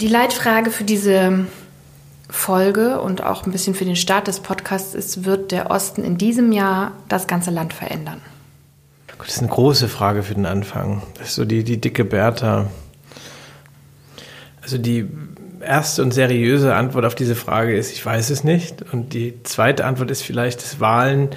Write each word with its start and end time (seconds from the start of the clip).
Die 0.00 0.06
Leitfrage 0.06 0.70
für 0.70 0.84
diese 0.84 1.46
Folge 2.30 3.00
und 3.00 3.24
auch 3.24 3.44
ein 3.44 3.50
bisschen 3.50 3.74
für 3.74 3.84
den 3.84 3.96
Start 3.96 4.28
des 4.28 4.38
Podcasts 4.38 4.94
ist, 4.94 5.24
wird 5.24 5.50
der 5.50 5.72
Osten 5.72 6.04
in 6.04 6.16
diesem 6.16 6.52
Jahr 6.52 6.92
das 7.08 7.26
ganze 7.26 7.50
Land 7.50 7.72
verändern? 7.72 8.20
Das 9.18 9.26
ist 9.26 9.38
eine 9.40 9.48
große 9.48 9.88
Frage 9.88 10.22
für 10.22 10.34
den 10.34 10.46
Anfang. 10.46 11.02
Das 11.18 11.30
ist 11.30 11.34
so 11.34 11.44
die, 11.44 11.64
die 11.64 11.80
dicke 11.80 12.04
Bertha. 12.04 12.70
Also 14.62 14.78
die 14.78 15.08
erste 15.60 16.04
und 16.04 16.14
seriöse 16.14 16.76
Antwort 16.76 17.04
auf 17.04 17.16
diese 17.16 17.34
Frage 17.34 17.76
ist, 17.76 17.90
ich 17.92 18.06
weiß 18.06 18.30
es 18.30 18.44
nicht. 18.44 18.84
Und 18.92 19.14
die 19.14 19.42
zweite 19.42 19.84
Antwort 19.84 20.12
ist 20.12 20.22
vielleicht, 20.22 20.62
dass 20.62 20.78
Wahlen 20.78 21.30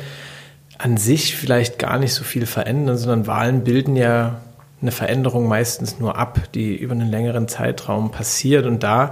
an 0.77 0.97
sich 0.97 1.35
vielleicht 1.35 1.79
gar 1.79 1.97
nicht 1.97 2.13
so 2.13 2.23
viel 2.23 2.45
verändern, 2.45 2.99
sondern 2.99 3.25
Wahlen 3.25 3.63
bilden 3.63 3.95
ja 3.95 4.39
eine 4.81 4.91
Veränderung 4.91 5.47
meistens 5.47 5.99
nur 5.99 6.17
ab, 6.17 6.39
die 6.53 6.75
über 6.75 6.93
einen 6.93 7.09
längeren 7.09 7.47
Zeitraum 7.47 8.11
passiert. 8.11 8.65
Und 8.65 8.83
da 8.83 9.11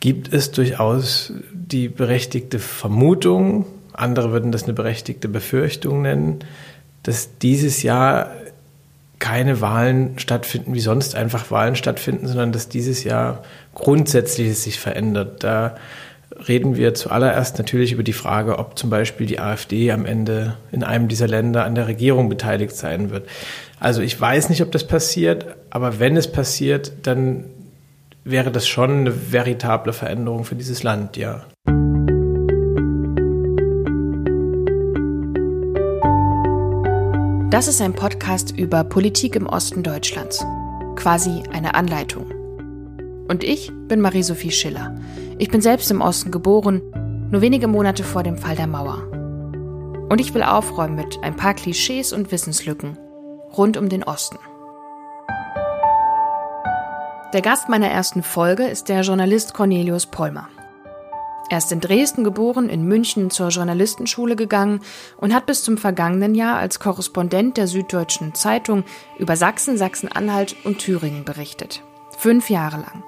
gibt 0.00 0.32
es 0.32 0.50
durchaus 0.50 1.32
die 1.52 1.88
berechtigte 1.88 2.58
Vermutung, 2.58 3.66
andere 3.92 4.32
würden 4.32 4.52
das 4.52 4.64
eine 4.64 4.72
berechtigte 4.72 5.28
Befürchtung 5.28 6.02
nennen, 6.02 6.40
dass 7.02 7.38
dieses 7.38 7.82
Jahr 7.82 8.30
keine 9.18 9.60
Wahlen 9.60 10.18
stattfinden, 10.18 10.74
wie 10.74 10.80
sonst 10.80 11.14
einfach 11.14 11.50
Wahlen 11.52 11.76
stattfinden, 11.76 12.26
sondern 12.26 12.50
dass 12.50 12.68
dieses 12.68 13.04
Jahr 13.04 13.44
Grundsätzliches 13.74 14.64
sich 14.64 14.80
verändert. 14.80 15.44
Da 15.44 15.76
reden 16.48 16.76
wir 16.76 16.94
zuallererst 16.94 17.58
natürlich 17.58 17.92
über 17.92 18.02
die 18.02 18.12
Frage, 18.12 18.58
ob 18.58 18.76
zum 18.76 18.90
Beispiel 18.90 19.26
die 19.26 19.38
AfD 19.38 19.92
am 19.92 20.06
Ende 20.06 20.56
in 20.72 20.82
einem 20.82 21.06
dieser 21.06 21.28
Länder 21.28 21.64
an 21.64 21.76
der 21.76 21.86
Regierung 21.86 22.28
beteiligt 22.28 22.74
sein 22.74 23.10
wird. 23.10 23.28
Also 23.82 24.00
ich 24.00 24.18
weiß 24.18 24.48
nicht, 24.48 24.62
ob 24.62 24.70
das 24.70 24.86
passiert, 24.86 25.56
aber 25.70 25.98
wenn 25.98 26.16
es 26.16 26.30
passiert, 26.30 26.92
dann 27.02 27.46
wäre 28.22 28.52
das 28.52 28.68
schon 28.68 28.90
eine 28.90 29.32
veritable 29.32 29.92
Veränderung 29.92 30.44
für 30.44 30.54
dieses 30.54 30.84
Land, 30.84 31.16
ja. 31.16 31.42
Das 37.50 37.66
ist 37.66 37.82
ein 37.82 37.92
Podcast 37.92 38.56
über 38.56 38.84
Politik 38.84 39.34
im 39.34 39.46
Osten 39.46 39.82
Deutschlands. 39.82 40.46
Quasi 40.94 41.42
eine 41.52 41.74
Anleitung. 41.74 42.30
Und 43.26 43.42
ich 43.42 43.72
bin 43.88 44.00
Marie-Sophie 44.00 44.52
Schiller. 44.52 44.96
Ich 45.38 45.48
bin 45.48 45.60
selbst 45.60 45.90
im 45.90 46.02
Osten 46.02 46.30
geboren, 46.30 46.82
nur 47.32 47.40
wenige 47.40 47.66
Monate 47.66 48.04
vor 48.04 48.22
dem 48.22 48.38
Fall 48.38 48.54
der 48.54 48.68
Mauer. 48.68 49.02
Und 50.08 50.20
ich 50.20 50.34
will 50.34 50.44
aufräumen 50.44 50.94
mit 50.94 51.18
ein 51.22 51.34
paar 51.34 51.54
Klischees 51.54 52.12
und 52.12 52.30
Wissenslücken 52.30 52.96
rund 53.56 53.76
um 53.76 53.88
den 53.88 54.04
Osten. 54.04 54.38
Der 57.32 57.40
Gast 57.40 57.68
meiner 57.68 57.88
ersten 57.88 58.22
Folge 58.22 58.64
ist 58.64 58.88
der 58.90 59.00
Journalist 59.00 59.54
Cornelius 59.54 60.06
Pollmer. 60.06 60.48
Er 61.48 61.58
ist 61.58 61.72
in 61.72 61.80
Dresden 61.80 62.24
geboren, 62.24 62.68
in 62.68 62.86
München 62.86 63.30
zur 63.30 63.48
Journalistenschule 63.48 64.36
gegangen 64.36 64.80
und 65.18 65.34
hat 65.34 65.46
bis 65.46 65.62
zum 65.64 65.76
vergangenen 65.76 66.34
Jahr 66.34 66.56
als 66.56 66.78
Korrespondent 66.78 67.56
der 67.56 67.66
Süddeutschen 67.68 68.34
Zeitung 68.34 68.84
über 69.18 69.36
Sachsen, 69.36 69.76
Sachsen-Anhalt 69.76 70.56
und 70.64 70.78
Thüringen 70.78 71.24
berichtet. 71.24 71.82
Fünf 72.16 72.48
Jahre 72.50 72.76
lang. 72.76 73.04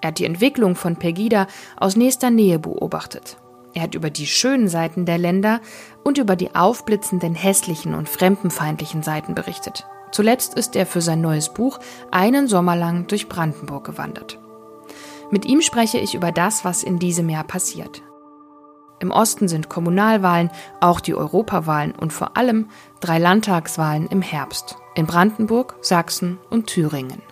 Er 0.00 0.08
hat 0.08 0.18
die 0.18 0.26
Entwicklung 0.26 0.76
von 0.76 0.96
Pegida 0.96 1.46
aus 1.76 1.96
nächster 1.96 2.30
Nähe 2.30 2.58
beobachtet. 2.58 3.36
Er 3.74 3.82
hat 3.82 3.94
über 3.94 4.10
die 4.10 4.26
schönen 4.26 4.68
Seiten 4.68 5.04
der 5.06 5.18
Länder 5.18 5.60
und 6.02 6.18
über 6.18 6.36
die 6.36 6.54
aufblitzenden 6.54 7.34
hässlichen 7.34 7.94
und 7.94 8.08
fremdenfeindlichen 8.08 9.02
Seiten 9.02 9.34
berichtet. 9.34 9.86
Zuletzt 10.10 10.54
ist 10.54 10.74
er 10.74 10.86
für 10.86 11.00
sein 11.00 11.20
neues 11.20 11.54
Buch 11.54 11.78
einen 12.10 12.48
Sommer 12.48 12.74
lang 12.74 13.06
durch 13.06 13.28
Brandenburg 13.28 13.84
gewandert. 13.84 14.38
Mit 15.30 15.44
ihm 15.44 15.60
spreche 15.60 15.98
ich 15.98 16.14
über 16.14 16.32
das, 16.32 16.64
was 16.64 16.82
in 16.82 16.98
diesem 16.98 17.28
Jahr 17.28 17.44
passiert. 17.44 18.02
Im 18.98 19.12
Osten 19.12 19.48
sind 19.48 19.70
Kommunalwahlen, 19.70 20.50
auch 20.80 21.00
die 21.00 21.14
Europawahlen 21.14 21.92
und 21.92 22.12
vor 22.12 22.36
allem 22.36 22.68
drei 23.00 23.18
Landtagswahlen 23.18 24.08
im 24.08 24.20
Herbst 24.20 24.76
in 24.94 25.06
Brandenburg, 25.06 25.76
Sachsen 25.80 26.38
und 26.50 26.66
Thüringen. 26.66 27.22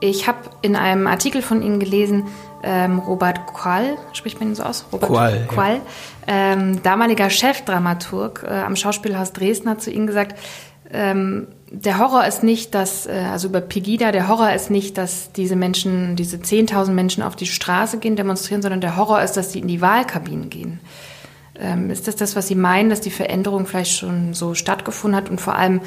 Ich 0.00 0.26
habe 0.26 0.38
in 0.62 0.76
einem 0.76 1.06
Artikel 1.06 1.42
von 1.42 1.62
Ihnen 1.62 1.78
gelesen, 1.78 2.26
ähm, 2.62 2.98
Robert 2.98 3.46
Quall, 3.46 3.96
spricht 4.12 4.38
man 4.40 4.50
ihn 4.50 4.54
so 4.54 4.62
aus? 4.62 4.84
Robert 4.92 5.10
Quall. 5.10 5.46
Quall 5.48 5.74
ja. 5.74 5.82
ähm, 6.26 6.82
damaliger 6.82 7.30
Chefdramaturg 7.30 8.44
äh, 8.46 8.52
am 8.52 8.76
Schauspielhaus 8.76 9.32
Dresden, 9.32 9.68
hat 9.68 9.82
zu 9.82 9.90
Ihnen 9.90 10.06
gesagt, 10.06 10.38
ähm, 10.92 11.46
der 11.70 11.98
Horror 11.98 12.26
ist 12.26 12.42
nicht, 12.42 12.74
dass, 12.74 13.06
äh, 13.06 13.26
also 13.30 13.48
über 13.48 13.60
Pegida, 13.60 14.12
der 14.12 14.28
Horror 14.28 14.52
ist 14.52 14.70
nicht, 14.70 14.98
dass 14.98 15.32
diese 15.32 15.56
Menschen, 15.56 16.16
diese 16.16 16.38
10.000 16.38 16.90
Menschen 16.90 17.22
auf 17.22 17.36
die 17.36 17.46
Straße 17.46 17.98
gehen, 17.98 18.16
demonstrieren, 18.16 18.62
sondern 18.62 18.80
der 18.80 18.96
Horror 18.96 19.22
ist, 19.22 19.36
dass 19.36 19.52
sie 19.52 19.60
in 19.60 19.68
die 19.68 19.80
Wahlkabinen 19.80 20.50
gehen. 20.50 20.80
Ähm, 21.58 21.90
ist 21.90 22.08
das 22.08 22.16
das, 22.16 22.36
was 22.36 22.48
Sie 22.48 22.54
meinen, 22.54 22.90
dass 22.90 23.00
die 23.00 23.10
Veränderung 23.10 23.66
vielleicht 23.66 23.96
schon 23.96 24.34
so 24.34 24.54
stattgefunden 24.54 25.16
hat 25.16 25.30
und 25.30 25.40
vor 25.40 25.56
allem 25.56 25.80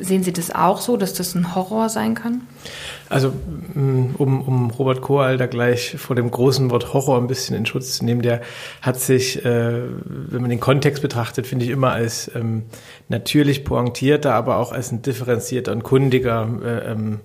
Sehen 0.00 0.22
Sie 0.22 0.32
das 0.32 0.52
auch 0.52 0.80
so, 0.80 0.96
dass 0.96 1.14
das 1.14 1.34
ein 1.34 1.54
Horror 1.54 1.88
sein 1.88 2.14
kann? 2.14 2.42
Also, 3.08 3.32
um, 3.72 4.40
um 4.42 4.70
Robert 4.70 5.00
Kohl 5.00 5.36
da 5.36 5.46
gleich 5.46 5.96
vor 5.96 6.16
dem 6.16 6.30
großen 6.30 6.70
Wort 6.70 6.92
Horror 6.92 7.18
ein 7.18 7.26
bisschen 7.26 7.56
in 7.56 7.66
Schutz 7.66 7.98
zu 7.98 8.04
nehmen, 8.04 8.22
der 8.22 8.40
hat 8.82 8.98
sich, 9.00 9.44
äh, 9.44 9.82
wenn 10.04 10.40
man 10.40 10.50
den 10.50 10.60
Kontext 10.60 11.02
betrachtet, 11.02 11.46
finde 11.46 11.64
ich 11.64 11.70
immer 11.70 11.92
als 11.92 12.30
ähm, 12.34 12.64
natürlich 13.08 13.64
pointierter, 13.64 14.34
aber 14.34 14.56
auch 14.56 14.72
als 14.72 14.92
ein 14.92 15.02
differenzierter 15.02 15.72
und 15.72 15.82
kundiger 15.82 16.48
äh, 16.62 16.92
ähm, 16.92 17.20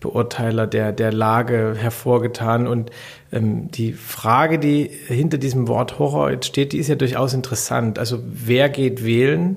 Beurteiler 0.00 0.66
der, 0.66 0.92
der 0.92 1.12
Lage 1.12 1.74
hervorgetan. 1.78 2.66
Und 2.66 2.90
ähm, 3.32 3.70
die 3.70 3.92
Frage, 3.92 4.58
die 4.58 4.90
hinter 5.06 5.38
diesem 5.38 5.66
Wort 5.66 5.98
Horror 5.98 6.30
steht, 6.42 6.72
die 6.72 6.78
ist 6.78 6.88
ja 6.88 6.94
durchaus 6.94 7.32
interessant. 7.32 7.98
Also, 7.98 8.18
wer 8.22 8.68
geht 8.68 9.04
wählen? 9.04 9.56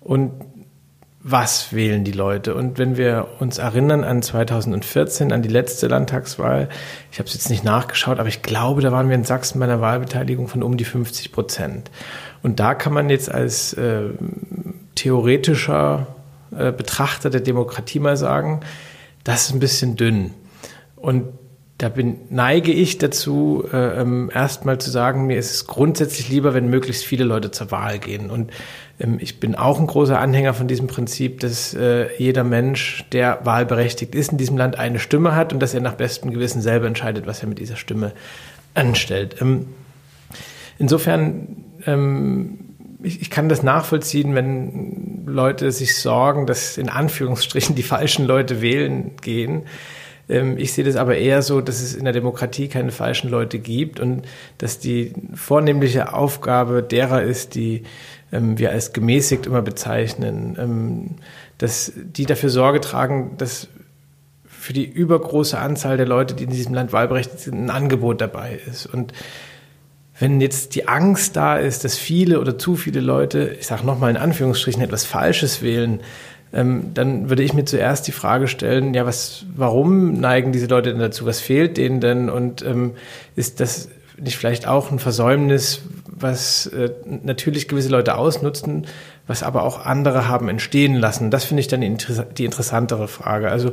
Und 0.00 0.32
was 1.28 1.72
wählen 1.72 2.04
die 2.04 2.12
Leute? 2.12 2.54
Und 2.54 2.78
wenn 2.78 2.96
wir 2.96 3.26
uns 3.40 3.58
erinnern 3.58 4.04
an 4.04 4.22
2014, 4.22 5.32
an 5.32 5.42
die 5.42 5.48
letzte 5.48 5.88
Landtagswahl, 5.88 6.68
ich 7.10 7.18
habe 7.18 7.26
es 7.26 7.34
jetzt 7.34 7.50
nicht 7.50 7.64
nachgeschaut, 7.64 8.20
aber 8.20 8.28
ich 8.28 8.42
glaube, 8.42 8.80
da 8.80 8.92
waren 8.92 9.08
wir 9.08 9.16
in 9.16 9.24
Sachsen 9.24 9.58
bei 9.58 9.64
einer 9.64 9.80
Wahlbeteiligung 9.80 10.46
von 10.46 10.62
um 10.62 10.76
die 10.76 10.84
50 10.84 11.32
Prozent. 11.32 11.90
Und 12.44 12.60
da 12.60 12.74
kann 12.74 12.92
man 12.92 13.10
jetzt 13.10 13.28
als 13.28 13.72
äh, 13.72 14.10
theoretischer 14.94 16.06
äh, 16.56 16.70
Betrachter 16.70 17.28
der 17.28 17.40
Demokratie 17.40 17.98
mal 17.98 18.16
sagen, 18.16 18.60
das 19.24 19.48
ist 19.48 19.52
ein 19.52 19.58
bisschen 19.58 19.96
dünn. 19.96 20.32
Und 20.94 21.24
da 21.78 21.90
bin, 21.90 22.20
neige 22.30 22.72
ich 22.72 22.98
dazu, 22.98 23.64
äh, 23.70 24.00
ähm, 24.00 24.30
erstmal 24.32 24.78
zu 24.78 24.90
sagen, 24.90 25.26
mir 25.26 25.38
ist 25.38 25.50
es 25.50 25.66
grundsätzlich 25.66 26.28
lieber, 26.28 26.54
wenn 26.54 26.70
möglichst 26.70 27.04
viele 27.04 27.24
Leute 27.24 27.50
zur 27.50 27.70
Wahl 27.70 27.98
gehen. 27.98 28.30
Und 28.30 28.50
ich 28.98 29.40
bin 29.40 29.54
auch 29.54 29.78
ein 29.78 29.86
großer 29.86 30.18
Anhänger 30.18 30.54
von 30.54 30.68
diesem 30.68 30.86
Prinzip, 30.86 31.40
dass 31.40 31.74
äh, 31.74 32.08
jeder 32.16 32.44
Mensch, 32.44 33.04
der 33.12 33.40
wahlberechtigt 33.44 34.14
ist 34.14 34.32
in 34.32 34.38
diesem 34.38 34.56
Land, 34.56 34.78
eine 34.78 34.98
Stimme 34.98 35.34
hat 35.34 35.52
und 35.52 35.60
dass 35.60 35.74
er 35.74 35.80
nach 35.80 35.94
bestem 35.94 36.30
Gewissen 36.30 36.62
selber 36.62 36.86
entscheidet, 36.86 37.26
was 37.26 37.42
er 37.42 37.48
mit 37.48 37.58
dieser 37.58 37.76
Stimme 37.76 38.12
anstellt. 38.74 39.36
Ähm, 39.40 39.66
insofern, 40.78 41.64
ähm, 41.84 42.58
ich 43.02 43.30
kann 43.30 43.50
das 43.50 43.62
nachvollziehen, 43.62 44.34
wenn 44.34 45.24
Leute 45.26 45.70
sich 45.72 45.96
sorgen, 45.96 46.46
dass 46.46 46.78
in 46.78 46.88
Anführungsstrichen 46.88 47.74
die 47.74 47.82
falschen 47.82 48.24
Leute 48.24 48.62
wählen 48.62 49.12
gehen. 49.20 49.64
Ähm, 50.28 50.58
ich 50.58 50.72
sehe 50.72 50.84
das 50.84 50.96
aber 50.96 51.16
eher 51.16 51.42
so, 51.42 51.60
dass 51.60 51.80
es 51.80 51.94
in 51.94 52.04
der 52.04 52.12
Demokratie 52.12 52.68
keine 52.68 52.92
falschen 52.92 53.30
Leute 53.30 53.58
gibt 53.58 54.00
und 54.00 54.22
dass 54.58 54.78
die 54.78 55.12
vornehmliche 55.34 56.12
Aufgabe 56.12 56.82
derer 56.82 57.22
ist, 57.22 57.54
die 57.54 57.84
ähm, 58.32 58.58
wir 58.58 58.70
als 58.70 58.92
gemäßigt 58.92 59.46
immer 59.46 59.62
bezeichnen, 59.62 60.56
ähm, 60.58 61.16
dass 61.58 61.92
die 61.96 62.26
dafür 62.26 62.50
Sorge 62.50 62.80
tragen, 62.80 63.34
dass 63.38 63.68
für 64.44 64.72
die 64.72 64.84
übergroße 64.84 65.58
Anzahl 65.58 65.96
der 65.96 66.06
Leute, 66.06 66.34
die 66.34 66.44
in 66.44 66.50
diesem 66.50 66.74
Land 66.74 66.92
wahlberechtigt 66.92 67.40
sind, 67.40 67.54
ein 67.54 67.70
Angebot 67.70 68.20
dabei 68.20 68.58
ist. 68.66 68.86
Und 68.86 69.12
wenn 70.18 70.40
jetzt 70.40 70.74
die 70.74 70.88
Angst 70.88 71.36
da 71.36 71.56
ist, 71.56 71.84
dass 71.84 71.96
viele 71.96 72.40
oder 72.40 72.58
zu 72.58 72.74
viele 72.74 73.00
Leute, 73.00 73.56
ich 73.60 73.66
sage 73.66 73.86
nochmal 73.86 74.10
in 74.10 74.16
Anführungsstrichen, 74.16 74.82
etwas 74.82 75.04
Falsches 75.04 75.62
wählen, 75.62 76.00
ähm, 76.52 76.92
dann 76.94 77.28
würde 77.28 77.42
ich 77.42 77.52
mir 77.52 77.64
zuerst 77.64 78.06
die 78.06 78.12
Frage 78.12 78.48
stellen, 78.48 78.94
ja, 78.94 79.04
was, 79.06 79.44
warum 79.54 80.20
neigen 80.20 80.52
diese 80.52 80.66
Leute 80.66 80.90
denn 80.90 81.00
dazu? 81.00 81.26
Was 81.26 81.40
fehlt 81.40 81.76
denen 81.76 82.00
denn? 82.00 82.30
Und 82.30 82.62
ähm, 82.62 82.92
ist 83.34 83.60
das 83.60 83.88
nicht 84.18 84.36
vielleicht 84.36 84.66
auch 84.66 84.90
ein 84.90 84.98
Versäumnis, 84.98 85.82
was 86.06 86.66
äh, 86.68 86.90
natürlich 87.04 87.68
gewisse 87.68 87.90
Leute 87.90 88.16
ausnutzen, 88.16 88.86
was 89.26 89.42
aber 89.42 89.64
auch 89.64 89.84
andere 89.84 90.28
haben 90.28 90.48
entstehen 90.48 90.94
lassen? 90.94 91.30
Das 91.30 91.44
finde 91.44 91.60
ich 91.60 91.68
dann 91.68 91.80
die, 91.80 91.96
die 92.38 92.44
interessantere 92.44 93.08
Frage. 93.08 93.50
Also 93.50 93.72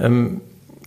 ähm, 0.00 0.40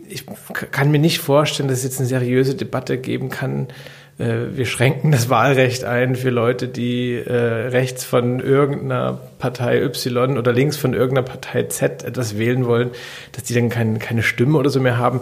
ich 0.09 0.25
kann 0.71 0.91
mir 0.91 0.99
nicht 0.99 1.19
vorstellen, 1.19 1.69
dass 1.69 1.79
es 1.79 1.83
jetzt 1.83 1.99
eine 1.99 2.07
seriöse 2.07 2.55
Debatte 2.55 2.97
geben 2.97 3.29
kann, 3.29 3.67
wir 4.17 4.65
schränken 4.65 5.11
das 5.11 5.29
Wahlrecht 5.29 5.83
ein 5.83 6.15
für 6.15 6.31
Leute, 6.31 6.67
die 6.67 7.13
äh, 7.13 7.33
rechts 7.33 8.03
von 8.03 8.39
irgendeiner 8.39 9.19
Partei 9.37 9.81
Y 9.83 10.37
oder 10.37 10.53
links 10.53 10.75
von 10.75 10.93
irgendeiner 10.93 11.27
Partei 11.27 11.63
Z 11.63 12.03
etwas 12.03 12.37
wählen 12.37 12.65
wollen, 12.65 12.89
dass 13.33 13.43
die 13.43 13.53
dann 13.53 13.69
kein, 13.69 13.99
keine 13.99 14.23
Stimme 14.23 14.57
oder 14.57 14.71
so 14.71 14.79
mehr 14.79 14.97
haben. 14.97 15.21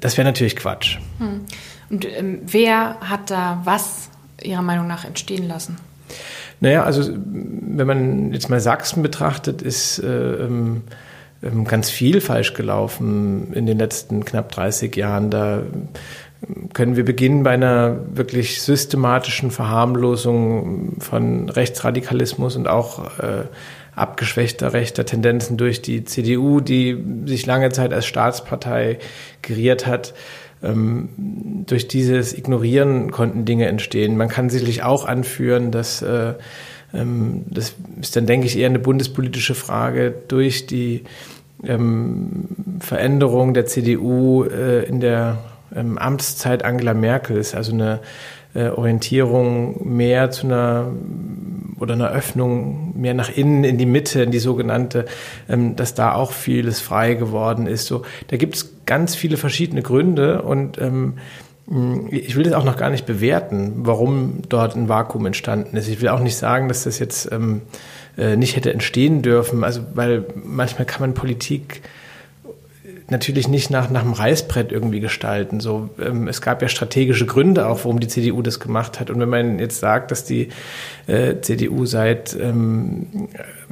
Das 0.00 0.16
wäre 0.16 0.26
natürlich 0.26 0.56
Quatsch. 0.56 0.98
Hm. 1.18 1.42
Und 1.90 2.06
ähm, 2.06 2.40
wer 2.46 2.98
hat 3.00 3.30
da 3.30 3.60
was 3.64 4.08
Ihrer 4.42 4.62
Meinung 4.62 4.86
nach 4.86 5.04
entstehen 5.04 5.46
lassen? 5.46 5.76
Naja, 6.60 6.84
also 6.84 7.12
wenn 7.14 7.86
man 7.86 8.32
jetzt 8.32 8.48
mal 8.48 8.60
Sachsen 8.60 9.02
betrachtet, 9.02 9.60
ist 9.60 9.98
äh, 9.98 10.06
ähm, 10.06 10.44
ähm 10.46 10.82
ganz 11.64 11.90
viel 11.90 12.20
falsch 12.20 12.54
gelaufen 12.54 13.52
in 13.52 13.66
den 13.66 13.78
letzten 13.78 14.24
knapp 14.24 14.50
30 14.52 14.94
Jahren. 14.96 15.30
Da 15.30 15.62
können 16.72 16.96
wir 16.96 17.04
beginnen 17.04 17.42
bei 17.42 17.50
einer 17.50 17.98
wirklich 18.14 18.62
systematischen 18.62 19.50
Verharmlosung 19.50 20.96
von 21.00 21.48
Rechtsradikalismus 21.48 22.56
und 22.56 22.68
auch 22.68 23.18
äh, 23.18 23.44
abgeschwächter 23.94 24.72
rechter 24.72 25.06
Tendenzen 25.06 25.56
durch 25.56 25.80
die 25.80 26.04
CDU, 26.04 26.60
die 26.60 27.02
sich 27.26 27.46
lange 27.46 27.70
Zeit 27.70 27.92
als 27.92 28.06
Staatspartei 28.06 28.98
geriert 29.42 29.86
hat. 29.86 30.14
Ähm, 30.62 31.08
durch 31.66 31.88
dieses 31.88 32.36
Ignorieren 32.36 33.10
konnten 33.10 33.44
Dinge 33.44 33.66
entstehen. 33.66 34.16
Man 34.16 34.28
kann 34.28 34.50
sicherlich 34.50 34.82
auch 34.82 35.04
anführen, 35.04 35.70
dass 35.70 36.02
äh, 36.02 36.34
ähm, 36.94 37.44
das 37.50 37.74
ist 38.00 38.16
dann, 38.16 38.26
denke 38.26 38.46
ich, 38.46 38.56
eher 38.56 38.68
eine 38.68 38.78
bundespolitische 38.78 39.54
Frage 39.54 40.14
durch 40.28 40.66
die 40.66 41.04
ähm, 41.62 42.46
Veränderung 42.80 43.54
der 43.54 43.66
CDU 43.66 44.44
äh, 44.44 44.84
in 44.84 45.00
der 45.00 45.38
ähm, 45.74 45.98
Amtszeit 45.98 46.64
Angela 46.64 46.94
Merkels, 46.94 47.54
also 47.54 47.72
eine 47.72 48.00
äh, 48.54 48.68
Orientierung 48.68 49.96
mehr 49.96 50.30
zu 50.30 50.46
einer 50.46 50.92
oder 51.80 51.94
einer 51.94 52.10
Öffnung 52.10 52.92
mehr 52.98 53.14
nach 53.14 53.30
innen 53.30 53.64
in 53.64 53.78
die 53.78 53.86
Mitte, 53.86 54.22
in 54.22 54.30
die 54.30 54.38
sogenannte, 54.38 55.06
ähm, 55.48 55.76
dass 55.76 55.94
da 55.94 56.14
auch 56.14 56.32
vieles 56.32 56.80
frei 56.80 57.14
geworden 57.14 57.66
ist. 57.66 57.86
So, 57.86 58.02
da 58.28 58.36
gibt 58.36 58.56
es 58.56 58.74
ganz 58.86 59.14
viele 59.14 59.36
verschiedene 59.36 59.82
Gründe 59.82 60.42
und 60.42 60.78
ähm, 60.78 61.14
ich 62.10 62.36
will 62.36 62.44
das 62.44 62.52
auch 62.52 62.64
noch 62.64 62.76
gar 62.76 62.90
nicht 62.90 63.06
bewerten, 63.06 63.72
warum 63.78 64.42
dort 64.50 64.76
ein 64.76 64.88
Vakuum 64.90 65.24
entstanden 65.24 65.76
ist. 65.76 65.88
Ich 65.88 66.02
will 66.02 66.10
auch 66.10 66.20
nicht 66.20 66.36
sagen, 66.36 66.68
dass 66.68 66.84
das 66.84 66.98
jetzt 66.98 67.32
ähm, 67.32 67.62
äh, 68.16 68.36
nicht 68.36 68.56
hätte 68.56 68.72
entstehen 68.72 69.22
dürfen. 69.22 69.64
Also, 69.64 69.82
weil 69.94 70.24
manchmal 70.34 70.86
kann 70.86 71.00
man 71.00 71.14
Politik 71.14 71.82
natürlich 73.10 73.48
nicht 73.48 73.70
nach, 73.70 73.90
nach 73.90 74.02
dem 74.02 74.12
Reißbrett 74.12 74.72
irgendwie 74.72 75.00
gestalten. 75.00 75.60
So, 75.60 75.90
ähm, 76.00 76.28
es 76.28 76.40
gab 76.40 76.62
ja 76.62 76.68
strategische 76.68 77.26
Gründe 77.26 77.66
auch, 77.66 77.80
warum 77.84 78.00
die 78.00 78.08
CDU 78.08 78.40
das 78.42 78.60
gemacht 78.60 78.98
hat. 78.98 79.10
Und 79.10 79.20
wenn 79.20 79.28
man 79.28 79.58
jetzt 79.58 79.80
sagt, 79.80 80.10
dass 80.10 80.24
die 80.24 80.48
äh, 81.06 81.40
CDU 81.40 81.84
seit 81.86 82.34
ähm, 82.40 83.28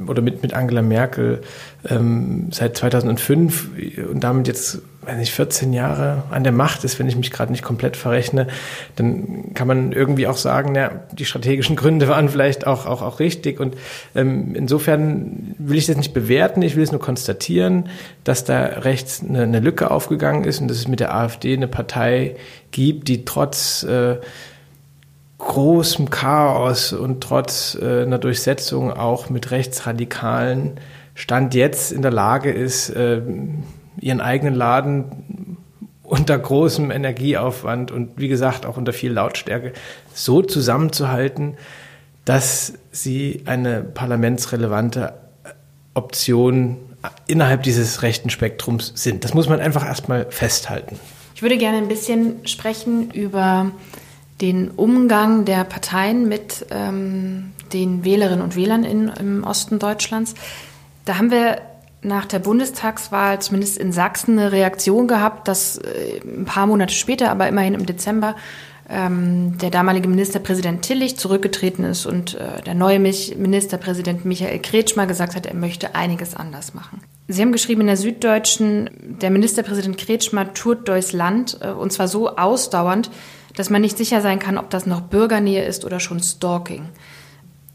oder 0.07 0.21
mit, 0.21 0.43
mit 0.43 0.53
Angela 0.53 0.81
Merkel 0.81 1.41
ähm, 1.89 2.47
seit 2.51 2.77
2005 2.77 3.69
und 4.11 4.23
damit 4.23 4.47
jetzt 4.47 4.81
wenn 5.05 5.19
ich 5.19 5.31
14 5.31 5.73
Jahre 5.73 6.23
an 6.31 6.43
der 6.43 6.53
Macht 6.53 6.83
ist, 6.83 6.99
wenn 6.99 7.07
ich 7.07 7.15
mich 7.15 7.31
gerade 7.31 7.51
nicht 7.51 7.63
komplett 7.63 7.97
verrechne, 7.97 8.47
dann 8.95 9.53
kann 9.53 9.67
man 9.67 9.91
irgendwie 9.91 10.27
auch 10.27 10.37
sagen, 10.37 10.75
ja, 10.75 10.91
die 11.11 11.25
strategischen 11.25 11.75
Gründe 11.75 12.07
waren 12.07 12.29
vielleicht 12.29 12.65
auch, 12.67 12.85
auch, 12.85 13.01
auch 13.01 13.19
richtig. 13.19 13.59
Und 13.59 13.75
ähm, 14.15 14.55
insofern 14.55 15.55
will 15.57 15.77
ich 15.77 15.87
das 15.87 15.97
nicht 15.97 16.13
bewerten, 16.13 16.61
ich 16.61 16.75
will 16.75 16.83
es 16.83 16.91
nur 16.91 17.01
konstatieren, 17.01 17.89
dass 18.23 18.43
da 18.43 18.63
rechts 18.63 19.21
eine, 19.27 19.43
eine 19.43 19.59
Lücke 19.59 19.91
aufgegangen 19.91 20.45
ist 20.45 20.61
und 20.61 20.67
dass 20.67 20.77
es 20.77 20.87
mit 20.87 20.99
der 20.99 21.13
AfD 21.15 21.53
eine 21.53 21.67
Partei 21.67 22.35
gibt, 22.71 23.07
die 23.07 23.25
trotz 23.25 23.83
äh, 23.83 24.17
großem 25.37 26.09
Chaos 26.09 26.93
und 26.93 27.21
trotz 27.21 27.77
äh, 27.79 28.03
einer 28.03 28.19
Durchsetzung 28.19 28.93
auch 28.93 29.29
mit 29.29 29.51
rechtsradikalen 29.51 30.79
Stand 31.15 31.53
jetzt 31.53 31.91
in 31.91 32.01
der 32.01 32.11
Lage 32.11 32.51
ist, 32.51 32.89
äh, 32.89 33.21
ihren 33.99 34.21
eigenen 34.21 34.55
Laden 34.55 35.57
unter 36.03 36.37
großem 36.37 36.91
Energieaufwand 36.91 37.91
und 37.91 38.11
wie 38.17 38.27
gesagt 38.27 38.65
auch 38.65 38.77
unter 38.77 38.93
viel 38.93 39.11
Lautstärke 39.11 39.73
so 40.13 40.41
zusammenzuhalten, 40.41 41.55
dass 42.25 42.73
sie 42.91 43.43
eine 43.45 43.81
parlamentsrelevante 43.81 45.13
Option 45.93 46.77
innerhalb 47.27 47.63
dieses 47.63 48.01
rechten 48.01 48.29
Spektrums 48.29 48.93
sind. 48.95 49.23
Das 49.23 49.33
muss 49.33 49.49
man 49.49 49.59
einfach 49.59 49.85
erstmal 49.85 50.27
festhalten. 50.29 50.99
Ich 51.35 51.41
würde 51.41 51.57
gerne 51.57 51.77
ein 51.77 51.87
bisschen 51.87 52.45
sprechen 52.47 53.11
über 53.11 53.71
den 54.41 54.71
Umgang 54.71 55.45
der 55.45 55.63
Parteien 55.63 56.27
mit 56.27 56.65
ähm, 56.71 57.51
den 57.71 58.03
Wählerinnen 58.03 58.41
und 58.41 58.55
Wählern 58.55 58.83
in, 58.83 59.07
im 59.07 59.43
Osten 59.43 59.79
Deutschlands. 59.79 60.35
Da 61.05 61.17
haben 61.17 61.31
wir 61.31 61.61
nach 62.01 62.25
der 62.25 62.39
Bundestagswahl 62.39 63.41
zumindest 63.41 63.77
in 63.77 63.91
Sachsen 63.91 64.37
eine 64.37 64.51
Reaktion 64.51 65.07
gehabt, 65.07 65.47
dass 65.47 65.77
äh, 65.77 66.19
ein 66.23 66.45
paar 66.45 66.67
Monate 66.67 66.93
später, 66.93 67.31
aber 67.31 67.47
immerhin 67.47 67.73
im 67.73 67.85
Dezember, 67.85 68.35
ähm, 68.89 69.57
der 69.59 69.69
damalige 69.69 70.09
Ministerpräsident 70.09 70.81
Tillich 70.81 71.17
zurückgetreten 71.17 71.85
ist 71.85 72.05
und 72.05 72.35
äh, 72.35 72.61
der 72.61 72.73
neue 72.73 72.99
Ministerpräsident 72.99 74.25
Michael 74.25 74.59
Kretschmer 74.59 75.07
gesagt 75.07 75.35
hat, 75.35 75.45
er 75.45 75.55
möchte 75.55 75.95
einiges 75.95 76.35
anders 76.35 76.73
machen. 76.73 77.01
Sie 77.29 77.41
haben 77.41 77.53
geschrieben 77.53 77.81
in 77.81 77.87
der 77.87 77.97
Süddeutschen, 77.97 78.89
der 79.21 79.29
Ministerpräsident 79.31 79.97
Kretschmer 79.97 80.53
tourt 80.53 80.89
durchs 80.89 81.13
Land 81.13 81.57
äh, 81.61 81.69
und 81.69 81.93
zwar 81.93 82.09
so 82.09 82.35
ausdauernd, 82.35 83.09
dass 83.55 83.69
man 83.69 83.81
nicht 83.81 83.97
sicher 83.97 84.19
sein 84.19 84.39
kann, 84.39 84.57
ob 84.57 84.69
das 84.69 84.85
noch 84.85 85.01
Bürgernähe 85.01 85.63
ist 85.63 85.85
oder 85.85 86.01
schon 86.01 86.19
Stalking 86.19 86.89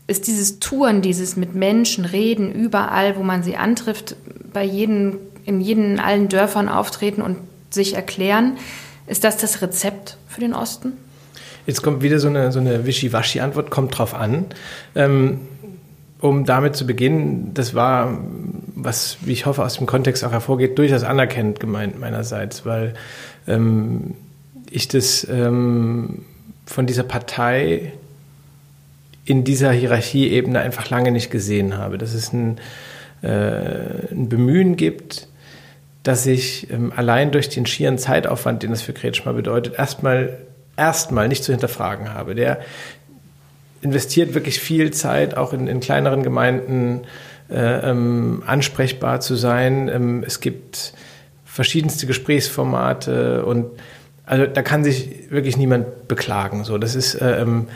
ist 0.08 0.26
dieses 0.26 0.58
Touren, 0.58 1.02
dieses 1.02 1.37
mit 1.37 1.55
Menschen 1.55 2.05
reden, 2.05 2.50
überall, 2.50 3.16
wo 3.16 3.22
man 3.22 3.43
sie 3.44 3.56
antrifft, 3.56 4.16
bei 4.52 4.64
jedem, 4.64 5.19
in 5.44 5.60
jeden, 5.60 6.00
allen 6.00 6.28
Dörfern 6.28 6.69
auftreten 6.69 7.22
und 7.22 7.37
sich 7.70 7.94
erklären, 7.94 8.56
ist 9.06 9.22
das 9.22 9.37
das 9.37 9.62
Rezept 9.62 10.16
für 10.26 10.40
den 10.40 10.55
Osten? 10.55 10.94
Jetzt 11.66 11.82
kommt 11.82 12.02
wieder 12.02 12.19
so 12.19 12.28
eine, 12.28 12.50
so 12.50 12.58
eine 12.58 12.87
Wischiwaschi-Antwort, 12.87 13.70
kommt 13.70 13.96
drauf 13.96 14.14
an. 14.14 14.46
Ähm, 14.94 15.40
um 16.20 16.44
damit 16.44 16.75
zu 16.75 16.87
beginnen, 16.87 17.52
das 17.52 17.75
war, 17.75 18.19
was, 18.75 19.19
wie 19.20 19.32
ich 19.32 19.46
hoffe, 19.46 19.62
aus 19.62 19.76
dem 19.76 19.87
Kontext 19.87 20.25
auch 20.25 20.32
hervorgeht, 20.32 20.78
durchaus 20.78 21.04
anerkennend 21.04 21.61
gemeint 21.61 22.00
meinerseits, 22.00 22.64
weil 22.64 22.94
ähm, 23.46 24.14
ich 24.70 24.88
das 24.88 25.26
ähm, 25.31 26.25
von 26.66 26.87
dieser 26.87 27.02
Partei 27.02 27.93
in 29.28 29.44
dieser 29.44 29.70
Hierarchieebene 29.72 30.58
einfach 30.58 30.88
lange 30.88 31.10
nicht 31.10 31.30
gesehen 31.30 31.76
habe. 31.76 31.98
Dass 31.98 32.14
es 32.14 32.32
ein, 32.32 32.58
äh, 33.22 34.10
ein 34.10 34.30
Bemühen 34.30 34.76
gibt, 34.76 35.28
dass 36.02 36.25
ich 36.25 36.70
ähm, 36.70 36.92
allein 36.96 37.30
durch 37.30 37.50
den 37.50 37.66
schieren 37.66 37.98
Zeitaufwand, 37.98 38.62
den 38.62 38.70
das 38.70 38.80
für 38.80 38.94
Kretschmer 38.94 39.35
bedeutet, 39.35 39.78
erstmal 39.78 40.38
erstmal 40.78 41.28
nicht 41.28 41.44
zu 41.44 41.52
hinterfragen 41.52 42.14
habe. 42.14 42.35
Der 42.35 42.61
investiert 43.82 44.32
wirklich 44.32 44.61
viel 44.61 44.92
Zeit, 44.92 45.37
auch 45.37 45.52
in, 45.52 45.66
in 45.66 45.80
kleineren 45.80 46.23
Gemeinden 46.23 47.02
äh, 47.50 47.90
ähm, 47.90 48.42
ansprechbar 48.47 49.20
zu 49.20 49.35
sein. 49.35 49.88
Ähm, 49.88 50.25
es 50.26 50.40
gibt 50.40 50.94
verschiedenste 51.44 52.06
Gesprächsformate 52.06 53.44
und 53.44 53.66
also 54.25 54.47
da 54.47 54.62
kann 54.62 54.85
sich 54.85 55.30
wirklich 55.30 55.58
niemand 55.58 56.08
beklagen. 56.08 56.64
So, 56.64 56.78
das 56.78 56.94
ist, 56.94 57.14
äh, 57.16 57.42
ähm, 57.42 57.68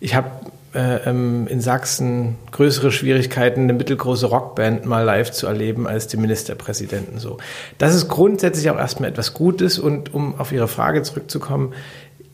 ich 0.00 0.14
habe 0.14 0.30
in 0.74 1.60
Sachsen 1.60 2.36
größere 2.52 2.92
Schwierigkeiten, 2.92 3.62
eine 3.62 3.72
mittelgroße 3.72 4.26
Rockband 4.26 4.84
mal 4.84 5.02
live 5.02 5.32
zu 5.32 5.46
erleben 5.46 5.86
als 5.86 6.08
die 6.08 6.18
Ministerpräsidenten 6.18 7.18
so. 7.18 7.38
Das 7.78 7.94
ist 7.94 8.08
grundsätzlich 8.08 8.68
auch 8.68 8.76
erstmal 8.76 9.08
etwas 9.08 9.32
Gutes 9.32 9.78
und 9.78 10.12
um 10.12 10.38
auf 10.38 10.52
Ihre 10.52 10.68
Frage 10.68 11.02
zurückzukommen, 11.02 11.72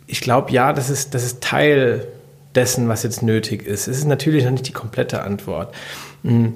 ich 0.06 0.20
glaube 0.20 0.50
ja, 0.50 0.72
das 0.72 0.90
ist, 0.90 1.14
das 1.14 1.24
ist 1.24 1.42
Teil 1.42 2.06
dessen, 2.54 2.88
was 2.88 3.02
jetzt 3.02 3.22
nötig 3.22 3.66
ist. 3.66 3.88
Es 3.88 3.98
ist 3.98 4.06
natürlich 4.06 4.44
noch 4.44 4.52
nicht 4.52 4.68
die 4.68 4.72
komplette 4.72 5.22
Antwort. 5.22 5.74
Hm, 6.22 6.54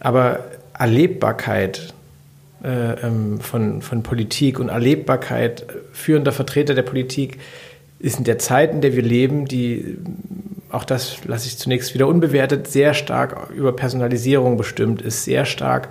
aber 0.00 0.44
Erlebbarkeit 0.78 1.92
äh, 2.64 3.06
ähm, 3.06 3.40
von, 3.40 3.82
von 3.82 4.02
Politik 4.02 4.58
und 4.58 4.68
Erlebbarkeit 4.68 5.66
führender 5.92 6.32
Vertreter 6.32 6.74
der 6.74 6.82
Politik 6.82 7.38
ist 7.98 8.18
in 8.18 8.24
der 8.24 8.38
Zeit, 8.38 8.72
in 8.72 8.80
der 8.80 8.94
wir 8.94 9.02
leben, 9.02 9.46
die 9.46 9.98
auch 10.70 10.84
das 10.84 11.24
lasse 11.24 11.46
ich 11.46 11.58
zunächst 11.58 11.94
wieder 11.94 12.06
unbewertet, 12.06 12.66
sehr 12.66 12.94
stark 12.94 13.50
über 13.50 13.72
Personalisierung 13.72 14.56
bestimmt 14.56 15.02
ist, 15.02 15.24
sehr 15.24 15.44
stark 15.44 15.88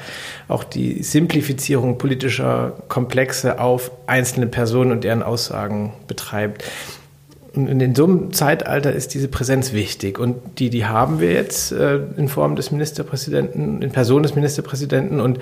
auch 0.47 0.63
die 0.63 1.03
Simplifizierung 1.03 1.97
politischer 1.97 2.73
Komplexe 2.87 3.59
auf 3.59 3.91
einzelne 4.07 4.47
Personen 4.47 4.91
und 4.91 5.03
deren 5.03 5.23
Aussagen 5.23 5.93
betreibt. 6.07 6.63
Und 7.55 7.81
in 7.81 7.95
so 7.95 8.03
einem 8.05 8.31
Zeitalter 8.31 8.93
ist 8.93 9.13
diese 9.13 9.27
Präsenz 9.27 9.73
wichtig. 9.73 10.19
Und 10.19 10.37
die, 10.59 10.69
die 10.69 10.85
haben 10.85 11.19
wir 11.19 11.33
jetzt 11.33 11.71
äh, 11.71 11.99
in 12.15 12.27
Form 12.29 12.55
des 12.55 12.71
Ministerpräsidenten, 12.71 13.81
in 13.81 13.91
Person 13.91 14.21
des 14.23 14.35
Ministerpräsidenten. 14.35 15.19
Und 15.19 15.39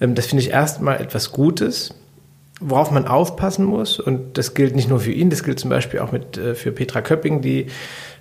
ähm, 0.00 0.14
das 0.14 0.26
finde 0.26 0.42
ich 0.42 0.50
erstmal 0.50 1.00
etwas 1.00 1.30
Gutes 1.30 1.94
worauf 2.60 2.90
man 2.90 3.06
aufpassen 3.06 3.64
muss, 3.64 3.98
und 3.98 4.38
das 4.38 4.54
gilt 4.54 4.76
nicht 4.76 4.88
nur 4.88 5.00
für 5.00 5.12
ihn, 5.12 5.30
das 5.30 5.42
gilt 5.42 5.58
zum 5.58 5.70
Beispiel 5.70 6.00
auch 6.00 6.12
mit, 6.12 6.38
äh, 6.38 6.54
für 6.54 6.72
Petra 6.72 7.02
Köpping, 7.02 7.40
die 7.40 7.66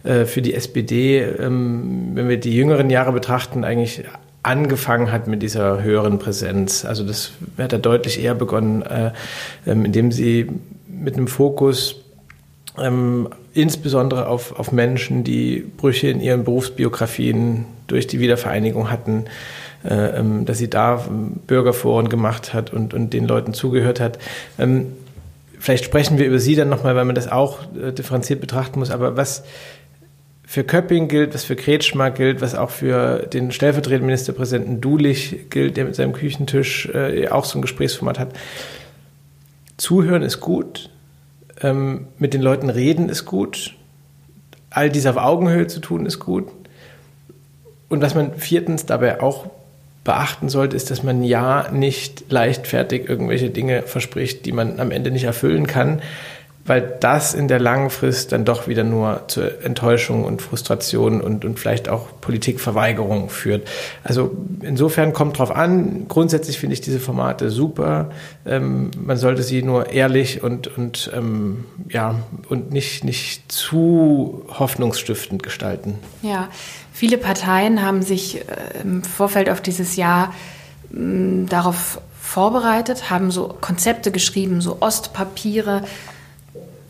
äh, 0.03 0.25
für 0.25 0.41
die 0.41 0.53
SPD, 0.53 1.19
ähm, 1.19 2.11
wenn 2.13 2.29
wir 2.29 2.37
die 2.37 2.55
jüngeren 2.55 2.89
Jahre 2.89 3.11
betrachten, 3.11 3.63
eigentlich 3.63 4.03
angefangen 4.43 5.11
hat 5.11 5.27
mit 5.27 5.41
dieser 5.41 5.81
höheren 5.81 6.19
Präsenz. 6.19 6.83
Also 6.83 7.05
das 7.05 7.31
hat 7.57 7.71
er 7.71 7.79
deutlich 7.79 8.21
eher 8.21 8.35
begonnen, 8.35 8.81
äh, 8.81 9.11
ähm, 9.65 9.85
indem 9.85 10.11
sie 10.11 10.47
mit 10.87 11.15
einem 11.15 11.27
Fokus 11.27 11.95
ähm, 12.77 13.29
insbesondere 13.53 14.27
auf, 14.27 14.59
auf 14.59 14.71
Menschen, 14.71 15.23
die 15.23 15.63
Brüche 15.77 16.07
in 16.07 16.19
ihren 16.19 16.43
Berufsbiografien 16.43 17.65
durch 17.87 18.07
die 18.07 18.19
Wiedervereinigung 18.19 18.89
hatten, 18.89 19.25
äh, 19.85 20.19
ähm, 20.19 20.45
dass 20.45 20.57
sie 20.57 20.69
da 20.69 21.05
Bürgerforen 21.47 22.09
gemacht 22.09 22.53
hat 22.53 22.73
und, 22.73 22.93
und 22.93 23.13
den 23.13 23.27
Leuten 23.27 23.53
zugehört 23.53 23.99
hat. 23.99 24.19
Ähm, 24.57 24.93
vielleicht 25.59 25.85
sprechen 25.85 26.17
wir 26.17 26.25
über 26.25 26.39
sie 26.39 26.55
dann 26.55 26.69
nochmal, 26.69 26.95
weil 26.95 27.05
man 27.05 27.15
das 27.15 27.31
auch 27.31 27.59
äh, 27.75 27.91
differenziert 27.91 28.41
betrachten 28.41 28.79
muss. 28.79 28.91
Aber 28.91 29.15
was 29.15 29.43
für 30.45 30.63
Köpping 30.63 31.07
gilt, 31.07 31.33
was 31.33 31.43
für 31.43 31.55
Kretschmer 31.55 32.11
gilt, 32.11 32.41
was 32.41 32.53
auch 32.53 32.69
für 32.69 33.27
den 33.27 33.51
stellvertretenden 33.51 34.05
Ministerpräsidenten 34.05 34.81
Dulich 34.81 35.49
gilt, 35.49 35.77
der 35.77 35.85
mit 35.85 35.95
seinem 35.95 36.13
Küchentisch 36.13 36.89
äh, 36.93 37.29
auch 37.29 37.45
so 37.45 37.57
ein 37.57 37.61
Gesprächsformat 37.61 38.19
hat. 38.19 38.33
Zuhören 39.77 40.21
ist 40.21 40.39
gut, 40.39 40.89
ähm, 41.61 42.07
mit 42.17 42.33
den 42.33 42.41
Leuten 42.41 42.69
reden 42.69 43.09
ist 43.09 43.25
gut, 43.25 43.75
all 44.69 44.89
dies 44.89 45.05
auf 45.05 45.17
Augenhöhe 45.17 45.67
zu 45.67 45.79
tun 45.79 46.05
ist 46.05 46.19
gut. 46.19 46.47
Und 47.89 48.01
was 48.01 48.15
man 48.15 48.35
viertens 48.35 48.85
dabei 48.85 49.21
auch 49.21 49.47
beachten 50.03 50.49
sollte, 50.49 50.75
ist, 50.75 50.91
dass 50.91 51.03
man 51.03 51.23
ja 51.23 51.69
nicht 51.71 52.25
leichtfertig 52.29 53.07
irgendwelche 53.07 53.49
Dinge 53.49 53.83
verspricht, 53.83 54.45
die 54.45 54.51
man 54.51 54.79
am 54.79 54.91
Ende 54.91 55.11
nicht 55.11 55.23
erfüllen 55.23 55.67
kann, 55.67 56.01
weil 56.65 56.97
das 57.01 57.33
in 57.33 57.47
der 57.47 57.59
langen 57.59 57.89
Frist 57.89 58.31
dann 58.31 58.45
doch 58.45 58.67
wieder 58.67 58.83
nur 58.85 59.23
zur 59.27 59.63
Enttäuschung 59.63 60.23
und 60.23 60.41
Frustration 60.41 61.19
und, 61.19 61.43
und 61.43 61.59
vielleicht 61.59 61.89
auch 61.89 62.07
Politikverweigerung 62.21 63.29
führt. 63.29 63.67
Also 64.03 64.31
insofern 64.61 65.11
kommt 65.11 65.39
drauf 65.39 65.53
an. 65.53 66.05
Grundsätzlich 66.07 66.59
finde 66.59 66.75
ich 66.75 66.81
diese 66.81 66.99
Formate 66.99 67.49
super. 67.49 68.11
Ähm, 68.45 68.91
man 68.97 69.17
sollte 69.17 69.43
sie 69.43 69.61
nur 69.61 69.89
ehrlich 69.89 70.41
und, 70.41 70.77
und, 70.77 71.11
ähm, 71.13 71.65
ja, 71.89 72.15
und 72.47 72.71
nicht, 72.71 73.03
nicht 73.03 73.51
zu 73.51 74.45
hoffnungsstiftend 74.47 75.43
gestalten. 75.43 75.99
Ja, 76.21 76.47
viele 76.93 77.17
Parteien 77.17 77.81
haben 77.81 78.03
sich 78.03 78.37
äh, 78.37 78.81
im 78.83 79.03
Vorfeld 79.03 79.49
auf 79.49 79.59
dieses 79.59 79.97
Jahr 79.97 80.33
mh, 80.91 81.49
darauf 81.49 81.99
vorbereitet, 82.21 83.09
haben 83.09 83.31
so 83.31 83.49
Konzepte 83.59 84.11
geschrieben, 84.11 84.61
so 84.61 84.77
Ostpapiere, 84.79 85.83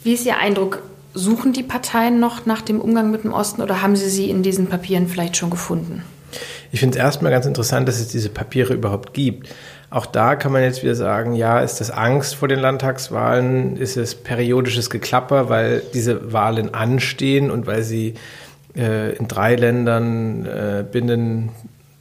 wie 0.03 0.13
ist 0.13 0.25
Ihr 0.25 0.37
Eindruck? 0.37 0.81
Suchen 1.13 1.53
die 1.53 1.63
Parteien 1.63 2.19
noch 2.19 2.45
nach 2.45 2.61
dem 2.61 2.81
Umgang 2.81 3.11
mit 3.11 3.23
dem 3.23 3.33
Osten 3.33 3.61
oder 3.61 3.81
haben 3.81 3.95
Sie 3.95 4.09
sie 4.09 4.29
in 4.29 4.41
diesen 4.41 4.67
Papieren 4.67 5.07
vielleicht 5.07 5.37
schon 5.37 5.49
gefunden? 5.49 6.03
Ich 6.71 6.79
finde 6.79 6.97
es 6.97 7.03
erstmal 7.03 7.31
ganz 7.31 7.45
interessant, 7.45 7.87
dass 7.87 7.99
es 7.99 8.07
diese 8.07 8.29
Papiere 8.29 8.73
überhaupt 8.73 9.13
gibt. 9.13 9.49
Auch 9.91 10.07
da 10.07 10.35
kann 10.35 10.51
man 10.51 10.63
jetzt 10.63 10.81
wieder 10.81 10.95
sagen, 10.95 11.35
ja, 11.35 11.59
ist 11.59 11.79
das 11.79 11.91
Angst 11.91 12.33
vor 12.33 12.47
den 12.47 12.57
Landtagswahlen? 12.57 13.77
Ist 13.77 13.95
es 13.95 14.15
periodisches 14.15 14.89
Geklapper, 14.89 15.49
weil 15.49 15.83
diese 15.93 16.33
Wahlen 16.33 16.73
anstehen 16.73 17.51
und 17.51 17.67
weil 17.67 17.83
sie 17.83 18.15
äh, 18.75 19.15
in 19.15 19.27
drei 19.27 19.55
Ländern 19.55 20.47
äh, 20.47 20.83
binnen 20.91 21.49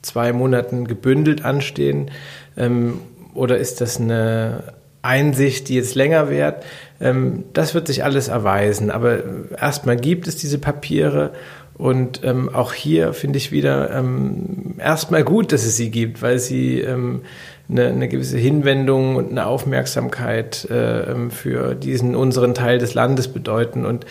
zwei 0.01 0.33
Monaten 0.33 0.87
gebündelt 0.87 1.45
anstehen? 1.45 2.09
Ähm, 2.57 2.99
oder 3.35 3.59
ist 3.59 3.79
das 3.79 3.99
eine 3.99 4.63
Einsicht, 5.03 5.69
die 5.69 5.75
jetzt 5.75 5.93
länger 5.93 6.29
währt? 6.29 6.65
Ähm, 6.99 7.43
das 7.53 7.75
wird 7.75 7.87
sich 7.87 8.03
alles 8.03 8.27
erweisen. 8.27 8.89
Aber 8.89 9.19
erstmal 9.55 9.97
gibt 9.97 10.27
es 10.27 10.35
diese 10.35 10.57
Papiere 10.57 11.31
und 11.75 12.21
ähm, 12.23 12.49
auch 12.49 12.73
hier 12.73 13.13
finde 13.13 13.37
ich 13.37 13.51
wieder 13.51 13.91
ähm, 13.91 14.75
erstmal 14.77 15.23
gut, 15.23 15.51
dass 15.51 15.65
es 15.65 15.77
sie 15.77 15.91
gibt, 15.91 16.21
weil 16.21 16.39
sie 16.39 16.83
eine, 16.83 17.87
eine 17.87 18.07
gewisse 18.07 18.37
Hinwendung 18.37 19.15
und 19.15 19.31
eine 19.31 19.45
Aufmerksamkeit 19.45 20.65
äh, 20.65 21.29
für 21.29 21.75
diesen 21.75 22.15
unseren 22.15 22.53
Teil 22.53 22.77
des 22.77 22.93
Landes 22.93 23.27
bedeuten. 23.27 23.85
Und 23.85 24.05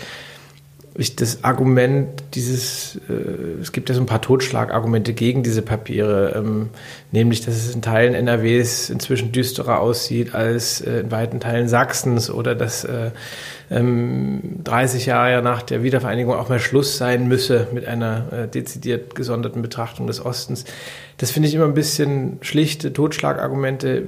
ich 0.95 1.17
das 1.17 1.43
Argument 1.45 2.23
dieses, 2.35 3.01
äh, 3.09 3.61
es 3.61 3.73
gibt 3.73 3.89
ja 3.89 3.95
so 3.95 4.01
ein 4.01 4.07
paar 4.07 4.21
Totschlagargumente 4.21 5.15
gegen 5.15 5.43
diese 5.43 5.63
Papiere, 5.63 6.35
ähm, 6.37 6.69
nämlich, 7.13 7.41
dass 7.41 7.55
es 7.57 7.75
in 7.75 7.83
Teilen 7.83 8.15
NRWs 8.15 8.91
inzwischen 8.91 9.33
düsterer 9.33 9.81
aussieht 9.81 10.35
als 10.35 10.81
äh, 10.83 11.01
in 11.01 11.11
weiten 11.11 11.41
Teilen 11.41 11.69
Sachsens 11.69 12.31
oder 12.31 12.55
dass 12.55 12.85
äh, 12.85 13.11
ähm, 13.71 14.61
30 14.65 15.07
Jahre 15.07 15.43
nach 15.43 15.63
der 15.63 15.83
Wiedervereinigung 15.83 16.35
auch 16.35 16.49
mal 16.49 16.61
Schluss 16.61 16.99
sein 16.99 17.27
müsse 17.27 17.69
mit 17.73 17.87
einer 17.87 18.33
äh, 18.33 18.49
dezidiert 18.49 19.15
gesonderten 19.15 19.63
Betrachtung 19.63 20.07
des 20.07 20.25
Ostens. 20.25 20.65
Das 21.17 21.31
finde 21.31 21.49
ich 21.49 21.55
immer 21.55 21.65
ein 21.65 21.75
bisschen 21.75 22.39
schlichte 22.43 22.93
Totschlagargumente 22.93 24.05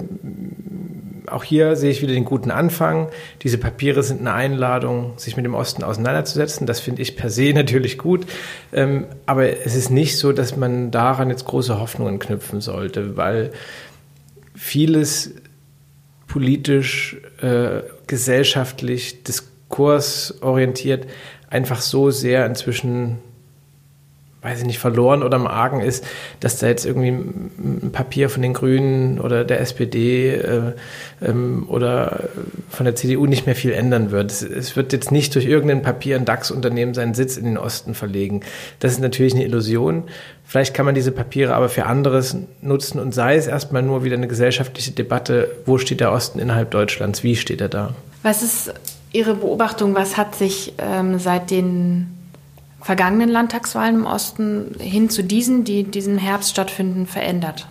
auch 1.27 1.43
hier 1.43 1.75
sehe 1.75 1.91
ich 1.91 2.01
wieder 2.01 2.13
den 2.13 2.25
guten 2.25 2.51
Anfang. 2.51 3.09
Diese 3.41 3.57
Papiere 3.57 4.03
sind 4.03 4.21
eine 4.21 4.33
Einladung, 4.33 5.13
sich 5.17 5.35
mit 5.35 5.45
dem 5.45 5.53
Osten 5.53 5.83
auseinanderzusetzen. 5.83 6.67
Das 6.67 6.79
finde 6.79 7.01
ich 7.01 7.15
per 7.15 7.29
se 7.29 7.53
natürlich 7.55 7.97
gut. 7.97 8.25
Ähm, 8.73 9.05
aber 9.25 9.65
es 9.65 9.75
ist 9.75 9.89
nicht 9.89 10.17
so, 10.17 10.31
dass 10.31 10.55
man 10.55 10.91
daran 10.91 11.29
jetzt 11.29 11.45
große 11.45 11.79
Hoffnungen 11.79 12.19
knüpfen 12.19 12.61
sollte, 12.61 13.17
weil 13.17 13.51
vieles 14.55 15.35
politisch, 16.27 17.17
äh, 17.41 17.81
gesellschaftlich, 18.07 19.23
diskursorientiert 19.23 21.07
einfach 21.49 21.81
so 21.81 22.11
sehr 22.11 22.45
inzwischen 22.45 23.19
weiß 24.45 24.59
ich 24.59 24.67
nicht, 24.67 24.77
verloren 24.77 25.23
oder 25.23 25.37
im 25.37 25.47
Argen 25.47 25.81
ist, 25.81 26.05
dass 26.39 26.59
da 26.59 26.67
jetzt 26.67 26.85
irgendwie 26.85 27.09
ein 27.09 27.89
Papier 27.91 28.29
von 28.29 28.43
den 28.43 28.53
Grünen 28.53 29.19
oder 29.19 29.43
der 29.43 29.59
SPD 29.59 30.35
äh, 30.35 30.73
ähm, 31.23 31.65
oder 31.67 32.29
von 32.69 32.85
der 32.85 32.95
CDU 32.95 33.25
nicht 33.25 33.47
mehr 33.47 33.55
viel 33.55 33.71
ändern 33.71 34.11
wird. 34.11 34.31
Es, 34.31 34.43
es 34.43 34.75
wird 34.75 34.93
jetzt 34.93 35.11
nicht 35.11 35.33
durch 35.33 35.45
irgendein 35.45 35.81
Papier 35.81 36.15
ein 36.15 36.25
DAX-Unternehmen 36.25 36.93
seinen 36.93 37.15
Sitz 37.15 37.37
in 37.37 37.45
den 37.45 37.57
Osten 37.57 37.95
verlegen. 37.95 38.41
Das 38.79 38.91
ist 38.91 38.99
natürlich 38.99 39.33
eine 39.33 39.45
Illusion. 39.45 40.03
Vielleicht 40.45 40.75
kann 40.75 40.85
man 40.85 40.93
diese 40.93 41.11
Papiere 41.11 41.55
aber 41.55 41.67
für 41.67 41.87
anderes 41.87 42.37
nutzen 42.61 42.99
und 42.99 43.15
sei 43.15 43.35
es 43.37 43.47
erstmal 43.47 43.81
nur 43.81 44.03
wieder 44.03 44.15
eine 44.15 44.27
gesellschaftliche 44.27 44.91
Debatte, 44.91 45.49
wo 45.65 45.79
steht 45.79 46.01
der 46.01 46.11
Osten 46.11 46.37
innerhalb 46.37 46.69
Deutschlands, 46.69 47.23
wie 47.23 47.35
steht 47.35 47.61
er 47.61 47.69
da? 47.69 47.95
Was 48.21 48.43
ist 48.43 48.73
Ihre 49.11 49.33
Beobachtung, 49.33 49.95
was 49.95 50.17
hat 50.17 50.35
sich 50.35 50.73
ähm, 50.77 51.17
seit 51.17 51.49
den 51.49 52.14
vergangenen 52.85 53.29
Landtagswahlen 53.29 53.95
im 53.95 54.05
Osten 54.05 54.75
hin 54.79 55.09
zu 55.09 55.23
diesen, 55.23 55.63
die 55.63 55.85
diesen 55.85 56.19
Herbst 56.19 56.51
stattfinden, 56.51 57.07
verändert? 57.07 57.67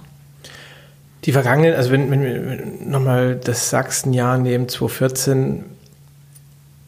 Die 1.25 1.31
vergangenen, 1.31 1.77
also 1.77 1.93
wenn, 1.93 2.11
wenn 2.11 2.23
wir 2.25 2.67
nochmal 2.85 3.37
das 3.37 3.71
Sachsenjahr 3.71 4.39
nehmen, 4.39 4.69
2014, 4.69 5.67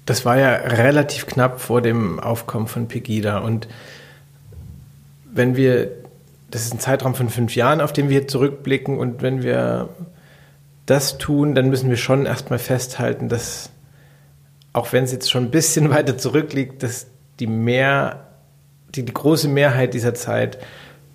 das 0.06 0.25
war 0.25 0.38
ja 0.38 0.54
relativ 0.54 1.26
knapp 1.26 1.61
vor 1.61 1.80
dem 1.83 2.18
Aufkommen 2.18 2.66
von 2.66 2.88
Pegida. 2.88 3.38
Und 3.38 3.68
wenn 5.33 5.54
wir, 5.54 5.92
das 6.50 6.64
ist 6.64 6.75
ein 6.75 6.80
Zeitraum 6.80 7.14
von 7.14 7.28
fünf 7.28 7.54
Jahren, 7.54 7.80
auf 7.80 7.92
den 7.92 8.09
wir 8.09 8.26
zurückblicken, 8.26 8.99
und 8.99 9.23
wenn 9.23 9.45
wir 9.45 9.90
das 10.85 11.16
tun, 11.18 11.54
dann 11.54 11.68
müssen 11.71 11.90
wir 11.90 11.97
schon 11.97 12.26
erstmal 12.26 12.59
festhalten, 12.59 13.28
dass, 13.28 13.71
auch 14.73 14.92
wenn 14.92 15.04
es 15.04 15.12
jetzt 15.12 15.30
schon 15.30 15.45
ein 15.45 15.50
bisschen 15.52 15.90
weiter 15.90 16.18
zurückliegt, 16.18 16.83
dass 16.83 17.06
die 17.40 17.46
mehr, 17.46 18.26
die, 18.94 19.04
die 19.04 19.12
große 19.12 19.48
Mehrheit 19.48 19.94
dieser 19.94 20.14
Zeit 20.14 20.58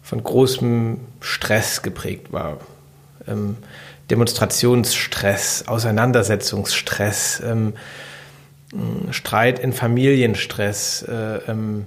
von 0.01 0.23
großem 0.23 0.99
Stress 1.19 1.81
geprägt 1.81 2.31
war. 2.33 2.59
Ähm, 3.27 3.57
Demonstrationsstress, 4.09 5.65
Auseinandersetzungsstress, 5.67 7.41
ähm, 7.45 7.73
Streit 9.11 9.59
in 9.59 9.73
Familienstress, 9.73 11.03
äh, 11.03 11.39
ähm, 11.47 11.85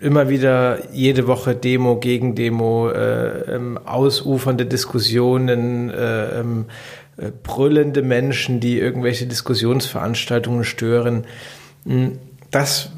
immer 0.00 0.28
wieder 0.28 0.92
jede 0.92 1.26
Woche 1.26 1.54
Demo 1.54 1.96
gegen 1.96 2.34
Demo, 2.34 2.88
äh, 2.90 3.54
ähm, 3.54 3.78
ausufernde 3.84 4.66
Diskussionen, 4.66 5.90
äh, 5.90 6.40
ähm, 6.40 6.66
äh, 7.16 7.30
brüllende 7.42 8.02
Menschen, 8.02 8.60
die 8.60 8.78
irgendwelche 8.78 9.26
Diskussionsveranstaltungen 9.26 10.64
stören. 10.64 11.24
Das, 12.50 12.90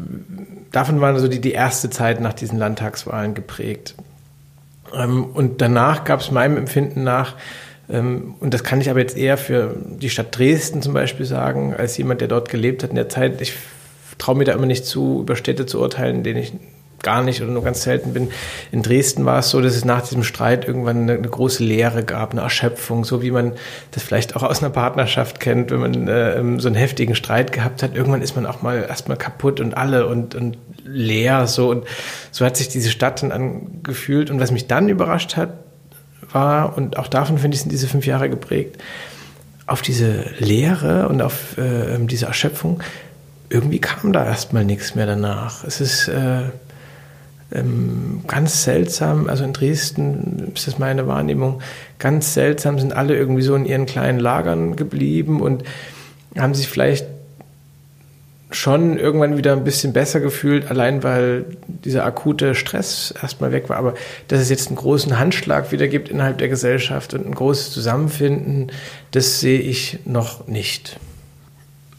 davon 0.72 1.00
war 1.00 1.12
also 1.12 1.28
die, 1.28 1.40
die 1.40 1.52
erste 1.52 1.90
Zeit 1.90 2.20
nach 2.20 2.32
diesen 2.32 2.58
Landtagswahlen 2.58 3.34
geprägt. 3.34 3.94
Ähm, 4.94 5.24
und 5.24 5.60
danach 5.60 6.04
gab 6.04 6.20
es 6.20 6.30
meinem 6.30 6.56
Empfinden 6.56 7.02
nach, 7.02 7.36
ähm, 7.88 8.34
und 8.40 8.54
das 8.54 8.64
kann 8.64 8.80
ich 8.80 8.90
aber 8.90 9.00
jetzt 9.00 9.16
eher 9.16 9.36
für 9.36 9.76
die 9.84 10.10
Stadt 10.10 10.36
Dresden 10.36 10.82
zum 10.82 10.94
Beispiel 10.94 11.26
sagen, 11.26 11.74
als 11.74 11.96
jemand, 11.96 12.20
der 12.20 12.28
dort 12.28 12.48
gelebt 12.48 12.82
hat 12.82 12.90
in 12.90 12.96
der 12.96 13.08
Zeit, 13.08 13.40
ich 13.40 13.54
traue 14.18 14.36
mir 14.36 14.44
da 14.44 14.52
immer 14.52 14.66
nicht 14.66 14.84
zu, 14.84 15.20
über 15.20 15.36
Städte 15.36 15.66
zu 15.66 15.80
urteilen, 15.80 16.22
denen 16.22 16.40
ich 16.40 16.52
gar 17.02 17.22
nicht 17.22 17.42
oder 17.42 17.50
nur 17.50 17.64
ganz 17.64 17.82
selten 17.82 18.12
bin. 18.12 18.30
In 18.72 18.82
Dresden 18.82 19.24
war 19.24 19.38
es 19.38 19.50
so, 19.50 19.60
dass 19.60 19.74
es 19.74 19.84
nach 19.84 20.02
diesem 20.02 20.22
Streit 20.22 20.66
irgendwann 20.66 21.02
eine, 21.02 21.12
eine 21.14 21.28
große 21.28 21.64
Leere 21.64 22.04
gab, 22.04 22.32
eine 22.32 22.42
Erschöpfung, 22.42 23.04
so 23.04 23.22
wie 23.22 23.30
man 23.30 23.52
das 23.92 24.02
vielleicht 24.02 24.36
auch 24.36 24.42
aus 24.42 24.62
einer 24.62 24.70
Partnerschaft 24.70 25.40
kennt, 25.40 25.70
wenn 25.70 25.80
man 25.80 26.08
äh, 26.08 26.60
so 26.60 26.68
einen 26.68 26.76
heftigen 26.76 27.14
Streit 27.14 27.52
gehabt 27.52 27.82
hat. 27.82 27.94
Irgendwann 27.94 28.22
ist 28.22 28.36
man 28.36 28.46
auch 28.46 28.62
mal 28.62 28.84
erstmal 28.88 29.16
kaputt 29.16 29.60
und 29.60 29.76
alle 29.76 30.06
und, 30.06 30.34
und 30.34 30.58
leer 30.84 31.46
so 31.46 31.70
und 31.70 31.86
so 32.30 32.44
hat 32.44 32.56
sich 32.56 32.68
diese 32.68 32.90
Stadt 32.90 33.22
dann 33.22 33.32
angefühlt. 33.32 34.30
Und 34.30 34.40
was 34.40 34.50
mich 34.50 34.66
dann 34.66 34.88
überrascht 34.88 35.36
hat, 35.36 35.54
war, 36.32 36.76
und 36.76 36.96
auch 36.96 37.08
davon 37.08 37.38
finde 37.38 37.54
ich, 37.56 37.62
sind 37.62 37.72
diese 37.72 37.88
fünf 37.88 38.06
Jahre 38.06 38.30
geprägt, 38.30 38.80
auf 39.66 39.82
diese 39.82 40.24
Leere 40.38 41.08
und 41.08 41.22
auf 41.22 41.56
äh, 41.58 41.98
diese 42.00 42.26
Erschöpfung, 42.26 42.82
irgendwie 43.48 43.80
kam 43.80 44.12
da 44.12 44.24
erstmal 44.24 44.64
nichts 44.64 44.94
mehr 44.94 45.06
danach. 45.06 45.64
Es 45.64 45.80
ist 45.80 46.08
äh, 46.08 46.42
ähm, 47.52 48.22
ganz 48.26 48.64
seltsam, 48.64 49.28
also 49.28 49.44
in 49.44 49.52
Dresden 49.52 50.52
ist 50.54 50.66
das 50.66 50.78
meine 50.78 51.06
Wahrnehmung, 51.06 51.62
ganz 51.98 52.34
seltsam 52.34 52.78
sind 52.78 52.92
alle 52.92 53.16
irgendwie 53.16 53.42
so 53.42 53.54
in 53.54 53.64
ihren 53.64 53.86
kleinen 53.86 54.20
Lagern 54.20 54.76
geblieben 54.76 55.40
und 55.40 55.64
haben 56.36 56.54
sich 56.54 56.68
vielleicht 56.68 57.06
schon 58.52 58.98
irgendwann 58.98 59.36
wieder 59.36 59.52
ein 59.52 59.64
bisschen 59.64 59.92
besser 59.92 60.20
gefühlt, 60.20 60.70
allein 60.70 61.02
weil 61.02 61.44
dieser 61.66 62.04
akute 62.04 62.54
Stress 62.54 63.14
erstmal 63.20 63.52
weg 63.52 63.68
war. 63.68 63.76
Aber 63.76 63.94
dass 64.28 64.40
es 64.40 64.50
jetzt 64.50 64.68
einen 64.68 64.76
großen 64.76 65.18
Handschlag 65.18 65.70
wieder 65.72 65.88
gibt 65.88 66.08
innerhalb 66.08 66.38
der 66.38 66.48
Gesellschaft 66.48 67.14
und 67.14 67.26
ein 67.26 67.34
großes 67.34 67.70
Zusammenfinden, 67.70 68.72
das 69.12 69.40
sehe 69.40 69.60
ich 69.60 70.00
noch 70.04 70.48
nicht. 70.48 70.98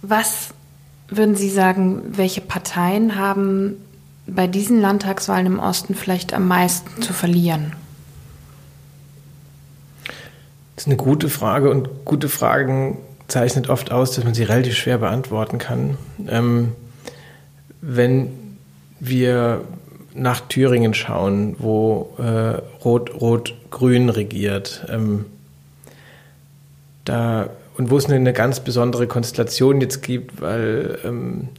Was 0.01 0.50
würden 1.10 1.36
Sie 1.36 1.50
sagen, 1.50 2.01
welche 2.10 2.41
Parteien 2.41 3.17
haben 3.17 3.77
bei 4.34 4.48
diesen 4.48 4.80
Landtagswahlen 4.80 5.46
im 5.46 5.60
Osten 5.60 5.96
vielleicht 5.96 6.34
am 6.34 6.48
meisten 6.48 7.02
zu 7.02 7.14
verlieren? 7.14 7.74
Das 10.76 10.86
ist 10.86 10.88
eine 10.88 10.98
gute 10.98 11.30
Frage 11.30 11.70
und 11.70 11.90
gute 12.06 12.30
Fragen 12.30 12.98
zeichnet 13.28 13.70
oft 13.70 13.92
aus, 13.92 14.12
dass 14.12 14.24
man 14.24 14.34
sie 14.34 14.44
relativ 14.44 14.76
schwer 14.76 14.98
beantworten 14.98 15.58
kann. 15.58 15.98
Ähm, 16.28 16.74
wenn 17.82 18.32
wir 19.00 19.62
nach 20.14 20.42
Thüringen 20.42 20.94
schauen, 20.94 21.56
wo 21.60 22.14
äh, 22.18 22.62
Rot-Rot-Grün 22.84 24.10
regiert, 24.10 24.86
ähm, 24.90 25.26
da 27.06 27.50
und 27.78 27.90
wo 27.90 27.98
es 27.98 28.06
eine, 28.06 28.16
eine, 28.16 28.34
ganz 28.34 28.60
besondere 28.60 29.08
Konstellation 29.08 29.82
jetzt 29.82 30.04
gibt, 30.04 30.42
weil 30.42 31.00
ähm, 31.06 31.50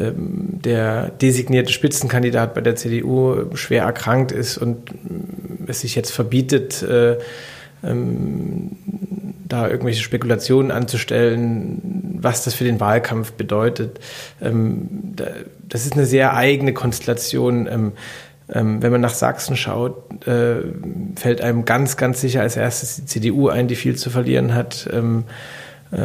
der 0.00 1.08
designierte 1.10 1.72
Spitzenkandidat 1.72 2.54
bei 2.54 2.60
der 2.60 2.76
CDU 2.76 3.54
schwer 3.54 3.82
erkrankt 3.82 4.32
ist 4.32 4.56
und 4.56 4.92
es 5.66 5.80
sich 5.80 5.94
jetzt 5.94 6.12
verbietet, 6.12 6.82
äh, 6.82 7.18
ähm, 7.82 8.76
da 9.48 9.68
irgendwelche 9.68 10.02
Spekulationen 10.02 10.70
anzustellen, 10.70 12.16
was 12.20 12.44
das 12.44 12.54
für 12.54 12.64
den 12.64 12.80
Wahlkampf 12.80 13.32
bedeutet. 13.32 13.98
Ähm, 14.40 14.88
das 15.68 15.86
ist 15.86 15.94
eine 15.94 16.06
sehr 16.06 16.34
eigene 16.34 16.72
Konstellation. 16.72 17.66
Ähm, 17.66 17.92
ähm, 18.50 18.82
wenn 18.82 18.92
man 18.92 19.00
nach 19.00 19.14
Sachsen 19.14 19.56
schaut, 19.56 20.26
äh, 20.26 20.62
fällt 21.16 21.40
einem 21.42 21.64
ganz, 21.64 21.96
ganz 21.96 22.20
sicher 22.20 22.40
als 22.40 22.56
erstes 22.56 22.96
die 22.96 23.06
CDU 23.06 23.48
ein, 23.48 23.68
die 23.68 23.76
viel 23.76 23.96
zu 23.96 24.08
verlieren 24.10 24.54
hat, 24.54 24.88
ähm, 24.92 25.24
äh, 25.90 25.96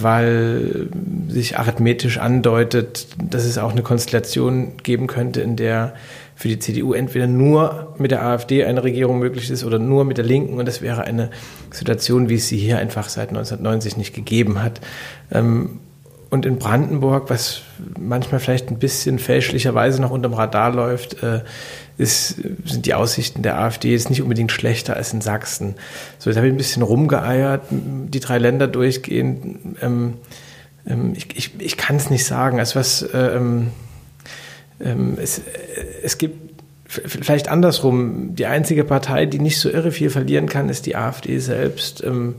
weil 0.00 0.88
sich 1.28 1.58
arithmetisch 1.58 2.18
andeutet, 2.18 3.06
dass 3.18 3.44
es 3.44 3.58
auch 3.58 3.72
eine 3.72 3.82
Konstellation 3.82 4.72
geben 4.82 5.06
könnte, 5.06 5.40
in 5.40 5.56
der 5.56 5.94
für 6.36 6.48
die 6.48 6.58
CDU 6.58 6.94
entweder 6.94 7.28
nur 7.28 7.94
mit 7.98 8.10
der 8.10 8.24
AfD 8.24 8.64
eine 8.64 8.82
Regierung 8.82 9.20
möglich 9.20 9.50
ist 9.50 9.62
oder 9.64 9.78
nur 9.78 10.04
mit 10.04 10.18
der 10.18 10.24
Linken. 10.24 10.58
Und 10.58 10.66
das 10.66 10.82
wäre 10.82 11.02
eine 11.02 11.30
Situation, 11.70 12.28
wie 12.28 12.34
es 12.34 12.48
sie 12.48 12.56
hier 12.56 12.78
einfach 12.78 13.08
seit 13.08 13.28
1990 13.28 13.96
nicht 13.96 14.14
gegeben 14.14 14.60
hat. 14.60 14.80
Ähm, 15.30 15.78
und 16.30 16.46
in 16.46 16.58
Brandenburg, 16.58 17.30
was 17.30 17.62
manchmal 17.96 18.40
vielleicht 18.40 18.68
ein 18.68 18.80
bisschen 18.80 19.20
fälschlicherweise 19.20 20.02
noch 20.02 20.10
unterm 20.10 20.34
Radar 20.34 20.72
läuft, 20.72 21.22
äh, 21.22 21.42
ist, 21.96 22.36
sind 22.64 22.86
die 22.86 22.94
Aussichten 22.94 23.42
der 23.42 23.58
AfD 23.58 23.92
jetzt 23.92 24.10
nicht 24.10 24.22
unbedingt 24.22 24.50
schlechter 24.50 24.96
als 24.96 25.12
in 25.12 25.20
Sachsen. 25.20 25.76
So, 26.18 26.28
jetzt 26.28 26.36
habe 26.36 26.48
ich 26.48 26.52
ein 26.52 26.58
bisschen 26.58 26.82
rumgeeiert, 26.82 27.62
die 27.70 28.20
drei 28.20 28.38
Länder 28.38 28.66
durchgehen. 28.66 29.76
Ähm, 29.80 30.14
ähm, 30.86 31.12
ich 31.14 31.36
ich, 31.36 31.60
ich 31.60 31.76
kann 31.76 31.96
es 31.96 32.10
nicht 32.10 32.24
sagen. 32.24 32.58
Also 32.58 32.78
was 32.78 33.08
ähm, 33.14 33.68
ähm, 34.80 35.16
es, 35.20 35.40
es 36.02 36.18
gibt 36.18 36.62
vielleicht 36.86 37.48
andersrum, 37.48 38.34
die 38.34 38.46
einzige 38.46 38.84
Partei, 38.84 39.26
die 39.26 39.38
nicht 39.38 39.58
so 39.58 39.68
irre 39.70 39.90
viel 39.90 40.10
verlieren 40.10 40.48
kann, 40.48 40.68
ist 40.68 40.86
die 40.86 40.96
AfD 40.96 41.38
selbst, 41.38 42.04
ähm, 42.04 42.36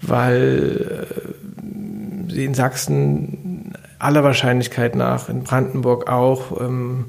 weil 0.00 1.06
äh, 1.08 2.32
sie 2.32 2.44
in 2.44 2.54
Sachsen 2.54 3.72
aller 3.98 4.24
Wahrscheinlichkeit 4.24 4.96
nach, 4.96 5.28
in 5.28 5.44
Brandenburg 5.44 6.08
auch 6.10 6.60
ähm, 6.60 7.06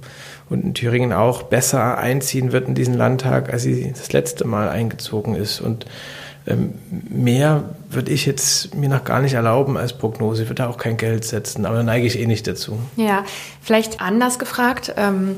und 0.53 0.63
in 0.63 0.73
Thüringen 0.73 1.11
auch 1.11 1.43
besser 1.43 1.97
einziehen 1.97 2.51
wird 2.51 2.67
in 2.67 2.75
diesen 2.75 2.93
Landtag, 2.93 3.51
als 3.51 3.63
sie 3.63 3.91
das 3.91 4.13
letzte 4.13 4.45
Mal 4.45 4.69
eingezogen 4.69 5.35
ist. 5.35 5.59
Und 5.59 5.85
ähm, 6.45 6.75
mehr 6.89 7.63
würde 7.89 8.11
ich 8.11 8.25
jetzt 8.25 8.75
mir 8.75 8.89
noch 8.89 9.03
gar 9.03 9.21
nicht 9.21 9.33
erlauben 9.33 9.77
als 9.77 9.97
Prognose. 9.97 10.43
Ich 10.43 10.49
würde 10.49 10.63
da 10.63 10.69
auch 10.69 10.77
kein 10.77 10.97
Geld 10.97 11.25
setzen, 11.25 11.65
aber 11.65 11.77
da 11.77 11.83
neige 11.83 12.05
ich 12.05 12.19
eh 12.19 12.25
nicht 12.25 12.47
dazu. 12.47 12.77
Ja, 12.95 13.25
vielleicht 13.61 14.01
anders 14.01 14.39
gefragt. 14.39 14.93
Ähm, 14.95 15.37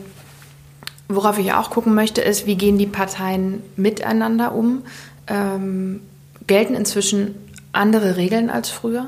worauf 1.08 1.40
ich 1.40 1.54
auch 1.54 1.70
gucken 1.70 1.96
möchte, 1.96 2.22
ist, 2.22 2.46
wie 2.46 2.56
gehen 2.56 2.78
die 2.78 2.88
Parteien 2.88 3.62
miteinander 3.76 4.54
um? 4.54 4.84
Ähm, 5.28 6.02
gelten 6.48 6.76
inzwischen 6.76 7.36
andere 7.72 8.18
Regeln 8.18 8.50
als 8.50 8.70
früher? 8.70 9.08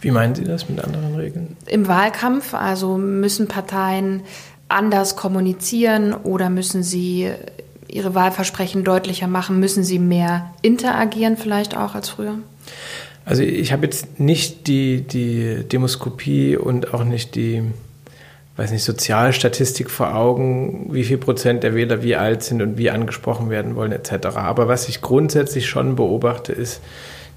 Wie 0.00 0.10
meinen 0.10 0.34
Sie 0.34 0.44
das 0.44 0.68
mit 0.68 0.84
anderen 0.84 1.14
Regeln? 1.14 1.56
Im 1.66 1.88
Wahlkampf, 1.88 2.52
also 2.52 2.98
müssen 2.98 3.48
Parteien 3.48 4.22
anders 4.74 5.16
kommunizieren 5.16 6.12
oder 6.12 6.50
müssen 6.50 6.82
sie 6.82 7.30
ihre 7.88 8.14
Wahlversprechen 8.14 8.84
deutlicher 8.84 9.28
machen? 9.28 9.60
Müssen 9.60 9.84
sie 9.84 9.98
mehr 9.98 10.50
interagieren 10.62 11.36
vielleicht 11.36 11.76
auch 11.76 11.94
als 11.94 12.08
früher? 12.08 12.38
Also 13.24 13.42
ich 13.42 13.72
habe 13.72 13.86
jetzt 13.86 14.20
nicht 14.20 14.66
die, 14.66 15.00
die 15.02 15.64
Demoskopie 15.64 16.56
und 16.56 16.92
auch 16.92 17.04
nicht 17.04 17.34
die 17.34 17.62
weiß 18.56 18.70
nicht, 18.70 18.84
Sozialstatistik 18.84 19.90
vor 19.90 20.14
Augen, 20.14 20.88
wie 20.92 21.04
viel 21.04 21.18
Prozent 21.18 21.64
der 21.64 21.74
Wähler 21.74 22.02
wie 22.02 22.14
alt 22.14 22.42
sind 22.42 22.62
und 22.62 22.78
wie 22.78 22.90
angesprochen 22.90 23.50
werden 23.50 23.74
wollen 23.74 23.92
etc. 23.92 24.36
Aber 24.36 24.68
was 24.68 24.88
ich 24.88 25.00
grundsätzlich 25.00 25.66
schon 25.66 25.96
beobachte, 25.96 26.52
ist, 26.52 26.80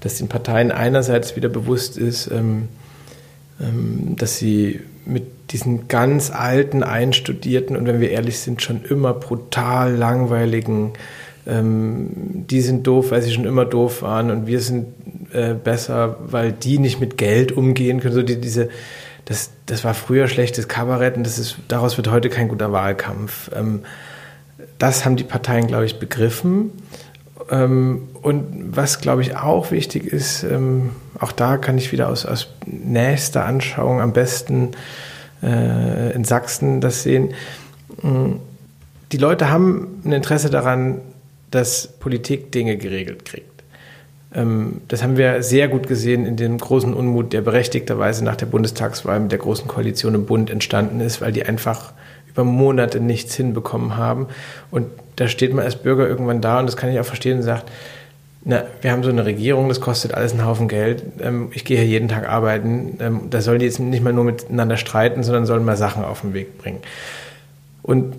dass 0.00 0.18
den 0.18 0.28
Parteien 0.28 0.70
einerseits 0.70 1.34
wieder 1.34 1.48
bewusst 1.48 1.98
ist, 1.98 2.30
ähm, 2.30 2.68
ähm, 3.60 4.14
dass 4.16 4.38
sie 4.38 4.80
mit 5.08 5.52
diesen 5.52 5.88
ganz 5.88 6.30
alten, 6.30 6.82
einstudierten 6.82 7.76
und 7.76 7.86
wenn 7.86 8.00
wir 8.00 8.10
ehrlich 8.10 8.38
sind, 8.40 8.62
schon 8.62 8.84
immer 8.84 9.14
brutal 9.14 9.94
langweiligen, 9.94 10.92
ähm, 11.46 12.44
die 12.48 12.60
sind 12.60 12.86
doof, 12.86 13.10
weil 13.10 13.22
sie 13.22 13.32
schon 13.32 13.46
immer 13.46 13.64
doof 13.64 14.02
waren 14.02 14.30
und 14.30 14.46
wir 14.46 14.60
sind 14.60 14.86
äh, 15.32 15.54
besser, 15.54 16.18
weil 16.20 16.52
die 16.52 16.78
nicht 16.78 17.00
mit 17.00 17.16
Geld 17.16 17.52
umgehen 17.52 18.00
können. 18.00 18.14
So 18.14 18.22
die, 18.22 18.40
diese, 18.40 18.68
das, 19.24 19.50
das 19.66 19.84
war 19.84 19.94
früher 19.94 20.28
schlechtes 20.28 20.68
Kabarett 20.68 21.16
und 21.16 21.24
das 21.24 21.38
ist, 21.38 21.56
daraus 21.68 21.96
wird 21.96 22.10
heute 22.10 22.28
kein 22.28 22.48
guter 22.48 22.72
Wahlkampf. 22.72 23.50
Ähm, 23.56 23.80
das 24.78 25.04
haben 25.04 25.16
die 25.16 25.24
Parteien, 25.24 25.66
glaube 25.66 25.86
ich, 25.86 25.98
begriffen. 25.98 26.70
Ähm, 27.50 28.08
und 28.22 28.76
was, 28.76 29.00
glaube 29.00 29.22
ich, 29.22 29.36
auch 29.36 29.70
wichtig 29.70 30.06
ist, 30.06 30.42
ähm, 30.42 30.90
auch 31.18 31.32
da 31.32 31.56
kann 31.56 31.78
ich 31.78 31.92
wieder 31.92 32.08
aus, 32.08 32.26
aus 32.26 32.48
nächster 32.66 33.44
Anschauung 33.44 34.00
am 34.00 34.12
besten 34.12 34.72
äh, 35.42 36.12
in 36.12 36.24
Sachsen 36.24 36.80
das 36.80 37.02
sehen. 37.02 37.34
Mm, 38.02 38.32
die 39.12 39.16
Leute 39.16 39.50
haben 39.50 40.02
ein 40.04 40.12
Interesse 40.12 40.50
daran, 40.50 41.00
dass 41.50 41.86
Politik 41.86 42.52
Dinge 42.52 42.76
geregelt 42.76 43.24
kriegt. 43.24 43.62
Ähm, 44.34 44.82
das 44.88 45.02
haben 45.02 45.16
wir 45.16 45.42
sehr 45.42 45.68
gut 45.68 45.88
gesehen 45.88 46.26
in 46.26 46.36
dem 46.36 46.58
großen 46.58 46.92
Unmut, 46.92 47.32
der 47.32 47.40
berechtigterweise 47.40 48.24
nach 48.24 48.36
der 48.36 48.46
Bundestagswahl 48.46 49.20
mit 49.20 49.32
der 49.32 49.38
Großen 49.38 49.66
Koalition 49.66 50.14
im 50.14 50.26
Bund 50.26 50.50
entstanden 50.50 51.00
ist, 51.00 51.20
weil 51.20 51.32
die 51.32 51.44
einfach 51.44 51.92
über 52.28 52.44
Monate 52.44 53.00
nichts 53.00 53.34
hinbekommen 53.34 53.96
haben. 53.96 54.26
Und 54.70 54.86
da 55.18 55.28
steht 55.28 55.52
man 55.52 55.64
als 55.64 55.76
Bürger 55.76 56.08
irgendwann 56.08 56.40
da, 56.40 56.60
und 56.60 56.66
das 56.66 56.76
kann 56.76 56.90
ich 56.90 56.98
auch 57.00 57.04
verstehen, 57.04 57.38
und 57.38 57.42
sagt, 57.42 57.70
na, 58.44 58.64
wir 58.80 58.92
haben 58.92 59.02
so 59.02 59.10
eine 59.10 59.24
Regierung, 59.24 59.68
das 59.68 59.80
kostet 59.80 60.14
alles 60.14 60.32
einen 60.32 60.46
Haufen 60.46 60.68
Geld. 60.68 61.02
Ähm, 61.20 61.50
ich 61.52 61.64
gehe 61.64 61.76
hier 61.76 61.86
jeden 61.86 62.08
Tag 62.08 62.28
arbeiten. 62.28 62.96
Ähm, 63.00 63.20
da 63.30 63.40
sollen 63.40 63.58
die 63.58 63.66
jetzt 63.66 63.80
nicht 63.80 64.02
mal 64.02 64.12
nur 64.12 64.24
miteinander 64.24 64.76
streiten, 64.76 65.22
sondern 65.22 65.44
sollen 65.44 65.64
mal 65.64 65.76
Sachen 65.76 66.04
auf 66.04 66.22
den 66.22 66.34
Weg 66.34 66.56
bringen. 66.56 66.78
Und 67.82 68.14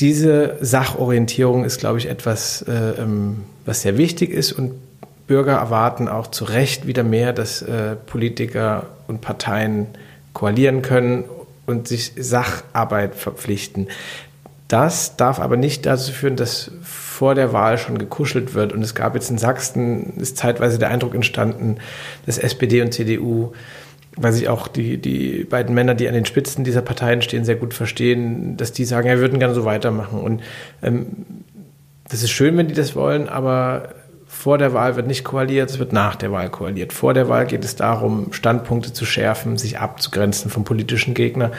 diese 0.00 0.56
Sachorientierung 0.60 1.64
ist, 1.64 1.80
glaube 1.80 1.98
ich, 1.98 2.08
etwas, 2.08 2.62
äh, 2.62 3.02
ähm, 3.02 3.44
was 3.66 3.82
sehr 3.82 3.98
wichtig 3.98 4.30
ist. 4.30 4.52
Und 4.52 4.72
Bürger 5.26 5.56
erwarten 5.56 6.08
auch 6.08 6.28
zu 6.28 6.44
Recht 6.44 6.86
wieder 6.86 7.02
mehr, 7.02 7.32
dass 7.32 7.60
äh, 7.60 7.96
Politiker 7.96 8.86
und 9.08 9.20
Parteien 9.20 9.88
koalieren 10.32 10.82
können 10.82 11.24
und 11.66 11.88
sich 11.88 12.12
Sacharbeit 12.16 13.16
verpflichten. 13.16 13.88
Das 14.68 15.16
darf 15.16 15.40
aber 15.40 15.56
nicht 15.56 15.86
dazu 15.86 16.12
führen, 16.12 16.36
dass 16.36 16.70
vor 16.82 17.34
der 17.34 17.54
Wahl 17.54 17.78
schon 17.78 17.96
gekuschelt 17.96 18.54
wird. 18.54 18.74
Und 18.74 18.82
es 18.82 18.94
gab 18.94 19.14
jetzt 19.14 19.30
in 19.30 19.38
Sachsen, 19.38 20.18
ist 20.18 20.36
zeitweise 20.36 20.78
der 20.78 20.90
Eindruck 20.90 21.14
entstanden, 21.14 21.78
dass 22.26 22.36
SPD 22.36 22.82
und 22.82 22.92
CDU, 22.92 23.52
weil 24.16 24.32
sich 24.32 24.48
auch 24.48 24.68
die, 24.68 24.98
die 24.98 25.44
beiden 25.44 25.74
Männer, 25.74 25.94
die 25.94 26.06
an 26.06 26.14
den 26.14 26.26
Spitzen 26.26 26.64
dieser 26.64 26.82
Parteien 26.82 27.22
stehen, 27.22 27.46
sehr 27.46 27.56
gut 27.56 27.72
verstehen, 27.72 28.58
dass 28.58 28.72
die 28.72 28.84
sagen, 28.84 29.08
ja, 29.08 29.14
wir 29.14 29.22
würden 29.22 29.38
gerne 29.38 29.54
so 29.54 29.64
weitermachen. 29.64 30.20
Und 30.20 30.42
ähm, 30.82 31.06
das 32.10 32.22
ist 32.22 32.30
schön, 32.30 32.56
wenn 32.58 32.68
die 32.68 32.74
das 32.74 32.94
wollen, 32.94 33.28
aber 33.28 33.94
vor 34.26 34.58
der 34.58 34.74
Wahl 34.74 34.96
wird 34.96 35.06
nicht 35.06 35.24
koaliert, 35.24 35.70
es 35.70 35.78
wird 35.78 35.94
nach 35.94 36.14
der 36.14 36.30
Wahl 36.30 36.50
koaliert. 36.50 36.92
Vor 36.92 37.14
der 37.14 37.28
Wahl 37.28 37.46
geht 37.46 37.64
es 37.64 37.76
darum, 37.76 38.32
Standpunkte 38.32 38.92
zu 38.92 39.06
schärfen, 39.06 39.56
sich 39.56 39.78
abzugrenzen 39.78 40.50
vom 40.50 40.64
politischen 40.64 41.14
Gegner. 41.14 41.52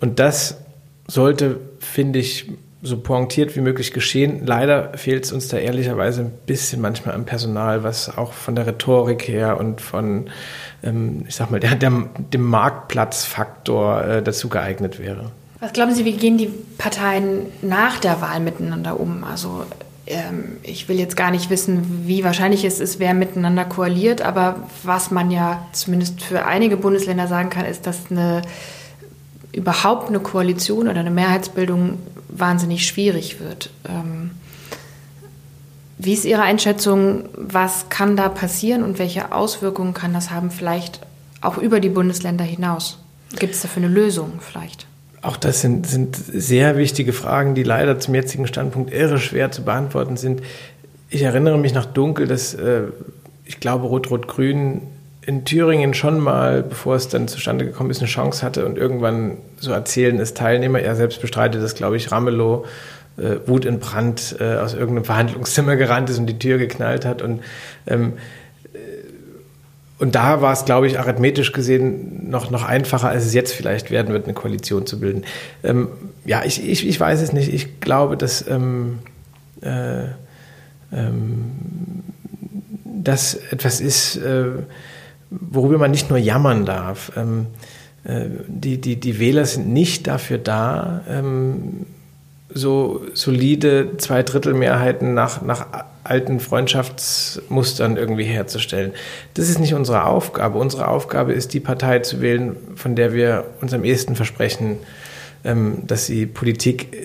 Und 0.00 0.18
das 0.18 0.58
sollte, 1.06 1.60
finde 1.80 2.18
ich, 2.20 2.46
so 2.82 2.98
pointiert 2.98 3.56
wie 3.56 3.60
möglich 3.60 3.92
geschehen. 3.92 4.46
Leider 4.46 4.96
fehlt 4.96 5.24
es 5.24 5.32
uns 5.32 5.48
da 5.48 5.58
ehrlicherweise 5.58 6.22
ein 6.22 6.32
bisschen 6.46 6.80
manchmal 6.80 7.14
am 7.14 7.26
Personal, 7.26 7.82
was 7.82 8.16
auch 8.16 8.32
von 8.32 8.54
der 8.54 8.66
Rhetorik 8.66 9.28
her 9.28 9.58
und 9.58 9.80
von, 9.80 10.30
ähm, 10.82 11.24
ich 11.28 11.34
sag 11.34 11.50
mal, 11.50 11.60
der, 11.60 11.74
der, 11.74 11.92
dem 12.32 12.42
Marktplatzfaktor 12.42 14.04
äh, 14.04 14.22
dazu 14.22 14.48
geeignet 14.48 14.98
wäre. 14.98 15.30
Was 15.60 15.74
glauben 15.74 15.94
Sie, 15.94 16.06
wie 16.06 16.12
gehen 16.12 16.38
die 16.38 16.50
Parteien 16.78 17.46
nach 17.60 17.98
der 17.98 18.22
Wahl 18.22 18.40
miteinander 18.40 18.98
um? 18.98 19.24
Also 19.24 19.66
ähm, 20.06 20.56
ich 20.62 20.88
will 20.88 20.98
jetzt 20.98 21.18
gar 21.18 21.30
nicht 21.30 21.50
wissen, 21.50 22.04
wie 22.06 22.24
wahrscheinlich 22.24 22.64
es 22.64 22.80
ist, 22.80 22.98
wer 22.98 23.12
miteinander 23.12 23.66
koaliert, 23.66 24.22
aber 24.22 24.56
was 24.84 25.10
man 25.10 25.30
ja 25.30 25.66
zumindest 25.72 26.22
für 26.22 26.46
einige 26.46 26.78
Bundesländer 26.78 27.26
sagen 27.26 27.50
kann, 27.50 27.66
ist, 27.66 27.86
dass 27.86 28.10
eine 28.10 28.40
überhaupt 29.52 30.08
eine 30.08 30.20
Koalition 30.20 30.88
oder 30.88 31.00
eine 31.00 31.10
Mehrheitsbildung 31.10 31.98
wahnsinnig 32.28 32.86
schwierig 32.86 33.40
wird. 33.40 33.70
Ähm, 33.88 34.30
wie 35.98 36.14
ist 36.14 36.24
Ihre 36.24 36.42
Einschätzung? 36.42 37.24
Was 37.34 37.88
kann 37.88 38.16
da 38.16 38.28
passieren 38.28 38.82
und 38.82 38.98
welche 38.98 39.32
Auswirkungen 39.32 39.92
kann 39.92 40.14
das 40.14 40.30
haben, 40.30 40.50
vielleicht 40.50 41.00
auch 41.40 41.58
über 41.58 41.80
die 41.80 41.90
Bundesländer 41.90 42.44
hinaus? 42.44 42.98
Gibt 43.38 43.54
es 43.54 43.62
dafür 43.62 43.82
eine 43.84 43.92
Lösung 43.92 44.32
vielleicht? 44.40 44.86
Auch 45.22 45.36
das 45.36 45.60
sind, 45.60 45.86
sind 45.86 46.16
sehr 46.16 46.78
wichtige 46.78 47.12
Fragen, 47.12 47.54
die 47.54 47.62
leider 47.62 47.98
zum 47.98 48.14
jetzigen 48.14 48.46
Standpunkt 48.46 48.92
irre 48.92 49.18
schwer 49.18 49.50
zu 49.52 49.62
beantworten 49.62 50.16
sind. 50.16 50.40
Ich 51.10 51.22
erinnere 51.22 51.58
mich 51.58 51.74
noch 51.74 51.84
dunkel, 51.84 52.26
dass 52.26 52.54
äh, 52.54 52.84
ich 53.44 53.60
glaube, 53.60 53.86
Rot-Rot-Grün 53.86 54.82
in 55.30 55.44
Thüringen 55.44 55.94
schon 55.94 56.18
mal, 56.18 56.64
bevor 56.64 56.96
es 56.96 57.06
dann 57.06 57.28
zustande 57.28 57.64
gekommen 57.64 57.90
ist, 57.90 58.00
eine 58.00 58.08
Chance 58.08 58.44
hatte 58.44 58.66
und 58.66 58.76
irgendwann 58.76 59.36
so 59.60 59.70
erzählen 59.70 60.18
es 60.18 60.34
Teilnehmer, 60.34 60.80
er 60.80 60.96
selbst 60.96 61.20
bestreitet 61.20 61.62
das, 61.62 61.76
glaube 61.76 61.96
ich, 61.96 62.10
Ramelow, 62.10 62.66
äh, 63.16 63.36
Wut 63.46 63.64
in 63.64 63.78
Brand 63.78 64.34
äh, 64.40 64.56
aus 64.56 64.74
irgendeinem 64.74 65.04
Verhandlungszimmer 65.04 65.76
gerannt 65.76 66.10
ist 66.10 66.18
und 66.18 66.26
die 66.26 66.36
Tür 66.36 66.58
geknallt 66.58 67.04
hat 67.04 67.22
und 67.22 67.44
ähm, 67.86 68.14
äh, 68.72 68.78
und 70.00 70.16
da 70.16 70.42
war 70.42 70.52
es, 70.52 70.64
glaube 70.64 70.88
ich, 70.88 70.98
arithmetisch 70.98 71.52
gesehen 71.52 72.28
noch, 72.28 72.50
noch 72.50 72.64
einfacher, 72.64 73.10
als 73.10 73.24
es 73.24 73.32
jetzt 73.32 73.52
vielleicht 73.52 73.92
werden 73.92 74.12
wird, 74.12 74.24
eine 74.24 74.34
Koalition 74.34 74.84
zu 74.84 74.98
bilden. 74.98 75.22
Ähm, 75.62 75.90
ja, 76.24 76.42
ich, 76.44 76.66
ich, 76.68 76.88
ich 76.88 76.98
weiß 76.98 77.20
es 77.20 77.32
nicht. 77.32 77.54
Ich 77.54 77.78
glaube, 77.78 78.16
dass 78.16 78.44
ähm, 78.48 78.98
äh, 79.60 80.06
ähm, 80.92 81.52
das 82.84 83.34
etwas 83.34 83.80
ist, 83.80 84.16
äh, 84.16 84.46
worüber 85.30 85.78
man 85.78 85.90
nicht 85.90 86.10
nur 86.10 86.18
jammern 86.18 86.66
darf. 86.66 87.12
Ähm, 87.16 87.46
äh, 88.04 88.26
die, 88.46 88.80
die, 88.80 88.96
die 88.96 89.18
Wähler 89.18 89.44
sind 89.44 89.68
nicht 89.68 90.06
dafür 90.06 90.38
da, 90.38 91.02
ähm, 91.08 91.86
so 92.52 93.02
solide 93.14 93.96
Zweidrittelmehrheiten 93.96 95.14
nach, 95.14 95.42
nach 95.42 95.66
alten 96.02 96.40
Freundschaftsmustern 96.40 97.96
irgendwie 97.96 98.24
herzustellen. 98.24 98.92
Das 99.34 99.48
ist 99.48 99.60
nicht 99.60 99.74
unsere 99.74 100.04
Aufgabe. 100.04 100.58
Unsere 100.58 100.88
Aufgabe 100.88 101.32
ist, 101.32 101.54
die 101.54 101.60
Partei 101.60 102.00
zu 102.00 102.20
wählen, 102.20 102.56
von 102.74 102.96
der 102.96 103.12
wir 103.12 103.44
uns 103.60 103.72
am 103.72 103.84
ehesten 103.84 104.16
versprechen, 104.16 104.78
ähm, 105.44 105.82
dass 105.86 106.06
sie 106.06 106.26
Politik 106.26 106.96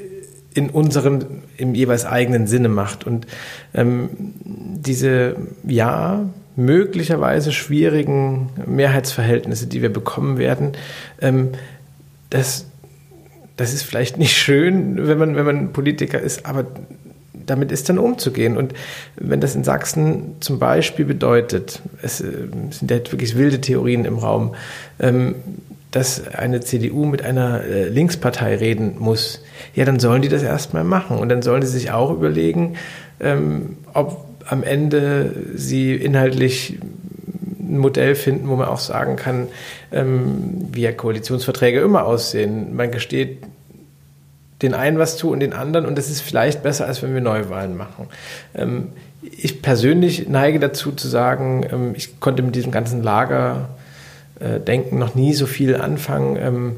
in 0.56 0.70
unserem, 0.70 1.20
im 1.58 1.76
jeweils 1.76 2.06
eigenen 2.06 2.48
Sinne 2.48 2.70
macht. 2.70 3.06
Und 3.06 3.28
ähm, 3.74 4.10
diese, 4.44 5.36
ja, 5.68 6.26
möglicherweise 6.56 7.52
schwierigen 7.52 8.50
Mehrheitsverhältnisse, 8.66 9.68
die 9.68 9.82
wir 9.82 9.92
bekommen 9.92 10.38
werden, 10.38 10.74
ähm, 11.22 11.50
das, 12.30 12.66
das 13.58 13.74
ist 13.74 13.84
vielleicht 13.84 14.18
nicht 14.18 14.36
schön, 14.36 15.08
wenn 15.08 15.18
man, 15.18 15.36
wenn 15.36 15.46
man 15.46 15.74
Politiker 15.74 16.20
ist, 16.20 16.46
aber 16.46 16.66
damit 17.46 17.72
ist 17.72 17.90
dann 17.90 18.00
umzugehen. 18.00 18.58
Und 18.58 18.74
wenn 19.16 19.42
das 19.42 19.56
in 19.56 19.64
Sachsen 19.64 20.36
zum 20.40 20.60
Beispiel 20.60 21.06
bedeutet, 21.06 21.82
es 22.02 22.22
äh, 22.22 22.32
sind 22.72 22.92
ja 22.92 22.98
wirklich 22.98 23.38
wilde 23.38 23.62
Theorien 23.62 24.06
im 24.06 24.18
Raum, 24.18 24.56
ähm, 25.00 25.36
dass 25.92 26.28
eine 26.28 26.60
CDU 26.60 27.06
mit 27.06 27.24
einer 27.24 27.64
äh, 27.64 27.88
Linkspartei 27.88 28.56
reden 28.56 28.96
muss, 29.00 29.42
ja, 29.76 29.86
dann 29.86 30.00
sollen 30.00 30.22
die 30.22 30.30
das 30.30 30.44
erstmal 30.44 30.84
machen. 30.84 31.18
Und 31.18 31.30
dann 31.30 31.42
sollen 31.42 31.62
sie 31.62 31.70
sich 31.70 31.92
auch 31.92 32.12
überlegen, 32.12 32.76
ähm, 33.20 33.78
ob 33.94 34.26
am 34.48 34.64
Ende 34.64 35.34
sie 35.56 35.96
inhaltlich 35.96 36.78
ein 37.60 37.78
Modell 37.80 38.16
finden, 38.16 38.48
wo 38.48 38.56
man 38.56 38.68
auch 38.68 38.80
sagen 38.80 39.16
kann, 39.16 39.48
ähm, 39.92 40.68
wie 40.72 40.82
ja 40.82 40.92
Koalitionsverträge 40.92 41.82
immer 41.82 42.06
aussehen. 42.06 42.76
Man 42.76 42.92
gesteht 42.92 43.40
den 44.62 44.74
einen 44.74 44.98
was 44.98 45.18
zu 45.18 45.32
und 45.32 45.40
den 45.42 45.54
anderen 45.54 45.86
und 45.86 45.98
das 45.98 46.10
ist 46.10 46.22
vielleicht 46.22 46.64
besser, 46.64 46.86
als 46.86 47.02
wenn 47.04 47.14
wir 47.14 47.22
Neuwahlen 47.22 47.76
machen. 47.76 48.08
Ähm, 48.54 48.90
ich 49.22 49.62
persönlich 49.62 50.30
neige 50.30 50.60
dazu 50.60 50.92
zu 50.92 51.08
sagen, 51.08 51.66
ähm, 51.72 51.94
ich 51.96 52.20
konnte 52.20 52.44
mit 52.44 52.56
diesem 52.56 52.72
ganzen 52.72 53.04
Lagerdenken 53.04 55.00
noch 55.00 55.16
nie 55.16 55.34
so 55.34 55.48
viel 55.48 55.76
anfangen. 55.76 56.38
Ähm, 56.38 56.76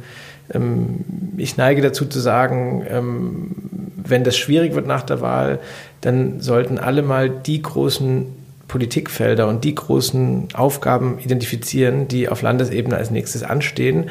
ähm, 0.53 1.05
ich 1.37 1.57
neige 1.57 1.81
dazu 1.81 2.05
zu 2.05 2.19
sagen, 2.19 2.85
ähm, 2.89 3.51
wenn 3.95 4.23
das 4.23 4.37
schwierig 4.37 4.73
wird 4.73 4.87
nach 4.87 5.03
der 5.03 5.21
Wahl, 5.21 5.59
dann 6.01 6.39
sollten 6.41 6.77
alle 6.77 7.01
mal 7.01 7.29
die 7.29 7.61
großen 7.61 8.25
Politikfelder 8.67 9.47
und 9.47 9.63
die 9.63 9.75
großen 9.75 10.49
Aufgaben 10.53 11.19
identifizieren, 11.19 12.07
die 12.07 12.29
auf 12.29 12.41
Landesebene 12.41 12.97
als 12.97 13.11
nächstes 13.11 13.43
anstehen 13.43 14.09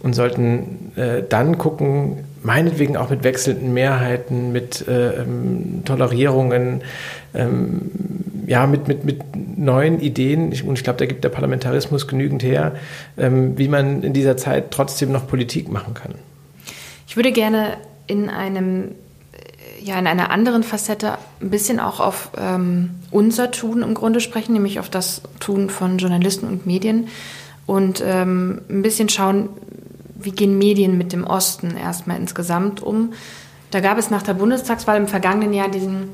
und 0.00 0.14
sollten 0.14 0.92
äh, 0.96 1.22
dann 1.28 1.58
gucken, 1.58 2.18
meinetwegen 2.42 2.96
auch 2.96 3.10
mit 3.10 3.24
wechselnden 3.24 3.74
Mehrheiten, 3.74 4.52
mit 4.52 4.86
äh, 4.86 5.22
ähm, 5.22 5.82
Tolerierungen, 5.84 6.82
ähm, 7.34 7.90
ja, 8.46 8.66
mit, 8.66 8.86
mit, 8.86 9.04
mit 9.04 9.22
neuen 9.56 10.00
Ideen. 10.00 10.52
Ich, 10.52 10.62
und 10.62 10.78
ich 10.78 10.84
glaube, 10.84 10.98
da 11.00 11.06
gibt 11.06 11.24
der 11.24 11.30
Parlamentarismus 11.30 12.06
genügend 12.06 12.44
her, 12.44 12.76
ähm, 13.18 13.58
wie 13.58 13.66
man 13.66 14.02
in 14.04 14.12
dieser 14.12 14.36
Zeit 14.36 14.70
trotzdem 14.70 15.10
noch 15.10 15.26
Politik 15.26 15.68
machen 15.68 15.94
kann. 15.94 16.14
Ich 17.08 17.16
würde 17.16 17.32
gerne 17.32 17.76
in 18.06 18.28
einem 18.28 18.92
ja 19.86 19.98
in 19.98 20.06
einer 20.08 20.30
anderen 20.30 20.64
Facette 20.64 21.16
ein 21.40 21.50
bisschen 21.50 21.78
auch 21.78 22.00
auf 22.00 22.30
ähm, 22.36 22.90
unser 23.12 23.52
Tun 23.52 23.82
im 23.82 23.94
Grunde 23.94 24.20
sprechen, 24.20 24.52
nämlich 24.52 24.80
auf 24.80 24.90
das 24.90 25.22
Tun 25.38 25.70
von 25.70 25.98
Journalisten 25.98 26.46
und 26.48 26.66
Medien 26.66 27.06
und 27.66 28.02
ähm, 28.04 28.62
ein 28.68 28.82
bisschen 28.82 29.08
schauen, 29.08 29.48
wie 30.16 30.32
gehen 30.32 30.58
Medien 30.58 30.98
mit 30.98 31.12
dem 31.12 31.24
Osten 31.24 31.76
erstmal 31.76 32.16
insgesamt 32.16 32.82
um. 32.82 33.12
Da 33.70 33.78
gab 33.78 33.96
es 33.96 34.10
nach 34.10 34.22
der 34.22 34.34
Bundestagswahl 34.34 34.96
im 34.96 35.06
vergangenen 35.06 35.52
Jahr 35.52 35.68
diesen 35.68 36.08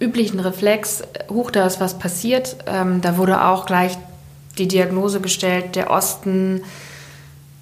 üblichen 0.00 0.40
Reflex, 0.40 1.04
hoch, 1.30 1.52
da 1.52 1.64
ist 1.64 1.80
was 1.80 1.98
passiert. 1.98 2.56
Ähm, 2.66 3.00
da 3.02 3.18
wurde 3.18 3.44
auch 3.44 3.66
gleich 3.66 3.96
die 4.58 4.66
Diagnose 4.66 5.20
gestellt, 5.20 5.76
der 5.76 5.90
Osten 5.90 6.62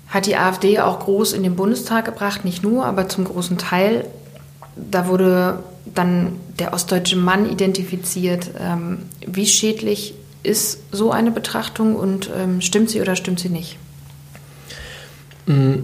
hat 0.08 0.24
die 0.24 0.36
AfD 0.36 0.80
auch 0.80 1.00
groß 1.00 1.34
in 1.34 1.42
den 1.42 1.56
Bundestag 1.56 2.06
gebracht, 2.06 2.46
nicht 2.46 2.62
nur, 2.62 2.86
aber 2.86 3.08
zum 3.08 3.24
großen 3.24 3.58
Teil 3.58 4.06
da 4.76 5.08
wurde 5.08 5.60
dann 5.84 6.32
der 6.58 6.72
ostdeutsche 6.72 7.16
Mann 7.16 7.50
identifiziert. 7.50 8.50
Ähm, 8.58 9.02
wie 9.26 9.46
schädlich 9.46 10.14
ist 10.42 10.80
so 10.92 11.10
eine 11.10 11.30
Betrachtung 11.30 11.96
und 11.96 12.30
ähm, 12.36 12.60
stimmt 12.60 12.90
sie 12.90 13.00
oder 13.00 13.16
stimmt 13.16 13.40
sie 13.40 13.48
nicht? 13.48 13.78
Mm, 15.46 15.80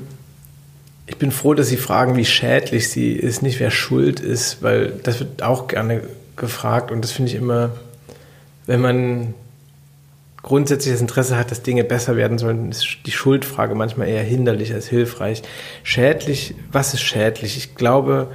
ich 1.07 1.17
bin 1.17 1.33
froh, 1.33 1.55
dass 1.55 1.69
Sie 1.69 1.77
fragen, 1.77 2.17
wie 2.17 2.25
schädlich 2.25 2.89
sie 2.89 3.13
ist, 3.13 3.43
nicht 3.43 3.59
wer 3.59 3.71
schuld 3.71 4.21
ist, 4.21 4.63
weil 4.63 4.93
das 5.03 5.19
wird 5.19 5.43
auch 5.43 5.67
gerne 5.67 6.03
gefragt 6.37 6.93
und 6.93 7.03
das 7.03 7.11
finde 7.11 7.33
ich 7.33 7.37
immer, 7.37 7.71
wenn 8.67 8.81
man 8.81 9.35
grundsätzlich 10.43 10.95
das 10.95 11.01
Interesse 11.01 11.37
hat, 11.37 11.51
dass 11.51 11.63
Dinge 11.63 11.85
besser 11.85 12.17
werden 12.17 12.39
sollen, 12.39 12.71
ist 12.71 12.99
die 13.07 13.11
Schuldfrage 13.11 13.75
manchmal 13.75 14.09
eher 14.09 14.23
hinderlich 14.23 14.73
als 14.73 14.87
hilfreich. 14.87 15.43
Schädlich, 15.83 16.55
was 16.73 16.95
ist 16.95 17.03
schädlich? 17.03 17.57
Ich 17.57 17.75
glaube, 17.75 18.29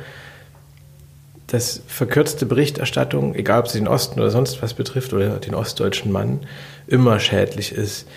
dass 1.48 1.82
verkürzte 1.88 2.46
Berichterstattung, 2.46 3.36
egal 3.36 3.62
ob 3.62 3.68
sie 3.68 3.80
den 3.80 3.88
Osten 3.88 4.20
oder 4.20 4.32
sonst 4.32 4.62
was 4.62 4.74
betrifft 4.74 5.14
oder 5.14 5.38
den 5.38 5.54
ostdeutschen 5.54 6.12
Mann, 6.12 6.40
immer 6.88 7.20
schädlich 7.20 7.72
ist. 7.72 8.08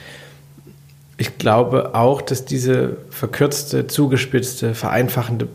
ich 1.16 1.36
glaube 1.36 1.94
auch, 1.94 2.22
dass 2.22 2.44
diese 2.44 2.96
verkürzte, 3.10 3.86
zugespitzte, 3.86 4.74
vereinfachende 4.74 5.48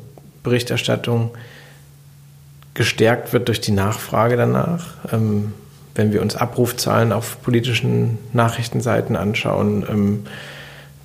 Berichterstattung 0.43 1.31
gestärkt 2.73 3.33
wird 3.33 3.47
durch 3.47 3.61
die 3.61 3.71
Nachfrage 3.71 4.35
danach. 4.35 4.95
Ähm, 5.11 5.53
wenn 5.95 6.11
wir 6.11 6.21
uns 6.21 6.35
Abrufzahlen 6.35 7.11
auf 7.11 7.41
politischen 7.41 8.17
Nachrichtenseiten 8.33 9.15
anschauen, 9.15 9.85
ähm, 9.89 10.25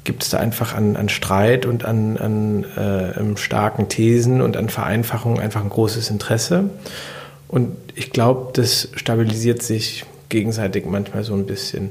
gibt 0.08 0.22
es 0.22 0.30
da 0.30 0.38
einfach 0.38 0.74
an, 0.74 0.96
an 0.96 1.10
Streit 1.10 1.66
und 1.66 1.84
an, 1.84 2.16
an 2.16 2.64
äh, 2.64 3.36
starken 3.36 3.90
Thesen 3.90 4.40
und 4.40 4.56
an 4.56 4.70
Vereinfachungen 4.70 5.38
einfach 5.38 5.62
ein 5.62 5.68
großes 5.68 6.08
Interesse. 6.08 6.70
Und 7.46 7.76
ich 7.94 8.10
glaube, 8.10 8.52
das 8.54 8.88
stabilisiert 8.94 9.62
sich 9.62 10.06
gegenseitig 10.30 10.86
manchmal 10.86 11.24
so 11.24 11.34
ein 11.34 11.44
bisschen. 11.44 11.90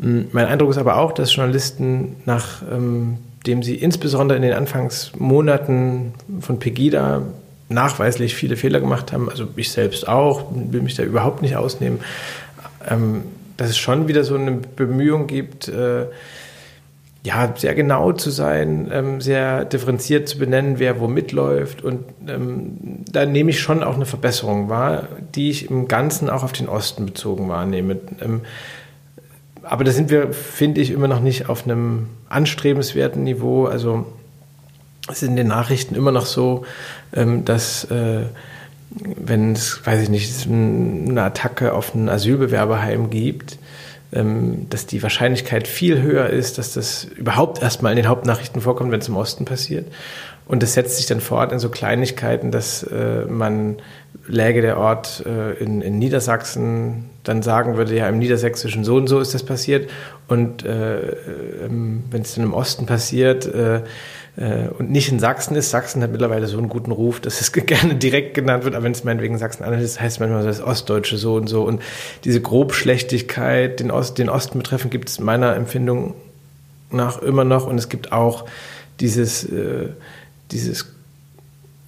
Hm, 0.00 0.26
mein 0.32 0.46
Eindruck 0.46 0.70
ist 0.70 0.78
aber 0.78 0.96
auch, 0.96 1.12
dass 1.12 1.36
Journalisten, 1.36 2.16
nachdem 2.24 3.18
ähm, 3.46 3.62
sie 3.62 3.76
insbesondere 3.76 4.34
in 4.34 4.42
den 4.42 4.52
Anfangsmonaten 4.52 6.14
von 6.40 6.58
Pegida 6.58 7.22
nachweislich 7.68 8.34
viele 8.34 8.56
Fehler 8.56 8.80
gemacht 8.80 9.12
haben, 9.12 9.30
also 9.30 9.46
ich 9.54 9.70
selbst 9.70 10.08
auch, 10.08 10.46
will 10.52 10.82
mich 10.82 10.96
da 10.96 11.04
überhaupt 11.04 11.42
nicht 11.42 11.54
ausnehmen, 11.54 12.00
ähm, 12.90 13.22
dass 13.56 13.70
es 13.70 13.78
schon 13.78 14.08
wieder 14.08 14.24
so 14.24 14.34
eine 14.34 14.50
Bemühung 14.50 15.28
gibt, 15.28 15.68
äh, 15.68 16.06
ja, 17.26 17.52
sehr 17.56 17.74
genau 17.74 18.12
zu 18.12 18.30
sein, 18.30 18.88
ähm, 18.92 19.20
sehr 19.20 19.64
differenziert 19.64 20.28
zu 20.28 20.38
benennen, 20.38 20.78
wer 20.78 21.00
wo 21.00 21.08
mitläuft. 21.08 21.82
Und 21.82 22.04
ähm, 22.28 22.76
da 23.10 23.26
nehme 23.26 23.50
ich 23.50 23.60
schon 23.60 23.82
auch 23.82 23.96
eine 23.96 24.06
Verbesserung 24.06 24.68
wahr, 24.68 25.08
die 25.34 25.50
ich 25.50 25.68
im 25.68 25.88
Ganzen 25.88 26.30
auch 26.30 26.44
auf 26.44 26.52
den 26.52 26.68
Osten 26.68 27.04
bezogen 27.04 27.48
wahrnehme. 27.48 27.98
Ähm, 28.20 28.42
aber 29.62 29.82
da 29.82 29.90
sind 29.90 30.08
wir, 30.10 30.32
finde 30.32 30.80
ich, 30.80 30.92
immer 30.92 31.08
noch 31.08 31.20
nicht 31.20 31.48
auf 31.48 31.64
einem 31.64 32.06
anstrebenswerten 32.28 33.24
Niveau. 33.24 33.66
Also 33.66 34.06
es 35.08 35.22
ist 35.22 35.28
in 35.28 35.34
den 35.34 35.48
Nachrichten 35.48 35.96
immer 35.96 36.12
noch 36.12 36.26
so, 36.26 36.64
ähm, 37.12 37.44
dass 37.44 37.90
äh, 37.90 38.26
wenn 38.90 39.52
es, 39.52 39.84
weiß 39.84 40.00
ich 40.00 40.10
nicht, 40.10 40.46
eine 40.48 41.22
Attacke 41.22 41.74
auf 41.74 41.92
ein 41.92 42.08
Asylbewerberheim 42.08 43.10
gibt, 43.10 43.58
dass 44.12 44.86
die 44.86 45.02
Wahrscheinlichkeit 45.02 45.66
viel 45.66 46.00
höher 46.00 46.30
ist, 46.30 46.58
dass 46.58 46.74
das 46.74 47.04
überhaupt 47.04 47.60
erstmal 47.60 47.92
in 47.92 47.96
den 47.96 48.08
Hauptnachrichten 48.08 48.60
vorkommt, 48.60 48.92
wenn 48.92 49.00
es 49.00 49.08
im 49.08 49.16
Osten 49.16 49.44
passiert. 49.44 49.86
Und 50.46 50.62
das 50.62 50.74
setzt 50.74 50.96
sich 50.96 51.06
dann 51.06 51.20
fort 51.20 51.50
in 51.52 51.58
so 51.58 51.70
Kleinigkeiten, 51.70 52.52
dass 52.52 52.84
äh, 52.84 53.24
man 53.24 53.78
läge 54.28 54.62
der 54.62 54.78
Ort 54.78 55.24
äh, 55.26 55.54
in, 55.54 55.82
in, 55.82 55.98
Niedersachsen, 55.98 57.10
dann 57.24 57.42
sagen 57.42 57.76
würde, 57.76 57.96
ja, 57.96 58.08
im 58.08 58.18
Niedersächsischen 58.18 58.84
so 58.84 58.94
und 58.94 59.08
so 59.08 59.18
ist 59.18 59.34
das 59.34 59.42
passiert. 59.42 59.90
Und 60.28 60.64
äh, 60.64 60.98
ähm, 61.64 62.04
wenn 62.10 62.22
es 62.22 62.34
dann 62.34 62.44
im 62.44 62.54
Osten 62.54 62.86
passiert 62.86 63.46
äh, 63.46 63.82
und 64.78 64.90
nicht 64.90 65.10
in 65.10 65.18
Sachsen 65.18 65.56
ist, 65.56 65.70
Sachsen 65.70 66.02
hat 66.02 66.10
mittlerweile 66.10 66.46
so 66.46 66.58
einen 66.58 66.68
guten 66.68 66.90
Ruf, 66.92 67.20
dass 67.20 67.40
es 67.40 67.52
gerne 67.66 67.94
direkt 67.94 68.34
genannt 68.34 68.64
wird, 68.64 68.74
aber 68.74 68.84
wenn 68.84 68.92
es 68.92 69.04
meinetwegen 69.04 69.38
Sachsen 69.38 69.64
anders 69.64 69.82
ist, 69.82 70.00
heißt 70.00 70.20
manchmal 70.20 70.44
das 70.44 70.60
Ostdeutsche 70.60 71.16
so 71.16 71.36
und 71.36 71.48
so. 71.48 71.62
Und 71.62 71.82
diese 72.24 72.40
Grobschlechtigkeit, 72.40 73.80
den, 73.80 73.90
Ost, 73.90 74.18
den 74.18 74.28
Osten 74.28 74.58
betreffend, 74.58 74.90
gibt 74.90 75.08
es 75.08 75.20
meiner 75.20 75.56
Empfindung 75.56 76.14
nach 76.90 77.22
immer 77.22 77.44
noch. 77.44 77.66
Und 77.66 77.78
es 77.78 77.88
gibt 77.88 78.12
auch 78.12 78.44
dieses 79.00 79.44
äh, 79.44 79.88
dieses 80.52 80.86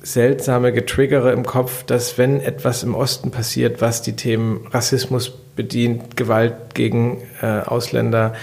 seltsame 0.03 0.73
Getriggere 0.73 1.33
im 1.33 1.45
Kopf, 1.45 1.85
dass 1.85 2.19
wenn 2.19 2.41
etwas 2.41 2.83
im 2.83 2.95
Osten 2.95 3.31
passiert, 3.31 3.81
was 3.81 4.03
die 4.03 4.15
Themen 4.15 4.67
Rassismus 4.71 5.31
bedient, 5.57 6.17
Gewalt 6.17 6.75
gegen 6.75 7.23
äh, 7.43 7.61
Ausländer 7.61 8.35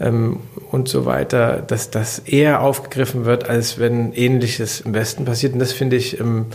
ähm, 0.00 0.40
und 0.70 0.88
so 0.88 1.04
weiter, 1.04 1.62
dass 1.66 1.90
das 1.90 2.20
eher 2.20 2.62
aufgegriffen 2.62 3.24
wird, 3.24 3.48
als 3.48 3.78
wenn 3.78 4.12
Ähnliches 4.12 4.80
im 4.80 4.94
Westen 4.94 5.24
passiert. 5.24 5.52
Und 5.52 5.58
das 5.58 5.72
finde 5.72 5.96
ich 5.96 6.18
ähm, 6.18 6.46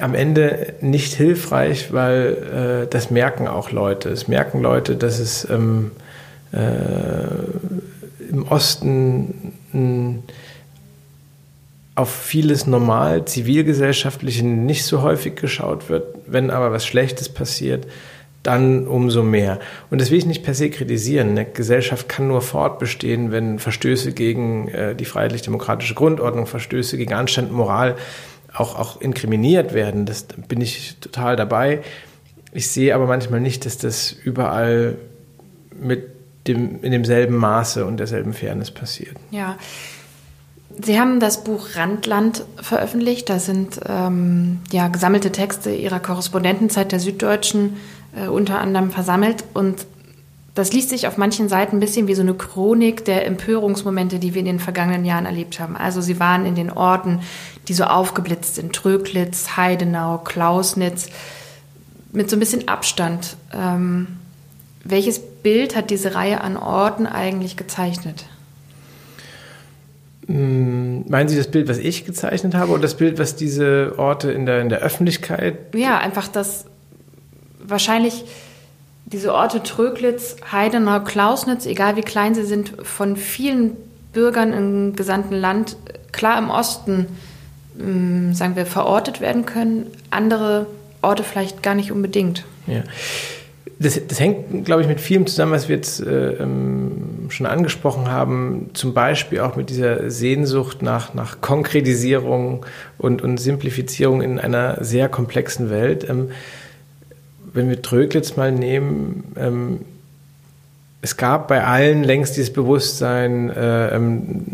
am 0.00 0.14
Ende 0.14 0.74
nicht 0.80 1.14
hilfreich, 1.14 1.92
weil 1.92 2.84
äh, 2.84 2.90
das 2.90 3.10
merken 3.10 3.48
auch 3.48 3.70
Leute. 3.70 4.10
Es 4.10 4.28
merken 4.28 4.60
Leute, 4.60 4.96
dass 4.96 5.18
es 5.18 5.48
ähm, 5.48 5.92
äh, 6.52 6.58
im 8.30 8.46
Osten 8.48 9.52
ein 9.72 10.22
auf 11.98 12.14
vieles 12.14 12.68
normal 12.68 13.24
zivilgesellschaftliche 13.24 14.46
nicht 14.46 14.84
so 14.84 15.02
häufig 15.02 15.34
geschaut 15.34 15.88
wird. 15.88 16.04
Wenn 16.28 16.50
aber 16.50 16.70
was 16.70 16.86
Schlechtes 16.86 17.28
passiert, 17.28 17.88
dann 18.48 18.86
umso 18.86 19.22
mehr. 19.22 19.60
Und 19.90 20.00
das 20.00 20.10
will 20.10 20.16
ich 20.16 20.24
nicht 20.24 20.42
per 20.42 20.54
se 20.54 20.70
kritisieren. 20.70 21.30
Eine 21.30 21.44
Gesellschaft 21.44 22.08
kann 22.08 22.28
nur 22.28 22.40
fortbestehen, 22.40 23.30
wenn 23.30 23.58
Verstöße 23.58 24.12
gegen 24.12 24.68
äh, 24.68 24.94
die 24.94 25.04
freiheitlich-demokratische 25.04 25.94
Grundordnung, 25.94 26.46
Verstöße 26.46 26.96
gegen 26.96 27.12
Anstand 27.12 27.52
Moral 27.52 27.96
auch, 28.54 28.78
auch 28.78 29.02
inkriminiert 29.02 29.74
werden. 29.74 30.06
Das 30.06 30.22
bin 30.22 30.62
ich 30.62 30.96
total 31.00 31.36
dabei. 31.36 31.82
Ich 32.52 32.70
sehe 32.70 32.94
aber 32.94 33.06
manchmal 33.06 33.40
nicht, 33.40 33.66
dass 33.66 33.76
das 33.76 34.12
überall 34.12 34.96
mit 35.78 36.06
dem, 36.46 36.82
in 36.82 36.92
demselben 36.92 37.36
Maße 37.36 37.84
und 37.84 37.98
derselben 37.98 38.32
Fairness 38.32 38.70
passiert. 38.70 39.16
Ja, 39.30 39.58
Sie 40.80 40.98
haben 40.98 41.18
das 41.18 41.44
Buch 41.44 41.70
Randland 41.74 42.44
veröffentlicht. 42.60 43.28
Da 43.28 43.38
sind 43.38 43.80
ähm, 43.86 44.60
ja, 44.70 44.88
gesammelte 44.88 45.32
Texte 45.32 45.70
Ihrer 45.70 45.98
Korrespondentenzeit 45.98 46.92
der 46.92 47.00
Süddeutschen 47.00 47.76
äh, 48.18 48.28
unter 48.28 48.60
anderem 48.60 48.90
versammelt. 48.90 49.44
Und 49.54 49.86
das 50.54 50.72
liest 50.72 50.90
sich 50.90 51.06
auf 51.06 51.16
manchen 51.16 51.48
Seiten 51.48 51.76
ein 51.76 51.80
bisschen 51.80 52.08
wie 52.08 52.14
so 52.14 52.22
eine 52.22 52.34
Chronik 52.34 53.04
der 53.04 53.26
Empörungsmomente, 53.26 54.18
die 54.18 54.34
wir 54.34 54.40
in 54.40 54.46
den 54.46 54.58
vergangenen 54.60 55.04
Jahren 55.04 55.26
erlebt 55.26 55.60
haben. 55.60 55.76
Also 55.76 56.00
Sie 56.00 56.18
waren 56.18 56.46
in 56.46 56.54
den 56.54 56.70
Orten, 56.70 57.20
die 57.68 57.74
so 57.74 57.84
aufgeblitzt 57.84 58.56
sind. 58.56 58.72
Tröglitz, 58.72 59.56
Heidenau, 59.56 60.18
Klausnitz. 60.18 61.10
Mit 62.12 62.28
so 62.28 62.36
ein 62.36 62.40
bisschen 62.40 62.66
Abstand. 62.66 63.36
Ähm, 63.52 64.08
welches 64.82 65.20
Bild 65.20 65.76
hat 65.76 65.90
diese 65.90 66.14
Reihe 66.14 66.40
an 66.40 66.56
Orten 66.56 67.06
eigentlich 67.06 67.56
gezeichnet? 67.56 68.24
Hm, 70.26 71.04
meinen 71.08 71.28
Sie 71.28 71.36
das 71.36 71.50
Bild, 71.50 71.68
was 71.68 71.78
ich 71.78 72.04
gezeichnet 72.04 72.54
habe, 72.54 72.72
oder 72.72 72.82
das 72.82 72.96
Bild, 72.96 73.18
was 73.18 73.36
diese 73.36 73.94
Orte 73.96 74.30
in 74.30 74.44
der, 74.44 74.60
in 74.60 74.68
der 74.68 74.80
Öffentlichkeit? 74.80 75.74
Ja, 75.74 75.98
einfach 75.98 76.28
das 76.28 76.64
wahrscheinlich 77.68 78.24
diese 79.06 79.32
Orte 79.32 79.62
Tröglitz, 79.62 80.36
Heidenau, 80.52 81.00
Klausnitz, 81.00 81.66
egal 81.66 81.96
wie 81.96 82.02
klein 82.02 82.34
sie 82.34 82.44
sind, 82.44 82.72
von 82.82 83.16
vielen 83.16 83.76
Bürgern 84.12 84.52
im 84.52 84.96
gesamten 84.96 85.34
Land 85.34 85.76
klar 86.12 86.38
im 86.38 86.50
Osten, 86.50 87.06
hm, 87.78 88.34
sagen 88.34 88.56
wir, 88.56 88.66
verortet 88.66 89.20
werden 89.20 89.46
können. 89.46 89.86
Andere 90.10 90.66
Orte 91.00 91.22
vielleicht 91.22 91.62
gar 91.62 91.74
nicht 91.74 91.92
unbedingt. 91.92 92.44
Ja 92.66 92.82
das, 93.78 94.00
das 94.06 94.18
hängt, 94.18 94.64
glaube 94.64 94.82
ich, 94.82 94.88
mit 94.88 95.00
vielem 95.00 95.26
zusammen, 95.26 95.52
was 95.52 95.68
wir 95.68 95.76
jetzt 95.76 96.00
äh, 96.00 96.32
ähm, 96.32 97.26
schon 97.28 97.46
angesprochen 97.46 98.10
haben. 98.10 98.70
Zum 98.72 98.92
Beispiel 98.92 99.40
auch 99.40 99.54
mit 99.54 99.70
dieser 99.70 100.10
Sehnsucht 100.10 100.82
nach, 100.82 101.14
nach 101.14 101.40
Konkretisierung 101.40 102.66
und, 102.98 103.22
und 103.22 103.38
Simplifizierung 103.38 104.20
in 104.20 104.40
einer 104.40 104.82
sehr 104.82 105.08
komplexen 105.08 105.70
Welt. 105.70 106.08
Ähm, 106.08 106.30
wenn 107.52 107.68
wir 107.68 107.82
Tröglitz 107.82 108.36
mal 108.36 108.52
nehmen, 108.52 109.32
ähm, 109.36 109.80
es 111.00 111.16
gab 111.16 111.48
bei 111.48 111.64
allen 111.64 112.02
längst 112.02 112.36
dieses 112.36 112.52
Bewusstsein, 112.52 113.50
äh, 113.50 113.94
ähm, 113.94 114.44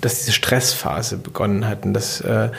dass 0.00 0.20
diese 0.20 0.32
Stressphase 0.32 1.16
begonnen 1.16 1.66
hat 1.66 1.86
und 1.86 1.94
dass 1.94 2.20
äh, 2.20 2.50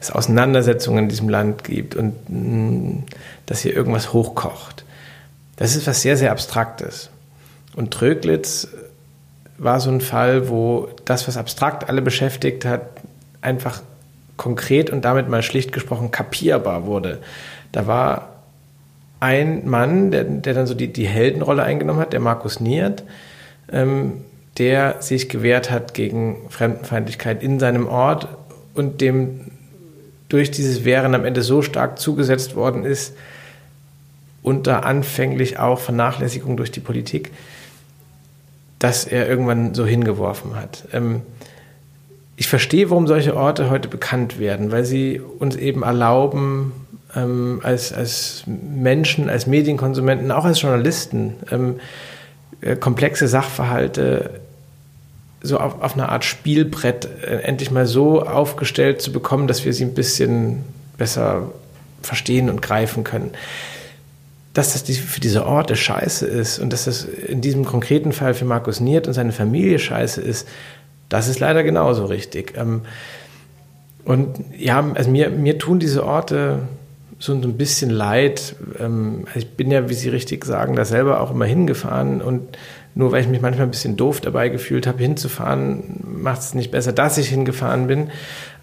es 0.00 0.10
Auseinandersetzungen 0.10 1.04
in 1.04 1.08
diesem 1.08 1.28
Land 1.28 1.64
gibt 1.64 1.94
und 1.94 2.14
mh, 2.28 2.36
mm, 2.36 3.04
dass 3.46 3.60
hier 3.60 3.74
irgendwas 3.74 4.12
hochkocht. 4.12 4.84
Das 5.56 5.76
ist 5.76 5.86
was 5.86 6.02
sehr, 6.02 6.16
sehr 6.16 6.30
Abstraktes. 6.30 7.10
Und 7.74 7.92
Tröglitz 7.92 8.68
war 9.58 9.80
so 9.80 9.90
ein 9.90 10.00
Fall, 10.00 10.48
wo 10.48 10.88
das, 11.04 11.28
was 11.28 11.36
abstrakt 11.36 11.88
alle 11.88 12.02
beschäftigt 12.02 12.64
hat, 12.64 12.82
einfach 13.40 13.82
konkret 14.36 14.90
und 14.90 15.04
damit 15.04 15.28
mal 15.28 15.42
schlicht 15.42 15.72
gesprochen 15.72 16.10
kapierbar 16.10 16.86
wurde. 16.86 17.18
Da 17.72 17.86
war 17.86 18.29
ein 19.20 19.68
Mann, 19.68 20.10
der, 20.10 20.24
der 20.24 20.54
dann 20.54 20.66
so 20.66 20.74
die, 20.74 20.88
die 20.88 21.06
Heldenrolle 21.06 21.62
eingenommen 21.62 22.00
hat, 22.00 22.12
der 22.12 22.20
Markus 22.20 22.58
Niert, 22.58 23.04
ähm, 23.70 24.24
der 24.58 24.96
sich 25.00 25.28
gewehrt 25.28 25.70
hat 25.70 25.94
gegen 25.94 26.36
Fremdenfeindlichkeit 26.48 27.42
in 27.42 27.60
seinem 27.60 27.86
Ort 27.86 28.28
und 28.74 29.00
dem 29.00 29.42
durch 30.28 30.50
dieses 30.50 30.84
Wehren 30.84 31.14
am 31.14 31.24
Ende 31.24 31.42
so 31.42 31.60
stark 31.60 31.98
zugesetzt 31.98 32.56
worden 32.56 32.84
ist, 32.84 33.14
unter 34.42 34.86
anfänglich 34.86 35.58
auch 35.58 35.80
Vernachlässigung 35.80 36.56
durch 36.56 36.70
die 36.70 36.80
Politik, 36.80 37.30
dass 38.78 39.04
er 39.04 39.28
irgendwann 39.28 39.74
so 39.74 39.84
hingeworfen 39.84 40.56
hat. 40.56 40.88
Ähm, 40.92 41.22
ich 42.36 42.48
verstehe, 42.48 42.88
warum 42.88 43.06
solche 43.06 43.36
Orte 43.36 43.68
heute 43.68 43.88
bekannt 43.88 44.38
werden, 44.38 44.72
weil 44.72 44.86
sie 44.86 45.20
uns 45.20 45.56
eben 45.56 45.82
erlauben, 45.82 46.72
ähm, 47.16 47.60
als, 47.62 47.92
als 47.92 48.44
Menschen, 48.46 49.28
als 49.28 49.46
Medienkonsumenten, 49.46 50.30
auch 50.30 50.44
als 50.44 50.60
Journalisten, 50.60 51.34
ähm, 51.50 51.80
äh, 52.60 52.76
komplexe 52.76 53.28
Sachverhalte 53.28 54.40
so 55.42 55.58
auf, 55.58 55.80
auf 55.80 55.94
einer 55.94 56.10
Art 56.10 56.24
Spielbrett 56.24 57.08
äh, 57.22 57.42
endlich 57.42 57.70
mal 57.70 57.86
so 57.86 58.22
aufgestellt 58.22 59.00
zu 59.00 59.12
bekommen, 59.12 59.46
dass 59.46 59.64
wir 59.64 59.72
sie 59.72 59.84
ein 59.84 59.94
bisschen 59.94 60.64
besser 60.98 61.50
verstehen 62.02 62.50
und 62.50 62.60
greifen 62.62 63.04
können. 63.04 63.30
Dass 64.52 64.72
das 64.72 64.98
für 64.98 65.20
diese 65.20 65.46
Orte 65.46 65.76
scheiße 65.76 66.26
ist 66.26 66.58
und 66.58 66.72
dass 66.72 66.84
das 66.84 67.04
in 67.04 67.40
diesem 67.40 67.64
konkreten 67.64 68.12
Fall 68.12 68.34
für 68.34 68.44
Markus 68.44 68.80
Niert 68.80 69.06
und 69.06 69.14
seine 69.14 69.32
Familie 69.32 69.78
scheiße 69.78 70.20
ist, 70.20 70.46
das 71.08 71.28
ist 71.28 71.40
leider 71.40 71.62
genauso 71.62 72.04
richtig. 72.06 72.54
Ähm, 72.56 72.82
und 74.04 74.28
ja, 74.56 74.92
also 74.94 75.10
mir, 75.10 75.30
mir 75.30 75.58
tun 75.58 75.78
diese 75.78 76.04
Orte 76.04 76.60
so 77.20 77.34
ein 77.34 77.56
bisschen 77.56 77.90
leid. 77.90 78.56
Ähm, 78.80 79.26
ich 79.34 79.50
bin 79.50 79.70
ja, 79.70 79.88
wie 79.88 79.94
Sie 79.94 80.08
richtig 80.08 80.44
sagen, 80.44 80.74
da 80.74 80.84
selber 80.84 81.20
auch 81.20 81.30
immer 81.30 81.44
hingefahren 81.44 82.20
und 82.22 82.56
nur 82.94 83.12
weil 83.12 83.22
ich 83.22 83.28
mich 83.28 83.40
manchmal 83.40 83.68
ein 83.68 83.70
bisschen 83.70 83.96
doof 83.96 84.20
dabei 84.20 84.48
gefühlt 84.48 84.86
habe, 84.86 84.98
hinzufahren, 84.98 86.00
macht 86.02 86.40
es 86.40 86.54
nicht 86.54 86.72
besser, 86.72 86.92
dass 86.92 87.18
ich 87.18 87.28
hingefahren 87.28 87.86
bin. 87.86 88.10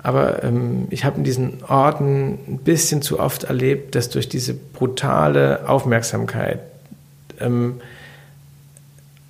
Aber 0.04 0.44
ähm, 0.44 0.88
ich 0.90 1.06
habe 1.06 1.18
in 1.18 1.24
diesen 1.24 1.64
Orten 1.68 2.38
ein 2.48 2.60
bisschen 2.64 3.02
zu 3.02 3.20
oft 3.20 3.46
erlebt, 3.46 3.96
dass 3.96 4.10
durch 4.10 4.28
diese 4.28 4.54
brutale 4.54 5.70
Aufmerksamkeit 5.70 6.60
ähm, 7.40 7.80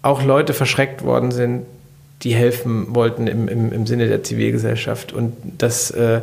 auch 0.02 0.24
Leute 0.24 0.54
verschreckt 0.54 1.04
worden 1.04 1.32
sind, 1.32 1.66
die 2.24 2.34
helfen 2.34 2.96
wollten 2.96 3.28
im, 3.28 3.48
im, 3.48 3.72
im 3.72 3.86
Sinne 3.86 4.08
der 4.08 4.24
Zivilgesellschaft. 4.24 5.13
Und 5.13 5.36
dass 5.58 5.92
äh, 5.92 6.22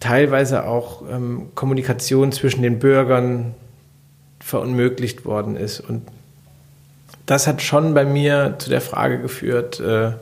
teilweise 0.00 0.64
auch 0.64 1.02
ähm, 1.10 1.48
Kommunikation 1.54 2.32
zwischen 2.32 2.62
den 2.62 2.78
Bürgern 2.78 3.54
verunmöglicht 4.40 5.24
worden 5.24 5.56
ist. 5.56 5.80
Und 5.80 6.02
das 7.26 7.46
hat 7.46 7.60
schon 7.62 7.94
bei 7.94 8.04
mir 8.04 8.54
zu 8.58 8.70
der 8.70 8.80
Frage 8.80 9.18
geführt, 9.18 9.80
äh, 9.80 10.12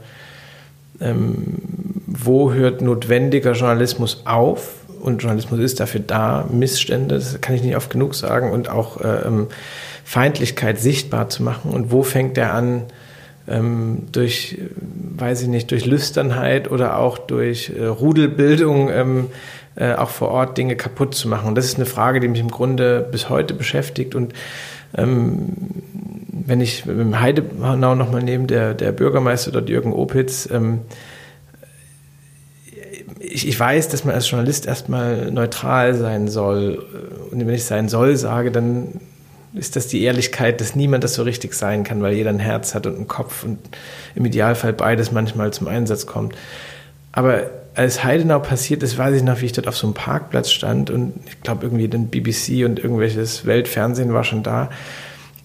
ähm, 1.01 1.59
wo 2.07 2.53
hört 2.53 2.81
notwendiger 2.81 3.53
Journalismus 3.53 4.23
auf? 4.25 4.75
Und 5.01 5.23
Journalismus 5.23 5.61
ist 5.61 5.79
dafür 5.79 6.01
da, 6.01 6.49
Missstände, 6.51 7.17
das 7.17 7.41
kann 7.41 7.55
ich 7.55 7.63
nicht 7.63 7.77
oft 7.77 7.91
genug 7.91 8.15
sagen, 8.15 8.51
und 8.51 8.69
auch 8.69 9.01
äh, 9.01 9.27
ähm, 9.27 9.47
Feindlichkeit 10.05 10.81
sichtbar 10.81 11.29
zu 11.29 11.43
machen. 11.43 11.71
Und 11.71 11.93
wo 11.93 12.03
fängt 12.03 12.39
er 12.39 12.55
an, 12.55 12.83
ähm, 13.47 14.09
durch, 14.11 14.59
weiß 15.17 15.43
ich 15.43 15.49
nicht, 15.49 15.71
durch 15.71 15.87
Lüsternheit 15.87 16.71
oder 16.71 16.99
auch 16.99 17.19
durch 17.19 17.71
äh, 17.77 17.85
Rudelbildung 17.85 18.91
ähm, 18.91 19.27
äh, 19.77 19.95
auch 19.95 20.11
vor 20.11 20.29
Ort 20.29 20.59
Dinge 20.59 20.77
kaputt 20.77 21.15
zu 21.15 21.29
machen? 21.29 21.49
Und 21.49 21.55
das 21.55 21.67
ist 21.67 21.77
eine 21.77 21.87
Frage, 21.87 22.21
die 22.21 22.29
mich 22.29 22.41
im 22.41 22.51
Grunde 22.51 23.07
bis 23.11 23.29
heute 23.29 23.55
beschäftigt 23.55 24.15
und 24.15 24.35
ähm, 24.97 25.53
wenn 26.47 26.61
ich 26.61 26.87
im 26.87 27.21
Heidenau 27.21 27.95
nochmal 27.95 28.23
nehme, 28.23 28.47
der, 28.47 28.75
der 28.75 28.93
Bürgermeister 28.93 29.51
dort 29.51 29.69
Jürgen 29.69 29.93
Opitz, 29.93 30.49
ähm, 30.53 30.81
ich, 33.19 33.49
ich, 33.49 33.59
weiß, 33.59 33.89
dass 33.89 34.05
man 34.05 34.15
als 34.15 34.31
Journalist 34.31 34.67
erstmal 34.67 35.31
neutral 35.33 35.95
sein 35.95 36.29
soll. 36.29 36.85
Und 37.31 37.41
wenn 37.41 37.55
ich 37.55 37.65
sein 37.65 37.89
soll 37.89 38.17
sage, 38.17 38.53
dann 38.53 39.01
ist 39.55 39.75
das 39.75 39.89
die 39.89 40.03
Ehrlichkeit, 40.03 40.61
dass 40.61 40.77
niemand 40.77 41.03
das 41.03 41.15
so 41.15 41.23
richtig 41.23 41.55
sein 41.55 41.83
kann, 41.83 42.03
weil 42.03 42.15
jeder 42.15 42.31
ein 42.31 42.39
Herz 42.39 42.75
hat 42.75 42.87
und 42.87 42.97
einen 42.97 43.09
Kopf 43.09 43.43
und 43.43 43.59
im 44.15 44.25
Idealfall 44.25 44.73
beides 44.73 45.13
manchmal 45.13 45.53
zum 45.53 45.67
Einsatz 45.67 46.07
kommt. 46.07 46.35
Aber 47.17 47.45
als 47.75 48.05
Heidenau 48.05 48.41
passiert 48.41 48.83
ist, 48.83 48.99
weiß 48.99 49.17
ich 49.17 49.23
noch, 49.23 49.41
wie 49.41 49.47
ich 49.47 49.53
dort 49.53 49.69
auf 49.69 49.77
so 49.77 49.87
einem 49.87 49.95
Parkplatz 49.95 50.51
stand 50.51 50.91
und 50.91 51.15
ich 51.27 51.41
glaube 51.41 51.65
irgendwie 51.65 51.89
den 51.89 52.09
BBC 52.09 52.67
und 52.67 52.79
irgendwelches 52.79 53.47
Weltfernsehen 53.47 54.13
war 54.13 54.23
schon 54.23 54.43
da. 54.43 54.69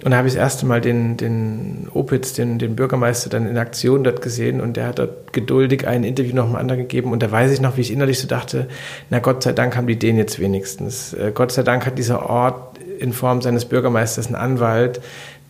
Und 0.04 0.12
da 0.12 0.18
habe 0.18 0.28
ich 0.28 0.34
das 0.34 0.42
erste 0.42 0.66
Mal 0.66 0.82
den, 0.82 1.16
den 1.16 1.88
Opitz, 1.94 2.34
den, 2.34 2.60
den 2.60 2.76
Bürgermeister, 2.76 3.30
dann 3.30 3.48
in 3.48 3.58
Aktion 3.58 4.04
dort 4.04 4.22
gesehen 4.22 4.60
und 4.60 4.76
der 4.76 4.88
hat 4.88 5.00
dort 5.00 5.32
geduldig 5.32 5.88
ein 5.88 6.04
Interview 6.04 6.36
noch 6.36 6.50
mal 6.50 6.60
anderen 6.60 6.82
gegeben. 6.82 7.14
Und 7.14 7.24
da 7.24 7.32
weiß 7.32 7.54
ich 7.54 7.62
noch, 7.62 7.78
wie 7.78 7.82
ich 7.82 7.92
innerlich 7.92 8.20
so 8.20 8.28
dachte, 8.28 8.68
na 9.10 9.20
Gott 9.20 9.42
sei 9.42 9.54
Dank 9.54 9.78
haben 9.78 9.88
die 9.88 9.98
den 9.98 10.18
jetzt 10.18 10.40
wenigstens. 10.40 11.14
Äh, 11.14 11.32
Gott 11.34 11.54
sei 11.54 11.64
Dank 11.64 11.86
hat 11.86 11.98
dieser 11.98 12.30
Ort 12.30 12.80
in 13.00 13.14
Form 13.14 13.42
seines 13.42 13.64
Bürgermeisters 13.64 14.28
einen 14.28 14.36
Anwalt, 14.36 15.00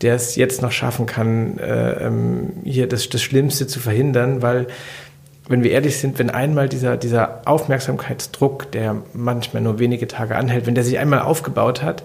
der 0.01 0.15
es 0.15 0.35
jetzt 0.35 0.61
noch 0.61 0.71
schaffen 0.71 1.07
kann, 1.07 1.57
äh, 1.57 2.05
ähm, 2.05 2.51
hier 2.63 2.87
das, 2.87 3.09
das 3.09 3.23
Schlimmste 3.23 3.65
zu 3.65 3.79
verhindern, 3.79 4.43
weil 4.43 4.67
wenn 5.47 5.63
wir 5.63 5.71
ehrlich 5.71 5.97
sind, 5.97 6.19
wenn 6.19 6.29
einmal 6.29 6.69
dieser, 6.69 6.97
dieser 6.97 7.41
Aufmerksamkeitsdruck, 7.45 8.71
der 8.71 8.97
manchmal 9.13 9.61
nur 9.61 9.79
wenige 9.79 10.07
Tage 10.07 10.35
anhält, 10.35 10.67
wenn 10.67 10.75
der 10.75 10.83
sich 10.83 10.99
einmal 10.99 11.19
aufgebaut 11.19 11.81
hat, 11.81 12.03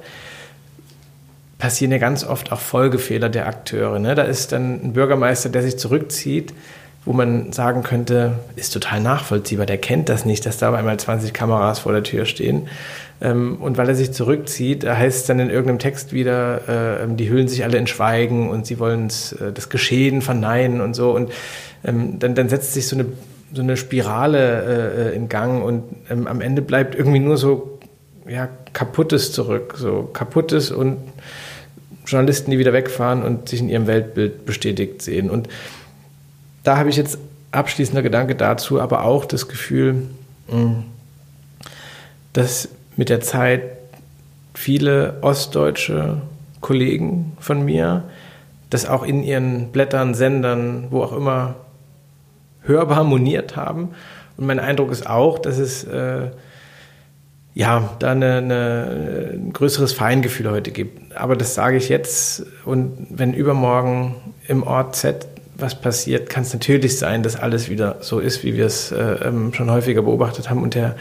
passieren 1.58 1.92
ja 1.92 1.98
ganz 1.98 2.24
oft 2.24 2.52
auch 2.52 2.60
Folgefehler 2.60 3.28
der 3.28 3.46
Akteure. 3.46 3.98
Ne? 3.98 4.14
Da 4.14 4.22
ist 4.22 4.52
dann 4.52 4.80
ein 4.82 4.92
Bürgermeister, 4.92 5.48
der 5.48 5.62
sich 5.62 5.78
zurückzieht, 5.78 6.52
wo 7.04 7.12
man 7.12 7.52
sagen 7.52 7.84
könnte, 7.84 8.32
ist 8.56 8.72
total 8.72 9.00
nachvollziehbar, 9.00 9.64
der 9.64 9.78
kennt 9.78 10.08
das 10.08 10.24
nicht, 10.24 10.44
dass 10.44 10.58
da 10.58 10.74
einmal 10.74 10.98
20 10.98 11.32
Kameras 11.32 11.78
vor 11.78 11.92
der 11.92 12.02
Tür 12.02 12.24
stehen. 12.24 12.68
Ähm, 13.20 13.58
und 13.60 13.78
weil 13.78 13.88
er 13.88 13.94
sich 13.94 14.12
zurückzieht, 14.12 14.84
heißt 14.84 15.20
es 15.20 15.26
dann 15.26 15.38
in 15.38 15.48
irgendeinem 15.48 15.78
Text 15.78 16.12
wieder, 16.12 17.00
äh, 17.02 17.06
die 17.08 17.30
hüllen 17.30 17.48
sich 17.48 17.64
alle 17.64 17.78
in 17.78 17.86
Schweigen 17.86 18.50
und 18.50 18.66
sie 18.66 18.78
wollen 18.80 19.06
äh, 19.06 19.52
das 19.54 19.68
Geschehen 19.68 20.20
verneinen 20.20 20.80
und 20.80 20.94
so. 20.94 21.12
Und 21.12 21.30
ähm, 21.86 22.18
dann, 22.18 22.34
dann 22.34 22.48
setzt 22.48 22.74
sich 22.74 22.86
so 22.88 22.96
eine, 22.96 23.06
so 23.54 23.62
eine 23.62 23.76
Spirale 23.76 25.12
äh, 25.12 25.16
in 25.16 25.28
Gang 25.28 25.64
und 25.64 25.84
ähm, 26.10 26.26
am 26.26 26.40
Ende 26.40 26.60
bleibt 26.60 26.94
irgendwie 26.94 27.20
nur 27.20 27.36
so 27.36 27.78
ja, 28.28 28.48
Kaputtes 28.72 29.32
zurück. 29.32 29.74
So 29.78 30.10
Kaputtes 30.12 30.70
und 30.70 30.98
Journalisten, 32.06 32.50
die 32.50 32.58
wieder 32.58 32.72
wegfahren 32.72 33.22
und 33.22 33.48
sich 33.48 33.60
in 33.60 33.68
ihrem 33.68 33.86
Weltbild 33.86 34.44
bestätigt 34.44 35.00
sehen. 35.00 35.30
Und 35.30 35.48
da 36.64 36.76
habe 36.76 36.90
ich 36.90 36.96
jetzt 36.96 37.18
abschließender 37.52 38.02
Gedanke 38.02 38.34
dazu, 38.34 38.80
aber 38.80 39.04
auch 39.04 39.24
das 39.24 39.48
Gefühl, 39.48 40.02
dass 42.32 42.68
mit 42.96 43.08
der 43.08 43.20
Zeit 43.20 43.62
viele 44.54 45.18
ostdeutsche 45.22 46.22
Kollegen 46.60 47.32
von 47.40 47.64
mir 47.64 48.04
das 48.70 48.86
auch 48.86 49.04
in 49.04 49.22
ihren 49.22 49.68
Blättern, 49.68 50.14
Sendern, 50.14 50.88
wo 50.90 51.02
auch 51.02 51.12
immer 51.12 51.56
hörbar 52.66 53.04
moniert 53.04 53.56
haben. 53.56 53.90
Und 54.36 54.46
mein 54.46 54.58
Eindruck 54.58 54.90
ist 54.90 55.08
auch, 55.08 55.38
dass 55.38 55.58
es 55.58 55.84
äh, 55.84 56.30
ja, 57.54 57.96
da 58.00 58.10
eine, 58.10 58.36
eine, 58.36 59.30
ein 59.32 59.52
größeres 59.52 59.94
Feingefühl 59.94 60.50
heute 60.50 60.72
gibt. 60.72 61.16
Aber 61.16 61.36
das 61.36 61.54
sage 61.54 61.78
ich 61.78 61.88
jetzt. 61.88 62.44
Und 62.66 63.06
wenn 63.08 63.32
übermorgen 63.32 64.14
im 64.46 64.62
Ort 64.62 64.94
Z 64.94 65.26
was 65.58 65.80
passiert, 65.80 66.28
kann 66.28 66.42
es 66.42 66.52
natürlich 66.52 66.98
sein, 66.98 67.22
dass 67.22 67.36
alles 67.36 67.70
wieder 67.70 67.96
so 68.00 68.18
ist, 68.18 68.44
wie 68.44 68.56
wir 68.56 68.66
es 68.66 68.92
äh, 68.92 69.02
ähm, 69.24 69.54
schon 69.54 69.70
häufiger 69.70 70.02
beobachtet 70.02 70.50
haben 70.50 70.62
und 70.62 70.74
der, 70.74 70.96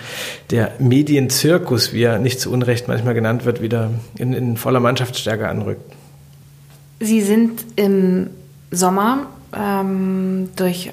der 0.49 0.71
Medienzirkus, 0.79 1.91
wie 1.91 2.03
er 2.03 2.19
nicht 2.19 2.39
zu 2.39 2.51
Unrecht 2.51 2.87
manchmal 2.87 3.13
genannt 3.13 3.43
wird, 3.43 3.61
wieder 3.61 3.91
in, 4.17 4.31
in 4.31 4.55
voller 4.55 4.79
Mannschaftsstärke 4.79 5.49
anrückt. 5.49 5.81
Sie 6.99 7.21
sind 7.21 7.65
im 7.75 8.29
Sommer 8.71 9.27
ähm, 9.53 10.49
durch 10.55 10.91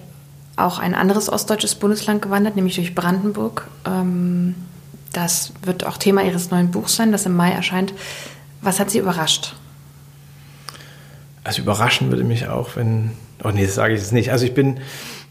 auch 0.62 0.78
ein 0.78 0.94
anderes 0.94 1.28
ostdeutsches 1.28 1.74
Bundesland 1.74 2.22
gewandert, 2.22 2.56
nämlich 2.56 2.76
durch 2.76 2.94
Brandenburg. 2.94 3.68
Ähm 3.86 4.54
das 5.12 5.52
wird 5.62 5.86
auch 5.86 5.98
Thema 5.98 6.24
Ihres 6.24 6.50
neuen 6.50 6.70
Buchs 6.70 6.96
sein, 6.96 7.12
das 7.12 7.26
im 7.26 7.36
Mai 7.36 7.52
erscheint. 7.52 7.92
Was 8.62 8.80
hat 8.80 8.90
Sie 8.90 8.98
überrascht? 8.98 9.54
Also 11.44 11.62
überraschen 11.62 12.10
würde 12.10 12.24
mich 12.24 12.48
auch, 12.48 12.76
wenn. 12.76 13.12
Oh 13.44 13.50
nee, 13.50 13.64
das 13.64 13.74
sage 13.74 13.94
ich 13.94 14.00
jetzt 14.00 14.12
nicht. 14.12 14.30
Also 14.32 14.44
ich 14.44 14.54
bin. 14.54 14.80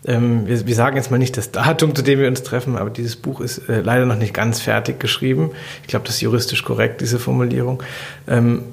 Ähm, 0.04 0.48
wir, 0.48 0.66
wir, 0.66 0.74
sagen 0.74 0.98
jetzt 0.98 1.12
mal 1.12 1.20
nicht 1.20 1.38
das 1.38 1.52
Datum, 1.52 1.94
zu 1.94 2.02
dem 2.02 2.18
wir 2.18 2.28
uns 2.28 2.42
treffen, 2.42 2.76
aber 2.76 2.90
dieses 2.90 3.16
Buch 3.16 3.40
ist 3.40 3.70
äh, 3.70 3.82
leider 3.82 4.08
noch 4.08 4.16
nicht 4.16 4.34
ganz 4.34 4.60
fertig 4.60 5.00
geschrieben. 5.00 5.52
Ich 5.84 5.90
glaube, 5.90 6.06
das 6.08 6.16
ist 6.16 6.22
juristisch 6.22 6.64
korrekt, 6.64 7.02
diese 7.02 7.20
Formulierung. 7.20 7.84
Ähm, 8.28 8.64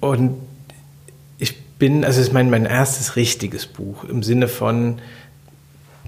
und 0.00 0.34
bin, 1.78 2.04
also 2.04 2.20
es 2.20 2.28
ist 2.28 2.32
mein, 2.32 2.50
mein 2.50 2.66
erstes 2.66 3.16
richtiges 3.16 3.66
Buch 3.66 4.04
im 4.04 4.22
Sinne 4.22 4.48
von, 4.48 5.00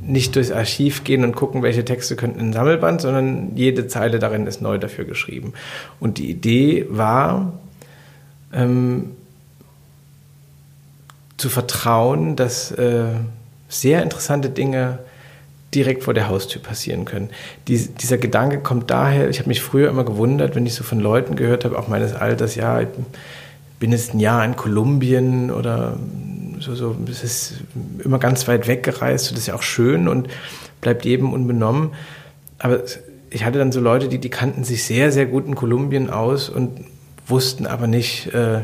nicht 0.01 0.37
durchs 0.37 0.51
Archiv 0.51 1.05
gehen 1.05 1.25
und 1.25 1.35
gucken, 1.35 1.63
welche 1.63 1.85
Texte 1.85 2.17
könnten 2.17 2.41
in 2.41 2.53
Sammelband, 2.53 3.01
sondern 3.01 3.57
jede 3.57 3.87
Zeile 3.87 4.19
darin 4.19 4.47
ist 4.47 4.61
neu 4.61 4.79
dafür 4.79 5.05
geschrieben. 5.05 5.55
Und 6.01 6.19
die 6.19 6.31
Idee 6.31 6.87
war, 6.91 7.55
ähm, 8.53 9.13
zu 11.37 11.49
vertrauen, 11.49 12.37
dass 12.37 12.71
äh, 12.73 13.07
sehr 13.69 14.03
interessante 14.03 14.51
Dinge 14.51 14.99
direkt 15.75 16.05
vor 16.05 16.15
der 16.15 16.29
Haustür 16.29 16.63
passieren 16.63 17.05
können. 17.05 17.29
Dies, 17.69 17.95
dieser 17.95 18.17
Gedanke 18.17 18.61
kommt 18.61 18.91
daher, 18.91 19.29
ich 19.29 19.39
habe 19.41 19.49
mich 19.49 19.61
früher 19.61 19.91
immer 19.91 20.05
gewundert, 20.05 20.55
wenn 20.55 20.65
ich 20.65 20.75
so 20.75 20.85
von 20.85 21.01
Leuten 21.01 21.37
gehört 21.37 21.65
habe, 21.65 21.79
auch 21.79 21.89
meines 21.89 22.15
Alters, 22.15 22.55
ja, 22.55 22.81
ich 22.81 22.89
bin 23.79 23.93
jetzt 23.93 24.15
ein 24.15 24.21
Jahr 24.21 24.45
in 24.45 24.57
Kolumbien 24.57 25.51
oder 25.51 25.99
so, 26.61 26.75
so, 26.75 26.97
es 27.11 27.23
ist 27.23 27.55
immer 28.03 28.19
ganz 28.19 28.49
weit 28.49 28.67
weggereist, 28.67 29.31
das 29.31 29.39
ist 29.39 29.47
ja 29.47 29.55
auch 29.55 29.63
schön 29.63 30.09
und 30.09 30.29
bleibt 30.81 31.05
jedem 31.05 31.33
unbenommen. 31.33 31.91
Aber 32.59 32.81
ich 33.31 33.45
hatte 33.45 33.59
dann 33.59 33.73
so 33.73 33.81
Leute, 33.81 34.09
die, 34.09 34.19
die 34.19 34.31
kannten 34.31 34.65
sich 34.65 34.85
sehr, 34.85 35.13
sehr 35.13 35.27
gut 35.27 35.47
in 35.47 35.55
Kolumbien 35.55 36.11
aus 36.11 36.49
und 36.49 36.85
wussten 37.27 37.67
aber 37.67 37.87
nicht, 37.87 38.33
äh, 38.33 38.63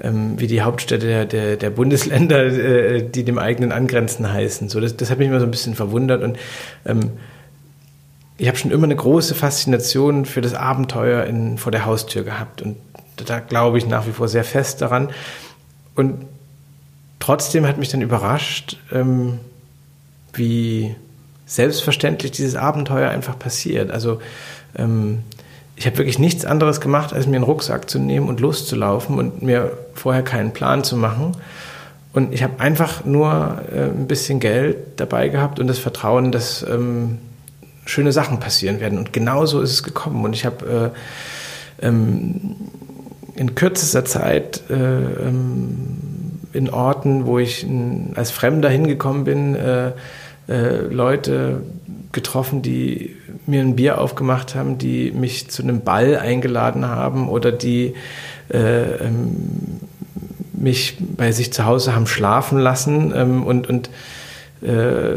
ähm, 0.00 0.38
wie 0.38 0.46
die 0.46 0.62
Hauptstädte 0.62 1.06
der, 1.06 1.26
der, 1.26 1.56
der 1.56 1.70
Bundesländer, 1.70 2.46
äh, 2.46 3.02
die 3.02 3.24
dem 3.24 3.38
eigenen 3.38 3.72
angrenzen 3.72 4.32
heißen. 4.32 4.68
So, 4.68 4.80
das, 4.80 4.96
das 4.96 5.10
hat 5.10 5.18
mich 5.18 5.28
immer 5.28 5.40
so 5.40 5.46
ein 5.46 5.50
bisschen 5.50 5.74
verwundert 5.74 6.22
und 6.22 6.38
ähm, 6.86 7.10
ich 8.40 8.46
habe 8.46 8.56
schon 8.56 8.70
immer 8.70 8.84
eine 8.84 8.94
große 8.94 9.34
Faszination 9.34 10.24
für 10.24 10.40
das 10.40 10.54
Abenteuer 10.54 11.24
in, 11.24 11.58
vor 11.58 11.72
der 11.72 11.84
Haustür 11.84 12.22
gehabt 12.22 12.62
und 12.62 12.76
da 13.24 13.40
glaube 13.40 13.78
ich 13.78 13.86
nach 13.86 14.06
wie 14.06 14.12
vor 14.12 14.28
sehr 14.28 14.44
fest 14.44 14.82
daran. 14.82 15.10
Und 15.94 16.24
trotzdem 17.18 17.66
hat 17.66 17.78
mich 17.78 17.88
dann 17.88 18.02
überrascht, 18.02 18.78
ähm, 18.92 19.38
wie 20.32 20.94
selbstverständlich 21.46 22.32
dieses 22.32 22.54
Abenteuer 22.54 23.10
einfach 23.10 23.38
passiert. 23.38 23.90
Also 23.90 24.20
ähm, 24.76 25.20
ich 25.76 25.86
habe 25.86 25.98
wirklich 25.98 26.18
nichts 26.18 26.44
anderes 26.44 26.80
gemacht, 26.80 27.12
als 27.12 27.26
mir 27.26 27.36
einen 27.36 27.44
Rucksack 27.44 27.88
zu 27.88 27.98
nehmen 27.98 28.28
und 28.28 28.40
loszulaufen 28.40 29.18
und 29.18 29.42
mir 29.42 29.76
vorher 29.94 30.22
keinen 30.22 30.52
Plan 30.52 30.84
zu 30.84 30.96
machen. 30.96 31.36
Und 32.12 32.32
ich 32.32 32.42
habe 32.42 32.58
einfach 32.60 33.04
nur 33.04 33.62
äh, 33.72 33.84
ein 33.84 34.06
bisschen 34.06 34.40
Geld 34.40 34.76
dabei 34.96 35.28
gehabt 35.28 35.60
und 35.60 35.68
das 35.68 35.78
Vertrauen, 35.78 36.32
dass 36.32 36.64
ähm, 36.68 37.18
schöne 37.84 38.12
Sachen 38.12 38.40
passieren 38.40 38.80
werden. 38.80 38.98
Und 38.98 39.12
genau 39.12 39.46
so 39.46 39.60
ist 39.60 39.70
es 39.70 39.82
gekommen. 39.82 40.24
Und 40.24 40.34
ich 40.34 40.44
habe 40.44 40.92
äh, 41.80 41.86
ähm, 41.86 42.56
in 43.38 43.54
kürzester 43.54 44.04
Zeit 44.04 44.62
äh, 44.68 44.74
ähm, 44.74 45.88
in 46.52 46.70
Orten, 46.70 47.26
wo 47.26 47.38
ich 47.38 47.66
als 48.14 48.30
Fremder 48.30 48.68
hingekommen 48.68 49.24
bin, 49.24 49.54
äh, 49.54 49.92
äh, 50.48 50.78
Leute 50.90 51.62
getroffen, 52.10 52.62
die 52.62 53.14
mir 53.46 53.60
ein 53.60 53.76
Bier 53.76 54.00
aufgemacht 54.00 54.54
haben, 54.54 54.78
die 54.78 55.12
mich 55.12 55.48
zu 55.50 55.62
einem 55.62 55.82
Ball 55.82 56.16
eingeladen 56.16 56.86
haben 56.86 57.28
oder 57.28 57.52
die 57.52 57.94
äh, 58.52 58.82
ähm, 59.06 59.80
mich 60.52 60.96
bei 60.98 61.30
sich 61.30 61.52
zu 61.52 61.64
Hause 61.64 61.94
haben 61.94 62.06
schlafen 62.06 62.58
lassen 62.58 63.12
ähm, 63.14 63.46
und, 63.46 63.68
und 63.68 63.90
äh, 64.62 65.16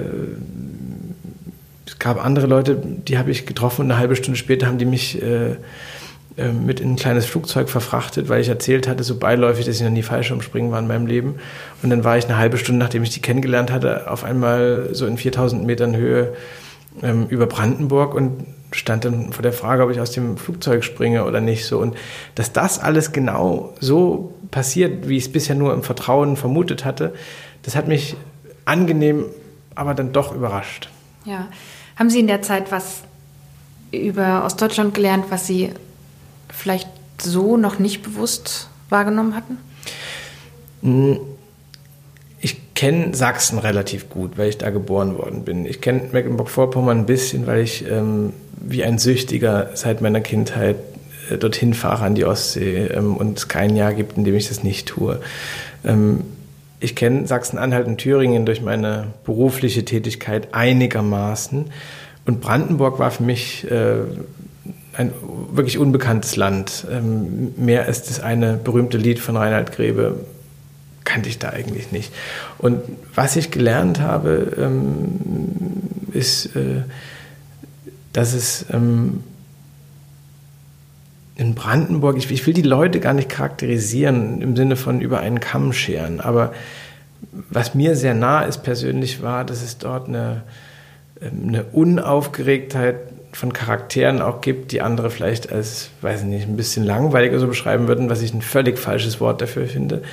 es 1.88 1.98
gab 1.98 2.24
andere 2.24 2.46
Leute, 2.46 2.76
die 2.76 3.18
habe 3.18 3.32
ich 3.32 3.48
getroffen 3.48 3.82
und 3.82 3.92
eine 3.92 4.00
halbe 4.00 4.16
Stunde 4.16 4.38
später 4.38 4.68
haben 4.68 4.78
die 4.78 4.86
mich 4.86 5.22
äh, 5.22 5.56
mit 6.50 6.80
in 6.80 6.94
ein 6.94 6.96
kleines 6.96 7.26
Flugzeug 7.26 7.70
verfrachtet, 7.70 8.30
weil 8.30 8.42
ich 8.42 8.50
erzählt 8.50 8.88
hatte, 8.88 9.04
so 9.04 9.18
beiläufig, 9.18 9.66
dass 9.66 9.76
ich 9.76 9.82
noch 9.82 9.90
nie 9.90 10.04
Fallschirmspringen 10.04 10.72
war 10.72 10.80
in 10.80 10.88
meinem 10.88 11.08
Leben. 11.08 11.36
Und 11.84 11.90
dann 11.90 12.04
war 12.04 12.18
ich 12.18 12.26
eine 12.26 12.38
halbe 12.38 12.58
Stunde, 12.58 12.80
nachdem 12.80 13.04
ich 13.04 13.10
die 13.10 13.22
kennengelernt 13.22 13.72
hatte, 13.72 14.10
auf 14.10 14.24
einmal 14.24 14.90
so 14.92 15.06
in 15.06 15.18
4000 15.18 15.66
Metern 15.66 15.96
Höhe 15.96 16.34
ähm, 17.02 17.28
über 17.30 17.48
Brandenburg 17.48 18.14
und 18.14 18.46
stand 18.72 19.06
dann 19.06 19.34
vor 19.34 19.44
der 19.44 19.54
Frage, 19.54 19.84
ob 19.84 19.92
ich 19.92 20.00
aus 20.00 20.12
dem 20.12 20.38
Flugzeug 20.38 20.84
springe 20.84 21.26
oder 21.26 21.42
nicht. 21.42 21.66
So 21.66 21.80
und 21.80 21.96
dass 22.36 22.54
das 22.54 22.80
alles 22.80 23.12
genau 23.12 23.74
so 23.80 24.34
passiert, 24.50 25.08
wie 25.08 25.18
ich 25.18 25.26
es 25.26 25.32
bisher 25.32 25.56
nur 25.56 25.74
im 25.74 25.84
Vertrauen 25.84 26.38
vermutet 26.38 26.86
hatte, 26.86 27.14
das 27.64 27.76
hat 27.76 27.88
mich 27.88 28.16
angenehm, 28.66 29.26
aber 29.76 29.94
dann 29.94 30.14
doch 30.14 30.36
überrascht. 30.36 30.90
Ja, 31.26 31.48
haben 31.96 32.10
Sie 32.10 32.20
in 32.20 32.28
der 32.28 32.42
Zeit 32.42 32.72
was 32.72 33.02
über 33.92 34.46
Ostdeutschland 34.46 34.94
gelernt, 34.94 35.26
was 35.30 35.48
Sie 35.48 35.72
vielleicht 36.52 36.90
so 37.20 37.58
noch 37.58 37.80
nicht 37.80 38.02
bewusst 38.02 38.70
wahrgenommen 38.90 39.36
hatten? 39.36 39.58
Hm, 40.82 41.20
ich 42.40 42.74
kenne 42.74 43.14
Sachsen 43.16 43.60
relativ 43.60 44.10
gut, 44.10 44.38
weil 44.38 44.50
ich 44.50 44.58
da 44.58 44.70
geboren 44.70 45.18
worden 45.18 45.44
bin. 45.44 45.66
Ich 45.66 45.82
kenne 45.82 46.10
Mecklenburg-Vorpommern 46.12 47.00
ein 47.00 47.06
bisschen, 47.06 47.48
weil 47.48 47.62
ich 47.62 47.88
ähm, 47.88 48.34
wie 48.60 48.84
ein 48.84 48.98
Süchtiger 48.98 49.72
seit 49.76 50.02
meiner 50.02 50.22
Kindheit 50.22 50.78
äh, 51.30 51.38
dorthin 51.38 51.74
fahre 51.74 52.04
an 52.06 52.16
die 52.16 52.26
Ostsee 52.26 52.88
ähm, 52.88 53.16
und 53.18 53.38
es 53.38 53.48
kein 53.48 53.76
Jahr 53.76 53.94
gibt, 53.94 54.18
in 54.18 54.24
dem 54.24 54.36
ich 54.36 54.48
das 54.48 54.64
nicht 54.64 54.88
tue. 54.88 55.20
Ähm, 55.86 56.22
ich 56.80 56.96
kenne 56.96 57.28
Sachsen-Anhalt 57.28 57.86
und 57.86 58.00
Thüringen 58.00 58.46
durch 58.46 58.62
meine 58.62 59.08
berufliche 59.24 59.86
Tätigkeit 59.86 60.54
einigermaßen. 60.54 61.66
Und 62.26 62.42
Brandenburg 62.42 62.98
war 62.98 63.12
für 63.12 63.24
mich 63.24 63.70
äh, 63.70 64.00
ein 64.94 65.14
wirklich 65.52 65.78
unbekanntes 65.78 66.36
Land. 66.36 66.86
Ähm, 66.92 67.54
mehr 67.58 67.86
als 67.86 68.04
das 68.04 68.20
eine 68.20 68.58
berühmte 68.58 68.98
Lied 68.98 69.20
von 69.20 69.38
Reinhard 69.38 69.72
Grebe 69.72 70.26
kannte 71.04 71.30
ich 71.30 71.40
da 71.40 71.50
eigentlich 71.50 71.92
nicht. 71.92 72.14
Und 72.58 72.82
was 73.16 73.36
ich 73.36 73.52
gelernt 73.52 74.00
habe, 74.00 74.56
ähm, 74.58 75.20
ist, 76.12 76.56
äh, 76.56 76.84
dass 78.14 78.34
es 78.34 78.66
ähm, 78.72 79.24
in 81.36 81.56
Brandenburg, 81.56 82.18
ich, 82.18 82.30
ich, 82.30 82.46
will 82.46 82.54
die 82.54 82.62
Leute 82.62 83.00
gar 83.00 83.14
nicht 83.14 83.30
charakterisieren 83.30 84.42
im 84.42 84.56
Sinne 84.56 84.76
von 84.76 85.02
über 85.02 85.20
einen 85.22 85.40
Kamm 85.40 85.74
scheren, 85.74 86.20
aber 86.20 86.54
was 87.50 87.74
mir 87.74 87.96
sehr 87.96 88.14
nah 88.14 88.44
ist 88.44 88.64
persönlich 88.64 89.22
war, 89.22 89.46
dass 89.46 89.64
es 89.64 89.78
dort 89.78 90.08
eine, 90.08 90.44
eine 91.20 91.64
Unaufgeregtheit 91.64 93.11
von 93.34 93.54
Charakteren 93.54 94.22
auch 94.22 94.42
gibt, 94.42 94.72
die 94.72 94.82
andere 94.82 95.10
vielleicht 95.10 95.52
als, 95.52 95.90
weiß 96.02 96.22
ich 96.22 96.28
nicht, 96.28 96.48
ein 96.48 96.58
bisschen 96.58 96.84
langweiliger 96.84 97.40
so 97.40 97.48
beschreiben 97.48 97.88
würden, 97.88 98.10
was 98.10 98.22
ich 98.22 98.34
ein 98.34 98.42
völlig 98.42 98.78
falsches 98.78 99.22
Wort 99.22 99.42
dafür 99.42 99.68
finde. 99.68 100.04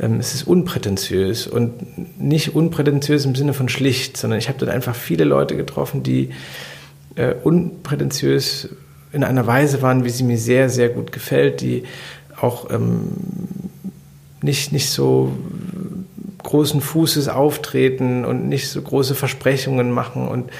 Ähm, 0.00 0.18
es 0.18 0.34
ist 0.34 0.44
unprätentiös 0.44 1.46
und 1.46 2.20
nicht 2.20 2.54
unprätentiös 2.54 3.24
im 3.24 3.34
Sinne 3.34 3.52
von 3.52 3.68
schlicht, 3.68 4.16
sondern 4.16 4.38
ich 4.38 4.48
habe 4.48 4.58
dort 4.58 4.70
einfach 4.70 4.94
viele 4.94 5.24
Leute 5.24 5.56
getroffen, 5.56 6.02
die 6.02 6.30
äh, 7.16 7.34
unprätentiös 7.42 8.70
in 9.12 9.24
einer 9.24 9.46
Weise 9.46 9.82
waren, 9.82 10.04
wie 10.04 10.10
sie 10.10 10.24
mir 10.24 10.38
sehr, 10.38 10.70
sehr 10.70 10.88
gut 10.88 11.12
gefällt, 11.12 11.60
die 11.60 11.84
auch 12.40 12.70
ähm, 12.70 13.12
nicht, 14.40 14.72
nicht 14.72 14.90
so 14.90 15.32
großen 16.42 16.80
Fußes 16.80 17.28
auftreten 17.28 18.24
und 18.24 18.48
nicht 18.48 18.68
so 18.68 18.82
große 18.82 19.14
Versprechungen 19.14 19.90
machen 19.90 20.26
und 20.26 20.50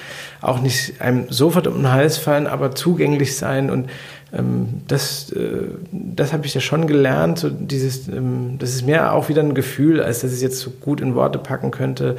auch 0.42 0.60
nicht 0.60 1.00
einem 1.00 1.26
sofort 1.30 1.66
um 1.66 1.76
den 1.76 1.92
Hals 1.92 2.18
fallen, 2.18 2.46
aber 2.46 2.74
zugänglich 2.74 3.36
sein. 3.36 3.70
Und 3.70 3.88
ähm, 4.36 4.82
das, 4.88 5.30
äh, 5.32 5.68
das 5.92 6.32
habe 6.32 6.46
ich 6.46 6.54
ja 6.54 6.60
schon 6.60 6.86
gelernt. 6.86 7.38
So 7.38 7.48
dieses, 7.48 8.08
ähm, 8.08 8.56
das 8.58 8.70
ist 8.70 8.84
mehr 8.84 9.12
auch 9.12 9.28
wieder 9.28 9.42
ein 9.42 9.54
Gefühl, 9.54 10.02
als 10.02 10.20
dass 10.20 10.32
ich 10.32 10.36
es 10.36 10.42
jetzt 10.42 10.58
so 10.58 10.70
gut 10.70 11.00
in 11.00 11.14
Worte 11.14 11.38
packen 11.38 11.70
könnte, 11.70 12.16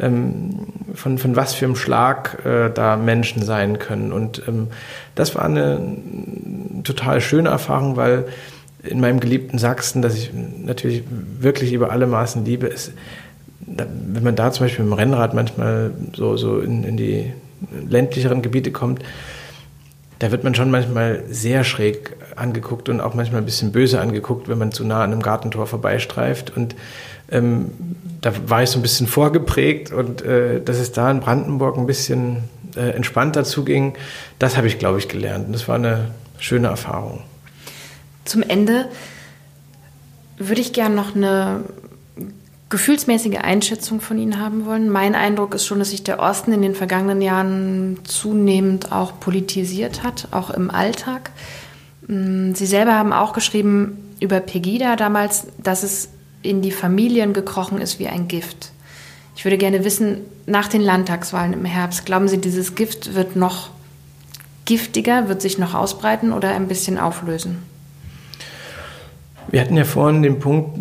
ähm, 0.00 0.66
von, 0.94 1.18
von 1.18 1.36
was 1.36 1.54
für 1.54 1.66
einem 1.66 1.76
Schlag 1.76 2.44
äh, 2.44 2.70
da 2.70 2.96
Menschen 2.96 3.42
sein 3.42 3.78
können. 3.78 4.12
Und 4.12 4.42
ähm, 4.48 4.66
das 5.14 5.36
war 5.36 5.44
eine 5.44 5.80
total 6.82 7.20
schöne 7.20 7.50
Erfahrung, 7.50 7.96
weil 7.96 8.26
in 8.82 8.98
meinem 8.98 9.20
geliebten 9.20 9.58
Sachsen, 9.58 10.02
das 10.02 10.16
ich 10.16 10.32
natürlich 10.32 11.04
wirklich 11.38 11.72
über 11.72 11.92
alle 11.92 12.06
Maßen 12.06 12.44
liebe, 12.44 12.66
ist, 12.66 12.92
wenn 13.60 14.24
man 14.24 14.34
da 14.34 14.50
zum 14.50 14.64
Beispiel 14.64 14.84
mit 14.84 14.94
dem 14.94 14.98
Rennrad 14.98 15.34
manchmal 15.34 15.92
so, 16.16 16.36
so 16.36 16.58
in, 16.58 16.82
in 16.82 16.96
die 16.96 17.32
ländlicheren 17.88 18.42
Gebiete 18.42 18.72
kommt, 18.72 19.02
da 20.20 20.30
wird 20.30 20.44
man 20.44 20.54
schon 20.54 20.70
manchmal 20.70 21.24
sehr 21.30 21.64
schräg 21.64 22.16
angeguckt 22.36 22.88
und 22.88 23.00
auch 23.00 23.14
manchmal 23.14 23.40
ein 23.40 23.46
bisschen 23.46 23.72
böse 23.72 24.00
angeguckt, 24.00 24.48
wenn 24.48 24.58
man 24.58 24.70
zu 24.70 24.84
nah 24.84 25.02
an 25.02 25.12
einem 25.12 25.22
Gartentor 25.22 25.66
vorbeistreift. 25.66 26.54
Und 26.54 26.76
ähm, 27.30 27.70
da 28.20 28.32
war 28.46 28.62
ich 28.62 28.70
so 28.70 28.78
ein 28.78 28.82
bisschen 28.82 29.06
vorgeprägt 29.06 29.92
und 29.92 30.22
äh, 30.22 30.60
dass 30.62 30.78
es 30.78 30.92
da 30.92 31.10
in 31.10 31.20
Brandenburg 31.20 31.78
ein 31.78 31.86
bisschen 31.86 32.44
äh, 32.76 32.90
entspannter 32.90 33.44
zuging, 33.44 33.94
das 34.38 34.58
habe 34.58 34.66
ich, 34.66 34.78
glaube 34.78 34.98
ich, 34.98 35.08
gelernt. 35.08 35.46
Und 35.46 35.52
das 35.52 35.68
war 35.68 35.76
eine 35.76 36.10
schöne 36.38 36.68
Erfahrung. 36.68 37.22
Zum 38.26 38.42
Ende 38.42 38.88
würde 40.36 40.60
ich 40.60 40.74
gerne 40.74 40.94
noch 40.94 41.14
eine 41.14 41.64
gefühlsmäßige 42.70 43.38
Einschätzung 43.38 44.00
von 44.00 44.16
Ihnen 44.16 44.40
haben 44.40 44.64
wollen. 44.64 44.88
Mein 44.88 45.16
Eindruck 45.16 45.54
ist 45.54 45.66
schon, 45.66 45.80
dass 45.80 45.90
sich 45.90 46.04
der 46.04 46.20
Osten 46.20 46.52
in 46.52 46.62
den 46.62 46.76
vergangenen 46.76 47.20
Jahren 47.20 47.98
zunehmend 48.04 48.92
auch 48.92 49.18
politisiert 49.18 50.04
hat, 50.04 50.28
auch 50.30 50.50
im 50.50 50.70
Alltag. 50.70 51.32
Mm, 52.06 52.54
Sie 52.54 52.66
selber 52.66 52.94
haben 52.94 53.12
auch 53.12 53.32
geschrieben 53.32 53.98
über 54.20 54.38
Pegida 54.38 54.94
damals, 54.94 55.48
dass 55.58 55.82
es 55.82 56.10
in 56.42 56.62
die 56.62 56.70
Familien 56.70 57.32
gekrochen 57.32 57.80
ist 57.80 57.98
wie 57.98 58.06
ein 58.06 58.28
Gift. 58.28 58.70
Ich 59.34 59.44
würde 59.44 59.58
gerne 59.58 59.84
wissen, 59.84 60.18
nach 60.46 60.68
den 60.68 60.80
Landtagswahlen 60.80 61.52
im 61.52 61.64
Herbst, 61.64 62.06
glauben 62.06 62.28
Sie, 62.28 62.38
dieses 62.38 62.76
Gift 62.76 63.14
wird 63.14 63.36
noch 63.36 63.70
giftiger, 64.64 65.28
wird 65.28 65.42
sich 65.42 65.58
noch 65.58 65.74
ausbreiten 65.74 66.32
oder 66.32 66.50
ein 66.54 66.68
bisschen 66.68 66.98
auflösen? 66.98 67.58
Wir 69.48 69.60
hatten 69.60 69.76
ja 69.76 69.84
vorhin 69.84 70.22
den 70.22 70.38
Punkt, 70.38 70.78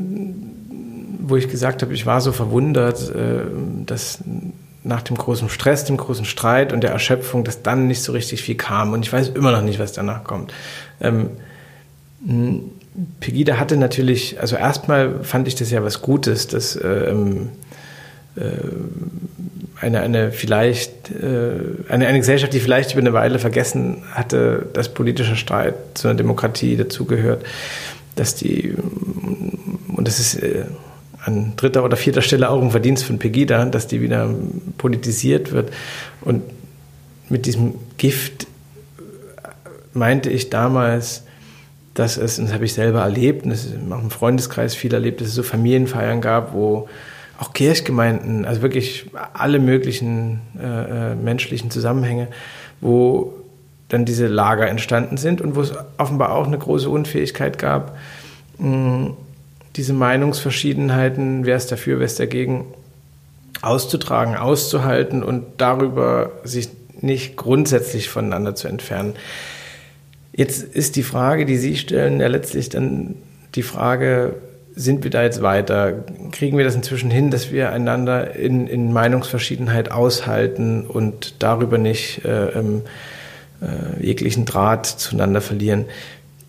wo 1.30 1.36
ich 1.36 1.47
gesagt 1.47 1.82
habe, 1.82 1.93
ich 1.93 2.05
war 2.05 2.21
so 2.21 2.32
verwundert, 2.32 3.13
äh, 3.13 3.41
dass 3.86 4.19
nach 4.84 5.01
dem 5.01 5.17
großen 5.17 5.49
Stress, 5.49 5.86
dem 5.86 5.97
großen 5.97 6.25
Streit 6.25 6.73
und 6.73 6.82
der 6.82 6.91
Erschöpfung, 6.91 7.43
dass 7.43 7.61
dann 7.61 7.88
nicht 7.88 8.01
so 8.01 8.11
richtig 8.11 8.41
viel 8.41 8.55
kam. 8.55 8.93
Und 8.93 9.05
ich 9.05 9.11
weiß 9.11 9.30
immer 9.30 9.51
noch 9.51 9.61
nicht, 9.61 9.80
was 9.80 9.91
danach 9.91 10.23
kommt. 10.23 10.53
Ähm, 11.01 11.32
Pegida 13.19 13.57
hatte 13.57 13.77
natürlich, 13.77 14.39
also 14.39 14.55
erstmal 14.55 15.23
fand 15.23 15.47
ich 15.47 15.55
das 15.55 15.69
ja 15.71 15.84
was 15.84 16.01
Gutes, 16.01 16.47
dass 16.47 16.80
ähm, 16.82 17.49
äh, 18.36 18.41
eine, 19.82 20.01
eine 20.01 20.32
vielleicht, 20.32 21.11
äh, 21.11 21.59
eine, 21.89 22.07
eine 22.07 22.19
Gesellschaft, 22.19 22.53
die 22.53 22.59
vielleicht 22.59 22.93
über 22.93 23.01
eine 23.01 23.13
Weile 23.13 23.39
vergessen 23.39 24.03
hatte, 24.11 24.67
dass 24.73 24.89
politischer 24.89 25.36
Streit 25.36 25.75
zu 25.93 26.07
einer 26.07 26.17
Demokratie 26.17 26.75
dazugehört, 26.75 27.45
dass 28.15 28.36
die 28.36 28.75
und 29.99 30.07
das 30.07 30.19
ist 30.19 30.36
äh, 30.36 30.63
an 31.30 31.53
dritter 31.55 31.84
oder 31.84 31.95
vierter 31.95 32.21
Stelle 32.21 32.49
auch 32.49 32.61
ein 32.61 32.71
Verdienst 32.71 33.05
von 33.05 33.19
Pegida, 33.19 33.65
dass 33.65 33.88
die 33.88 34.01
wieder 34.01 34.30
politisiert 34.77 35.51
wird. 35.51 35.71
Und 36.21 36.43
mit 37.30 37.45
diesem 37.45 37.75
Gift 37.97 38.47
meinte 39.93 40.30
ich 40.30 40.49
damals, 40.49 41.23
dass 41.93 42.17
es, 42.17 42.39
und 42.39 42.45
das 42.45 42.53
habe 42.53 42.65
ich 42.65 42.73
selber 42.73 43.01
erlebt, 43.01 43.43
und 43.43 43.51
das 43.51 43.65
ist 43.65 43.75
auch 43.89 44.01
im 44.01 44.11
Freundeskreis 44.11 44.75
viel 44.75 44.93
erlebt, 44.93 45.21
dass 45.21 45.30
es 45.30 45.36
so 45.36 45.43
Familienfeiern 45.43 46.21
gab, 46.21 46.53
wo 46.53 46.88
auch 47.39 47.53
Kirchgemeinden, 47.53 48.45
also 48.45 48.61
wirklich 48.61 49.05
alle 49.34 49.59
möglichen 49.59 50.41
äh, 50.59 51.11
äh 51.11 51.15
menschlichen 51.15 51.71
Zusammenhänge, 51.71 52.27
wo 52.82 53.34
dann 53.88 54.05
diese 54.05 54.27
Lager 54.27 54.67
entstanden 54.67 55.17
sind 55.17 55.41
und 55.41 55.55
wo 55.55 55.61
es 55.61 55.73
offenbar 55.97 56.34
auch 56.34 56.47
eine 56.47 56.57
große 56.57 56.89
Unfähigkeit 56.89 57.57
gab, 57.57 57.97
mh, 58.59 59.11
diese 59.76 59.93
Meinungsverschiedenheiten, 59.93 61.45
wer 61.45 61.57
ist 61.57 61.72
dafür, 61.72 61.99
wer 61.99 62.05
ist 62.05 62.20
dagegen, 62.20 62.65
auszutragen, 63.61 64.36
auszuhalten 64.36 65.24
und 65.24 65.45
darüber 65.57 66.32
sich 66.43 66.70
nicht 67.01 67.36
grundsätzlich 67.38 68.09
voneinander 68.09 68.55
zu 68.55 68.67
entfernen. 68.67 69.13
Jetzt 70.34 70.63
ist 70.63 70.95
die 70.95 71.03
Frage, 71.03 71.45
die 71.45 71.57
Sie 71.57 71.76
stellen, 71.76 72.20
ja 72.20 72.28
letztlich 72.28 72.70
dann 72.70 73.15
die 73.55 73.63
Frage, 73.63 74.36
sind 74.76 75.03
wir 75.03 75.11
da 75.11 75.24
jetzt 75.24 75.41
weiter? 75.41 76.05
Kriegen 76.32 76.57
wir 76.57 76.63
das 76.63 76.76
inzwischen 76.76 77.11
hin, 77.11 77.32
dass 77.32 77.51
wir 77.51 77.72
einander 77.72 78.36
in, 78.36 78.67
in 78.67 78.93
Meinungsverschiedenheit 78.93 79.91
aushalten 79.91 80.86
und 80.86 81.36
darüber 81.39 81.78
nicht 81.78 82.24
äh, 82.24 82.47
ähm, 82.51 82.84
äh, 83.61 84.05
jeglichen 84.05 84.45
Draht 84.45 84.86
zueinander 84.86 85.41
verlieren? 85.41 85.86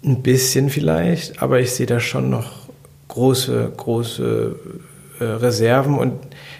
Ein 0.05 0.23
bisschen 0.23 0.71
vielleicht, 0.71 1.43
aber 1.43 1.59
ich 1.59 1.73
sehe 1.73 1.87
da 1.87 1.99
schon 1.99 2.31
noch 2.31 2.60
große, 3.11 3.73
große 3.77 4.55
äh, 5.21 5.25
Reserven 5.25 5.97
und 5.97 6.15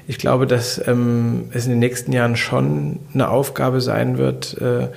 ich 0.07 0.19
glaube, 0.19 0.47
dass 0.47 0.87
ähm, 0.87 1.45
es 1.53 1.65
in 1.65 1.71
den 1.71 1.79
nächsten 1.79 2.13
Jahren 2.13 2.37
schon 2.37 2.99
eine 3.15 3.31
Aufgabe 3.31 3.81
sein 3.81 4.19
wird, 4.19 4.61
äh, 4.61 4.89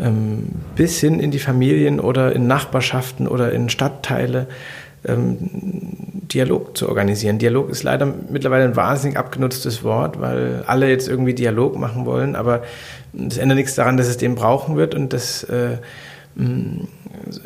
ähm, 0.00 0.50
bis 0.76 1.00
hin 1.00 1.20
in 1.20 1.30
die 1.30 1.40
Familien 1.40 2.00
oder 2.00 2.32
in 2.32 2.46
Nachbarschaften 2.46 3.26
oder 3.26 3.52
in 3.52 3.68
Stadtteile 3.68 4.46
ähm, 5.04 5.36
Dialog 6.32 6.76
zu 6.76 6.88
organisieren. 6.88 7.38
Dialog 7.38 7.70
ist 7.70 7.82
leider 7.82 8.06
mittlerweile 8.30 8.64
ein 8.64 8.76
wahnsinnig 8.76 9.18
abgenutztes 9.18 9.82
Wort, 9.82 10.20
weil 10.20 10.62
alle 10.66 10.88
jetzt 10.88 11.08
irgendwie 11.08 11.34
Dialog 11.34 11.78
machen 11.78 12.06
wollen, 12.06 12.36
aber 12.36 12.62
das 13.12 13.38
ändert 13.38 13.56
nichts 13.56 13.74
daran, 13.74 13.96
dass 13.96 14.06
es 14.06 14.18
den 14.18 14.34
brauchen 14.34 14.76
wird 14.76 14.94
und 14.94 15.12
dass 15.12 15.42
äh, 15.44 15.78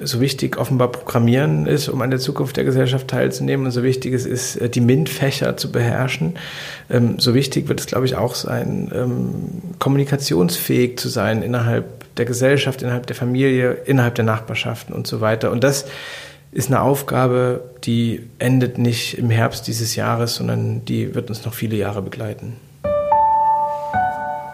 so 0.02 0.20
wichtig 0.20 0.58
offenbar 0.58 0.88
Programmieren 0.88 1.66
ist, 1.66 1.88
um 1.88 2.02
an 2.02 2.10
der 2.10 2.18
Zukunft 2.18 2.56
der 2.56 2.64
Gesellschaft 2.64 3.08
teilzunehmen 3.08 3.66
und 3.66 3.72
so 3.72 3.82
wichtig 3.82 4.12
es 4.14 4.26
ist, 4.26 4.56
äh, 4.56 4.68
die 4.68 4.80
MINT-Fächer 4.80 5.56
zu 5.56 5.72
beherrschen. 5.72 6.34
Ähm, 6.90 7.18
so 7.18 7.34
wichtig 7.34 7.68
wird 7.68 7.80
es, 7.80 7.86
glaube 7.86 8.06
ich, 8.06 8.16
auch 8.16 8.34
sein, 8.34 8.90
ähm, 8.94 9.74
kommunikationsfähig 9.78 10.98
zu 10.98 11.08
sein 11.08 11.42
innerhalb 11.42 12.14
der 12.16 12.24
Gesellschaft, 12.24 12.82
innerhalb 12.82 13.06
der 13.06 13.16
Familie, 13.16 13.72
innerhalb 13.72 14.14
der 14.14 14.24
Nachbarschaften 14.24 14.94
und 14.94 15.06
so 15.06 15.20
weiter. 15.20 15.50
Und 15.50 15.64
das 15.64 15.86
ist 16.52 16.68
eine 16.68 16.82
Aufgabe, 16.82 17.62
die 17.84 18.28
endet 18.38 18.76
nicht 18.76 19.16
im 19.16 19.30
Herbst 19.30 19.66
dieses 19.66 19.96
Jahres, 19.96 20.36
sondern 20.36 20.84
die 20.84 21.14
wird 21.14 21.30
uns 21.30 21.44
noch 21.44 21.54
viele 21.54 21.76
Jahre 21.76 22.02
begleiten. 22.02 22.56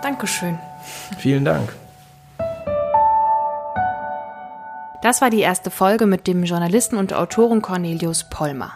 Dankeschön. 0.02 0.58
Vielen 1.18 1.44
Dank. 1.44 1.72
Das 5.02 5.20
war 5.20 5.30
die 5.30 5.40
erste 5.40 5.70
Folge 5.70 6.06
mit 6.06 6.26
dem 6.26 6.42
Journalisten 6.44 6.96
und 6.96 7.14
Autoren 7.14 7.62
Cornelius 7.62 8.28
Pollmer. 8.30 8.72